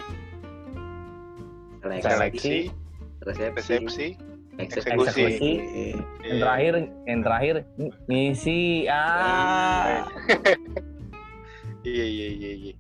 Seleksi, 1.82 2.09
seleksi. 2.09 2.57
resepsi, 3.26 3.57
resepsi. 3.57 4.07
eksekusi, 4.61 5.22
eksekusi. 5.26 5.53
Yang 6.22 6.38
terakhir, 6.45 6.74
yang 7.09 7.19
terakhir 7.26 7.55
ngisi 8.05 8.86
ah. 8.86 10.05
iya 11.82 12.05
iya 12.05 12.28
iya 12.38 12.51
iya. 12.53 12.74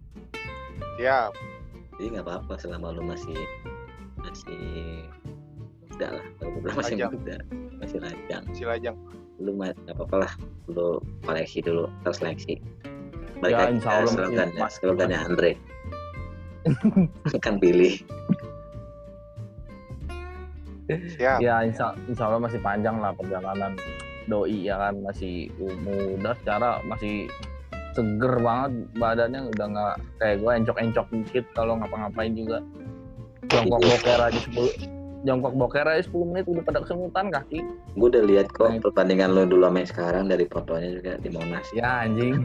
Siap. 1.01 1.31
Jadi 1.97 2.07
nggak 2.17 2.25
apa-apa 2.25 2.53
selama 2.61 2.93
lu 2.93 3.05
masih 3.05 3.33
masih 4.31 4.63
muda 5.85 6.07
lah. 6.15 6.25
Kalau 6.33 6.49
gue 6.49 6.61
bilang 6.61 6.77
masih 6.77 6.95
Lajang. 6.95 7.11
muda 7.11 7.37
masih 7.77 7.99
lajang. 7.99 8.43
Si 8.51 8.63
lajang. 8.63 8.97
Lu 9.37 9.51
nggak 9.53 9.73
apa-apa 9.89 10.15
lah 10.21 10.33
lu 10.67 10.87
koleksi 11.21 11.59
dulu 11.59 11.85
terus 12.01 12.17
seleksi. 12.17 12.55
Balik 13.41 13.51
Ya, 13.51 13.59
lagi 13.59 13.73
insya 13.75 13.83
ke 13.83 13.91
Allah 13.91 14.01
masih- 14.01 14.15
slogannya 14.15 14.59
masih- 14.59 14.79
slogannya 14.79 15.19
Andre. 15.19 15.51
Kan 17.43 17.55
pilih. 17.57 17.93
Siap. 20.91 21.39
Ya 21.39 21.63
insya, 21.63 21.95
insya 22.05 22.23
Allah 22.27 22.41
masih 22.43 22.59
panjang 22.59 22.99
lah 22.99 23.15
perjalanan 23.15 23.79
doi 24.27 24.67
ya 24.67 24.75
kan? 24.77 24.99
Masih 25.01 25.47
muda 25.81 26.35
secara 26.37 26.83
masih 26.83 27.31
seger 27.95 28.35
banget 28.37 28.71
badannya. 28.93 29.47
Udah 29.49 29.65
nggak 29.67 29.95
kayak 30.19 30.35
gue 30.37 30.51
encok-encok 30.61 31.05
dikit 31.11 31.45
kalau 31.55 31.79
ngapa-ngapain 31.79 32.35
juga 32.35 32.59
jongkok 33.51 33.81
boker 33.83 34.19
aja 34.23 34.39
10 34.55 35.27
jongkok 35.27 35.53
boker 35.53 35.85
aja 35.85 36.01
10 36.07 36.29
menit 36.31 36.45
udah 36.47 36.63
pada 36.63 36.79
kesemutan 36.81 37.25
kaki 37.29 37.59
gue 37.93 38.07
udah 38.07 38.23
lihat 38.25 38.47
kok 38.55 38.71
Nah. 38.71 38.81
pertandingan 38.81 39.35
lo 39.35 39.43
dulu 39.45 39.67
sama 39.67 39.83
sekarang 39.85 40.25
dari 40.31 40.45
fotonya 40.47 40.89
juga 40.95 41.11
di 41.19 41.29
Monas 41.29 41.67
ya 41.75 42.07
anjing 42.07 42.35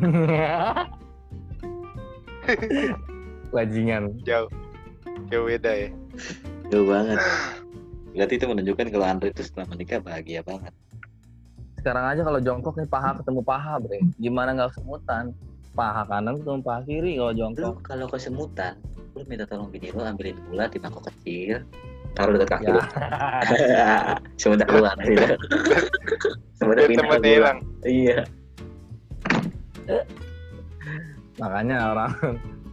bajingan 3.54 4.12
jauh 4.26 4.50
jauh 5.30 5.46
beda 5.46 5.72
ya 5.72 5.90
jauh 6.68 6.86
banget 6.86 7.18
berarti 8.16 8.34
itu 8.40 8.46
menunjukkan 8.48 8.86
kalau 8.90 9.06
Andre 9.06 9.28
itu 9.30 9.42
setelah 9.46 9.66
menikah 9.70 10.00
bahagia 10.02 10.40
banget 10.42 10.74
sekarang 11.80 12.04
aja 12.10 12.26
kalau 12.26 12.40
jongkok 12.42 12.74
nih 12.74 12.88
paha 12.90 13.14
ketemu 13.22 13.40
paha 13.46 13.78
bre 13.78 14.02
gimana 14.18 14.50
nggak 14.58 14.74
kesemutan 14.74 15.30
paha 15.76 16.02
kanan 16.08 16.40
ketemu 16.40 16.60
paha 16.64 16.80
kiri 16.88 17.12
kalau 17.20 17.32
lu 17.32 17.36
jongkok. 17.36 17.74
kalau 17.84 18.06
kesemutan 18.08 18.74
lu 19.12 19.20
minta 19.28 19.44
tolong 19.44 19.68
bini 19.68 19.92
lu 19.92 20.00
ambilin 20.00 20.36
gula 20.48 20.64
di 20.72 20.80
mangkok 20.80 21.12
kecil 21.12 21.60
taruh 22.16 22.32
dekat 22.32 22.64
kaki 22.64 22.72
ya. 22.72 22.84
Lu 23.52 23.56
sebentar 24.40 24.66
keluar 24.66 24.96
sebentar 26.56 26.84
pindah 26.88 27.04
temennya 27.04 27.28
gula 27.28 27.28
hilang. 27.36 27.58
Iya. 27.84 28.20
Makanya 31.36 31.76
orang 31.92 32.12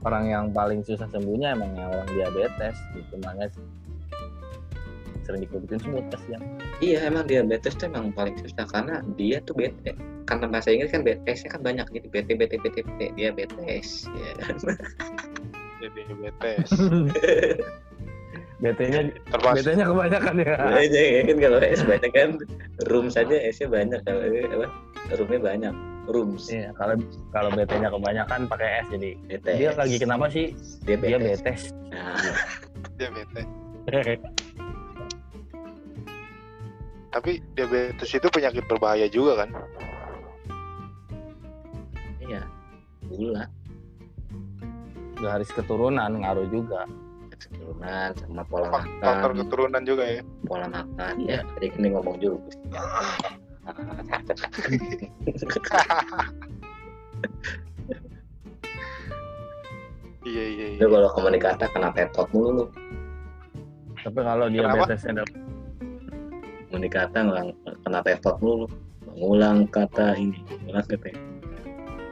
orang 0.08 0.24
yang 0.32 0.46
paling 0.56 0.80
susah 0.88 1.08
sembuhnya 1.12 1.60
emang 1.60 1.76
yang 1.76 1.92
orang 1.92 2.10
diabetes 2.16 2.80
gitu. 2.96 3.20
Makanya 3.20 3.48
sering 5.24 5.42
dikubutin 5.48 5.80
semut 5.80 6.06
kasihan 6.12 6.42
Iya 6.84 7.08
emang 7.08 7.26
diabetes 7.28 7.74
tuh 7.80 7.88
emang 7.88 8.12
paling 8.12 8.36
susah 8.44 8.68
karena 8.68 9.00
dia 9.16 9.40
tuh 9.44 9.56
bete. 9.56 9.96
Karena 10.24 10.48
bahasa 10.48 10.72
Inggris 10.72 10.92
kan 10.92 11.04
BTS 11.04 11.48
kan 11.52 11.62
banyak 11.64 11.88
gitu 11.96 12.08
bete 12.12 12.36
bete 12.36 12.56
bete 12.60 12.84
bete 12.84 13.06
diabetes 13.16 14.08
ya 14.12 14.32
kan. 14.44 14.56
jadi 15.84 16.00
diabetes 16.08 16.70
BT-nya 18.64 19.12
termasuk 19.28 19.60
BT-nya 19.68 19.86
kebanyakan 19.92 20.36
ya. 20.40 20.56
Banyak 20.56 21.04
ya 21.04 21.22
kan 21.28 21.38
kalau 21.44 21.60
S 21.60 21.82
banyak 21.84 22.12
kan 22.16 22.30
room 22.88 23.12
saja 23.12 23.36
S-nya 23.52 23.68
banyak 23.68 24.00
kalau 24.08 24.24
ini 24.24 24.48
apa 24.48 24.68
roomnya 25.20 25.40
banyak 25.44 25.74
rooms. 26.08 26.48
Iya 26.48 26.72
kalau 26.80 26.96
kalau 27.36 27.52
BT-nya 27.52 27.92
kebanyakan 27.92 28.48
pakai 28.48 28.84
S 28.84 28.88
jadi. 28.96 29.12
BTS. 29.28 29.58
dia 29.60 29.72
lagi 29.76 29.96
kenapa 30.00 30.26
sih? 30.32 30.56
Dia 30.88 30.96
diabetes. 30.96 31.44
betes 31.44 31.62
Nah, 31.92 32.16
diabetes 32.96 33.48
tapi 37.14 37.38
diabetes 37.54 38.10
itu 38.10 38.28
penyakit 38.34 38.66
berbahaya 38.66 39.06
juga 39.06 39.46
kan? 39.46 39.50
Iya. 42.26 42.42
Gula. 43.06 43.46
Garis 45.22 45.54
keturunan 45.54 46.10
ngaruh 46.20 46.50
juga. 46.50 46.90
Keturunan 47.30 48.10
sama 48.18 48.42
pola 48.50 48.68
Fak- 48.74 48.90
faktor 48.98 49.32
makan. 49.38 49.42
keturunan 49.46 49.84
juga 49.86 50.04
ya? 50.10 50.22
Pola 50.50 50.66
makan 50.66 51.16
ya. 51.22 51.46
Tadi 51.54 51.70
kan 51.70 51.86
ngomong 51.94 52.18
dulu 52.18 52.42
iya 60.28 60.44
iya 60.52 60.66
lu 60.76 60.84
iya 60.84 60.88
kalau 60.92 61.10
komunikasi 61.16 61.64
kena 61.72 61.96
tetot 61.96 62.28
mulu 62.36 62.50
lu. 62.52 62.66
Tapi 64.04 64.20
kalau 64.20 64.52
diabetesnya 64.52 65.24
ada 66.74 66.90
komunikasi 66.90 67.18
ngulang 67.22 67.50
kena 67.86 68.00
tetot 68.02 68.38
mulu 68.42 68.66
ngulang 69.14 69.70
kata 69.70 70.18
ini 70.18 70.42
ngulang 70.66 70.86
kata 70.90 71.08
ini. 71.14 71.22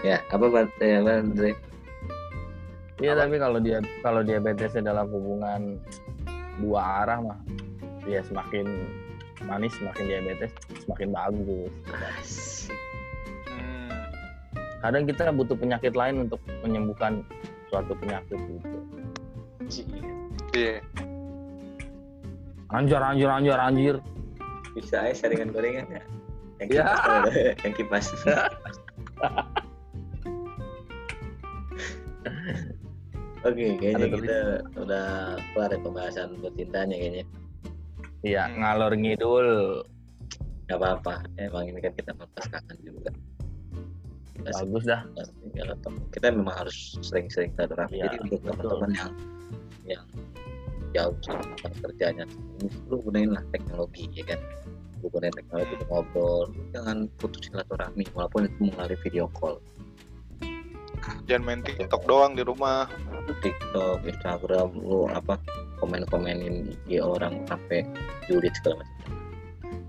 ya 0.05 0.17
apa 0.29 0.45
ya 0.77 0.97
apa 1.01 1.11
Andre? 1.17 1.51
Iya 3.01 3.17
Apa? 3.17 3.21
tapi 3.25 3.35
kalau 3.41 3.57
dia 3.57 3.77
kalau 4.05 4.21
diabetesnya 4.21 4.93
dalam 4.93 5.09
hubungan 5.09 5.81
dua 6.61 7.01
arah 7.01 7.17
mah 7.25 7.39
dia 8.05 8.21
semakin 8.21 8.85
manis 9.49 9.73
semakin 9.81 10.05
diabetes 10.05 10.53
semakin 10.85 11.09
bagus. 11.09 12.29
Hmm, 13.49 13.89
Kadang 14.85 15.09
kita 15.09 15.33
butuh 15.33 15.57
penyakit 15.57 15.97
lain 15.97 16.29
untuk 16.29 16.37
menyembuhkan 16.61 17.25
suatu 17.73 17.97
penyakit 17.97 18.37
gitu. 18.37 18.77
iya 20.53 20.77
Anjir 22.69 23.01
anjir 23.01 23.27
anjir 23.27 23.57
anjir. 23.57 23.95
Bisa 24.71 24.95
aja 25.03 25.13
saringan 25.27 25.51
gorengan 25.51 25.87
ya 25.89 26.03
yang 26.61 26.69
Ya. 26.69 26.85
kipas 26.93 27.33
yang 27.65 27.73
kipas 27.73 28.05
Oke, 33.41 33.73
kayaknya 33.81 34.05
Ada 34.05 34.07
kita 34.21 34.37
udah 34.77 35.07
kelar 35.57 35.71
ya 35.73 35.79
pembahasan 35.81 36.29
percintanya 36.37 36.93
kayaknya. 36.93 37.25
Iya 38.21 38.43
Hmm. 38.45 38.55
ngalor 38.61 38.93
ngidul. 38.93 39.49
Gak 40.69 40.77
apa-apa, 40.77 41.25
emang 41.41 41.73
ini 41.73 41.81
kan 41.81 41.91
kita 41.97 42.13
melepas 42.13 42.45
kangen 42.47 42.77
juga. 42.85 43.09
Kita 44.37 44.49
Bagus 44.61 44.83
dah. 44.85 45.01
Kita 46.13 46.27
memang 46.29 46.53
harus 46.53 47.01
sering-sering 47.01 47.49
silaturahmi. 47.57 47.97
Iya, 47.97 48.13
Jadi 48.13 48.17
untuk 48.29 48.39
teman-teman 48.45 48.91
yang 48.93 49.11
yang 49.89 50.05
jauh 50.91 51.15
sama 51.23 51.43
tempat 51.57 51.71
kerjanya, 51.83 52.25
lu 52.87 52.99
gunain 53.03 53.31
lah 53.31 53.43
teknologi 53.51 54.07
ya 54.13 54.23
kan. 54.27 54.39
Lu 55.01 55.09
gunain 55.09 55.33
teknologi 55.33 55.73
untuk 55.79 55.89
ngobrol, 55.89 56.41
lu 56.53 56.61
jangan 56.75 56.97
putus 57.17 57.49
silaturahmi 57.49 58.05
walaupun 58.13 58.47
itu 58.47 58.61
melalui 58.71 58.97
video 59.01 59.25
call. 59.33 59.57
jangan 61.25 61.41
main 61.41 61.61
tiktok 61.65 62.05
doang 62.05 62.37
di 62.37 62.45
rumah. 62.45 62.85
TikTok, 63.41 64.03
Instagram, 64.03 64.75
lu 64.75 65.07
apa 65.07 65.39
komen-komenin 65.79 66.75
IG 66.89 66.99
orang 66.99 67.47
sampai 67.47 67.87
julid 68.27 68.51
segala 68.59 68.83
macam. 68.83 69.15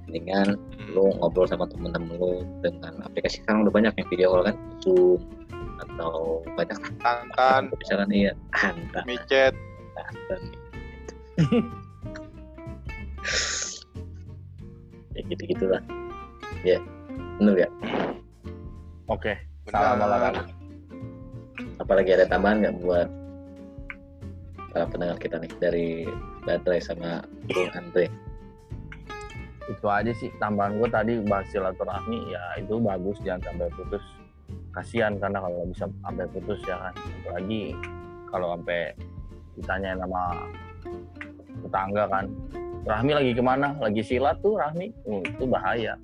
Mendingan 0.07 0.49
Hmm, 0.83 0.99
lu 0.99 1.15
ngobrol 1.23 1.47
sama 1.47 1.71
temen-temen 1.71 2.19
lu 2.19 2.43
dengan 2.59 3.07
aplikasi 3.07 3.39
sekarang 3.43 3.63
udah 3.63 3.75
banyak 3.75 3.93
yang 3.95 4.09
video 4.11 4.27
call 4.35 4.45
kan, 4.51 4.57
Zoom 4.83 5.21
atau 5.83 6.43
banyak 6.55 6.79
tantan 7.03 7.71
misalkan 7.75 8.11
iya 8.11 8.33
hantar 8.55 9.03
micet 9.07 9.55
ya 15.13 15.21
gitu 15.29 15.43
gitulah 15.57 15.83
ya 16.65 16.79
bener 17.39 17.67
gak 17.67 17.73
Oke. 19.11 19.35
Salam 19.69 20.01
benar 20.01 20.09
olahraga. 20.09 20.43
apalagi 21.83 22.17
ada 22.17 22.25
tambahan 22.25 22.65
nggak 22.65 22.77
buat 22.81 23.09
para 24.73 24.89
pendengar 24.89 25.21
kita 25.21 25.37
nih 25.37 25.53
dari 25.61 25.89
Badrai 26.49 26.81
sama 26.81 27.21
Bung 27.51 27.69
Andre 27.77 28.09
Itu 29.69 29.87
aja 29.87 30.11
sih 30.17 30.33
tambahan 30.41 30.81
gue 30.81 30.89
tadi 30.89 31.13
bahas 31.29 31.45
silaturahmi 31.53 32.33
ya 32.33 32.43
itu 32.59 32.81
bagus 32.81 33.21
jangan 33.23 33.53
sampai 33.53 33.69
putus. 33.77 34.03
Kasihan 34.73 35.21
karena 35.21 35.39
kalau 35.45 35.69
bisa 35.69 35.87
sampai 36.03 36.27
putus 36.33 36.59
ya 36.67 36.77
kan. 36.89 36.95
Apalagi 37.23 37.77
kalau 38.33 38.59
sampai 38.59 38.97
ditanya 39.55 39.95
sama 40.01 40.23
tetangga 41.63 42.05
kan. 42.11 42.27
Rahmi 42.83 43.15
lagi 43.15 43.33
ke 43.33 43.43
mana? 43.43 43.79
Lagi 43.79 44.03
silat 44.03 44.43
tuh 44.43 44.59
Rahmi. 44.59 44.91
Uh, 45.07 45.23
itu 45.23 45.45
bahaya. 45.47 45.95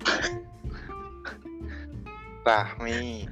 Rahmi 2.47 3.27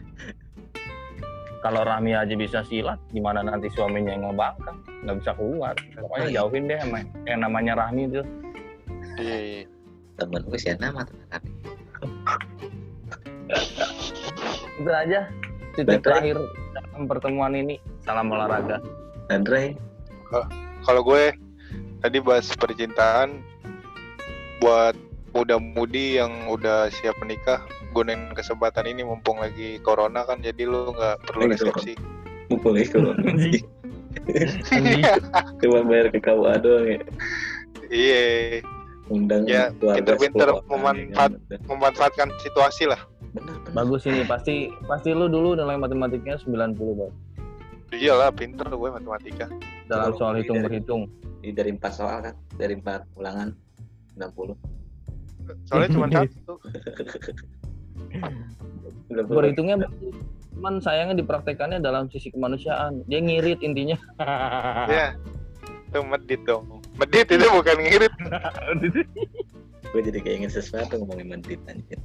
kalau 1.67 1.81
Rami 1.83 2.13
aja 2.13 2.31
bisa 2.37 2.61
silat, 2.63 2.95
gimana 3.11 3.41
nanti 3.41 3.67
suaminya 3.73 4.13
yang 4.13 4.29
ngebangkang? 4.29 4.77
Nggak 5.03 5.15
bisa 5.19 5.31
keluar. 5.35 5.73
Pokoknya 5.99 6.27
jauhin 6.31 6.63
deh 6.69 6.79
sama 6.79 6.99
yang 7.25 7.39
namanya 7.41 7.73
Rahmi 7.75 8.07
itu. 8.07 8.21
iya 9.17 9.37
iya 9.41 9.61
temen 10.17 10.45
gue 10.45 10.57
sih 10.61 10.77
nama 10.77 11.01
temen 11.05 11.25
tapi 11.29 11.49
Itu 14.77 14.91
aja 14.93 15.25
titik 15.73 16.05
terakhir 16.05 16.37
dalam 16.71 17.03
pertemuan 17.09 17.53
ini. 17.57 17.81
Salam 18.05 18.29
olahraga. 18.29 18.77
Andre 19.27 19.73
kalau 20.85 21.01
gue 21.03 21.33
tadi 21.99 22.17
bahas 22.19 22.47
percintaan 22.51 23.41
buat 24.57 24.93
muda-mudi 25.31 26.17
yang 26.17 26.47
udah 26.47 26.89
siap 26.89 27.13
menikah 27.19 27.61
gunain 27.91 28.31
kesempatan 28.31 28.85
ini 28.85 29.01
mumpung 29.01 29.37
lagi 29.37 29.77
corona 29.79 30.21
kan 30.23 30.39
jadi 30.39 30.65
lu 30.65 30.91
nggak 30.91 31.17
perlu 31.23 31.45
Lagi 31.45 31.57
corona. 31.57 31.73
resepsi 31.73 31.93
boleh 32.57 32.85
kalau 32.87 33.11
cuma 35.61 35.79
bayar 35.83 36.07
ke 36.09 36.19
KUA 36.19 36.53
doang 36.57 36.85
ya. 36.87 36.99
Iya. 37.87 38.23
Undang 39.07 39.47
Ya, 39.47 39.71
pinter-pinter 39.71 40.51
sekolah, 40.51 40.67
memanfaat- 40.67 41.39
memanfaatkan 41.63 42.27
situasi 42.41 42.87
lah. 42.87 42.99
Benar 43.31 43.55
benar. 43.61 43.73
Bagus 43.77 44.03
ini 44.03 44.23
pasti 44.23 44.67
pasti 44.83 45.11
lu 45.11 45.27
dulu 45.27 45.55
nilai 45.55 45.77
matematikanya 45.77 46.39
90 46.43 46.75
bang. 46.97 47.13
iyalah 47.87 48.27
pinter 48.31 48.67
gue 48.67 48.89
matematika 48.91 49.47
Dalam 49.87 50.11
soal 50.15 50.33
hitung 50.39 50.57
dari- 50.59 50.65
berhitung. 50.67 51.01
Ini 51.41 51.51
dari 51.53 51.69
empat 51.71 51.93
soal 51.93 52.17
kan 52.21 52.35
dari 52.55 52.73
empat 52.75 53.07
ulangan 53.15 53.53
90 54.17 54.57
soalnya 55.63 55.89
cuma 55.89 56.07
satu 56.11 56.53
90. 59.07 59.31
Berhitungnya 59.31 59.75
cuman 60.51 60.81
sayangnya 60.83 61.15
dipraktekannya 61.23 61.79
dalam 61.79 62.11
sisi 62.11 62.27
kemanusiaan. 62.33 63.05
Dia 63.07 63.23
ngirit 63.23 63.63
intinya. 63.63 63.95
ya 64.91 65.15
itu 65.87 65.99
medit 66.03 66.41
dong 66.43 66.67
medit 66.99 67.31
itu 67.31 67.47
bukan 67.47 67.77
ngirit 67.79 68.13
gue 69.95 70.01
jadi 70.03 70.19
keinget 70.19 70.51
sesuatu 70.51 70.99
ngomongin 70.99 71.31
mentit 71.31 71.59
anjir 71.63 71.95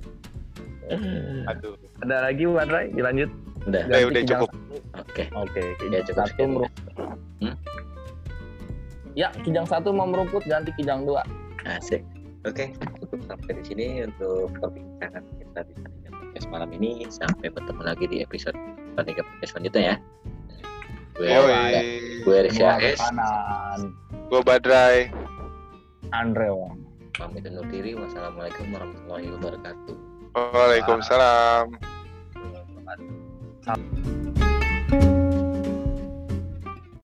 aduh 1.50 1.74
Ada 1.98 2.30
lagi 2.30 2.46
Wan 2.46 2.70
Rai? 2.70 2.94
Dilanjut. 2.94 3.30
Udah. 3.64 3.82
Ya, 3.86 3.96
udah 4.04 4.20
kijang 4.20 4.40
cukup. 4.40 4.50
oke. 4.96 5.22
Oke, 5.34 5.62
Ya, 5.62 5.74
kijang 5.78 6.04
cukup 6.04 6.16
satu 6.16 6.30
sekian. 6.32 6.50
merumput. 6.50 6.72
Hmm? 7.38 7.56
Ya, 9.12 9.28
kijang 9.42 9.66
satu 9.66 9.88
mau 9.90 10.06
merumput 10.06 10.42
ganti 10.44 10.70
kijang 10.74 11.04
dua. 11.04 11.22
asik. 11.62 12.02
Oke 12.42 12.74
cukup 12.98 13.22
sampai 13.30 13.54
di 13.54 13.62
sini 13.62 13.86
untuk 14.02 14.50
perbincangan 14.58 15.22
kita 15.38 15.60
di 15.62 15.74
Saniga 15.78 16.10
Podcast 16.10 16.46
malam 16.50 16.70
ini. 16.74 17.06
Sampai 17.06 17.54
bertemu 17.54 17.82
lagi 17.86 18.04
di 18.10 18.18
episode 18.18 18.58
Saniga 18.98 19.22
Podcast 19.22 19.50
selanjutnya 19.54 19.82
ya. 19.84 19.96
Gue 21.14 21.28
gue 22.26 22.38
ke 22.50 22.66
S 22.82 22.98
gue 24.26 24.40
badrai. 24.42 25.12
Andre 26.10 26.50
Wang. 26.50 26.82
pamit 27.14 27.44
undur 27.46 27.68
diri. 27.70 27.94
Wassalamualaikum 27.94 28.74
warahmatullahi 28.74 29.28
wabarakatuh. 29.38 29.94
Waalaikumsalam 30.34 31.68
Satu. 33.62 34.51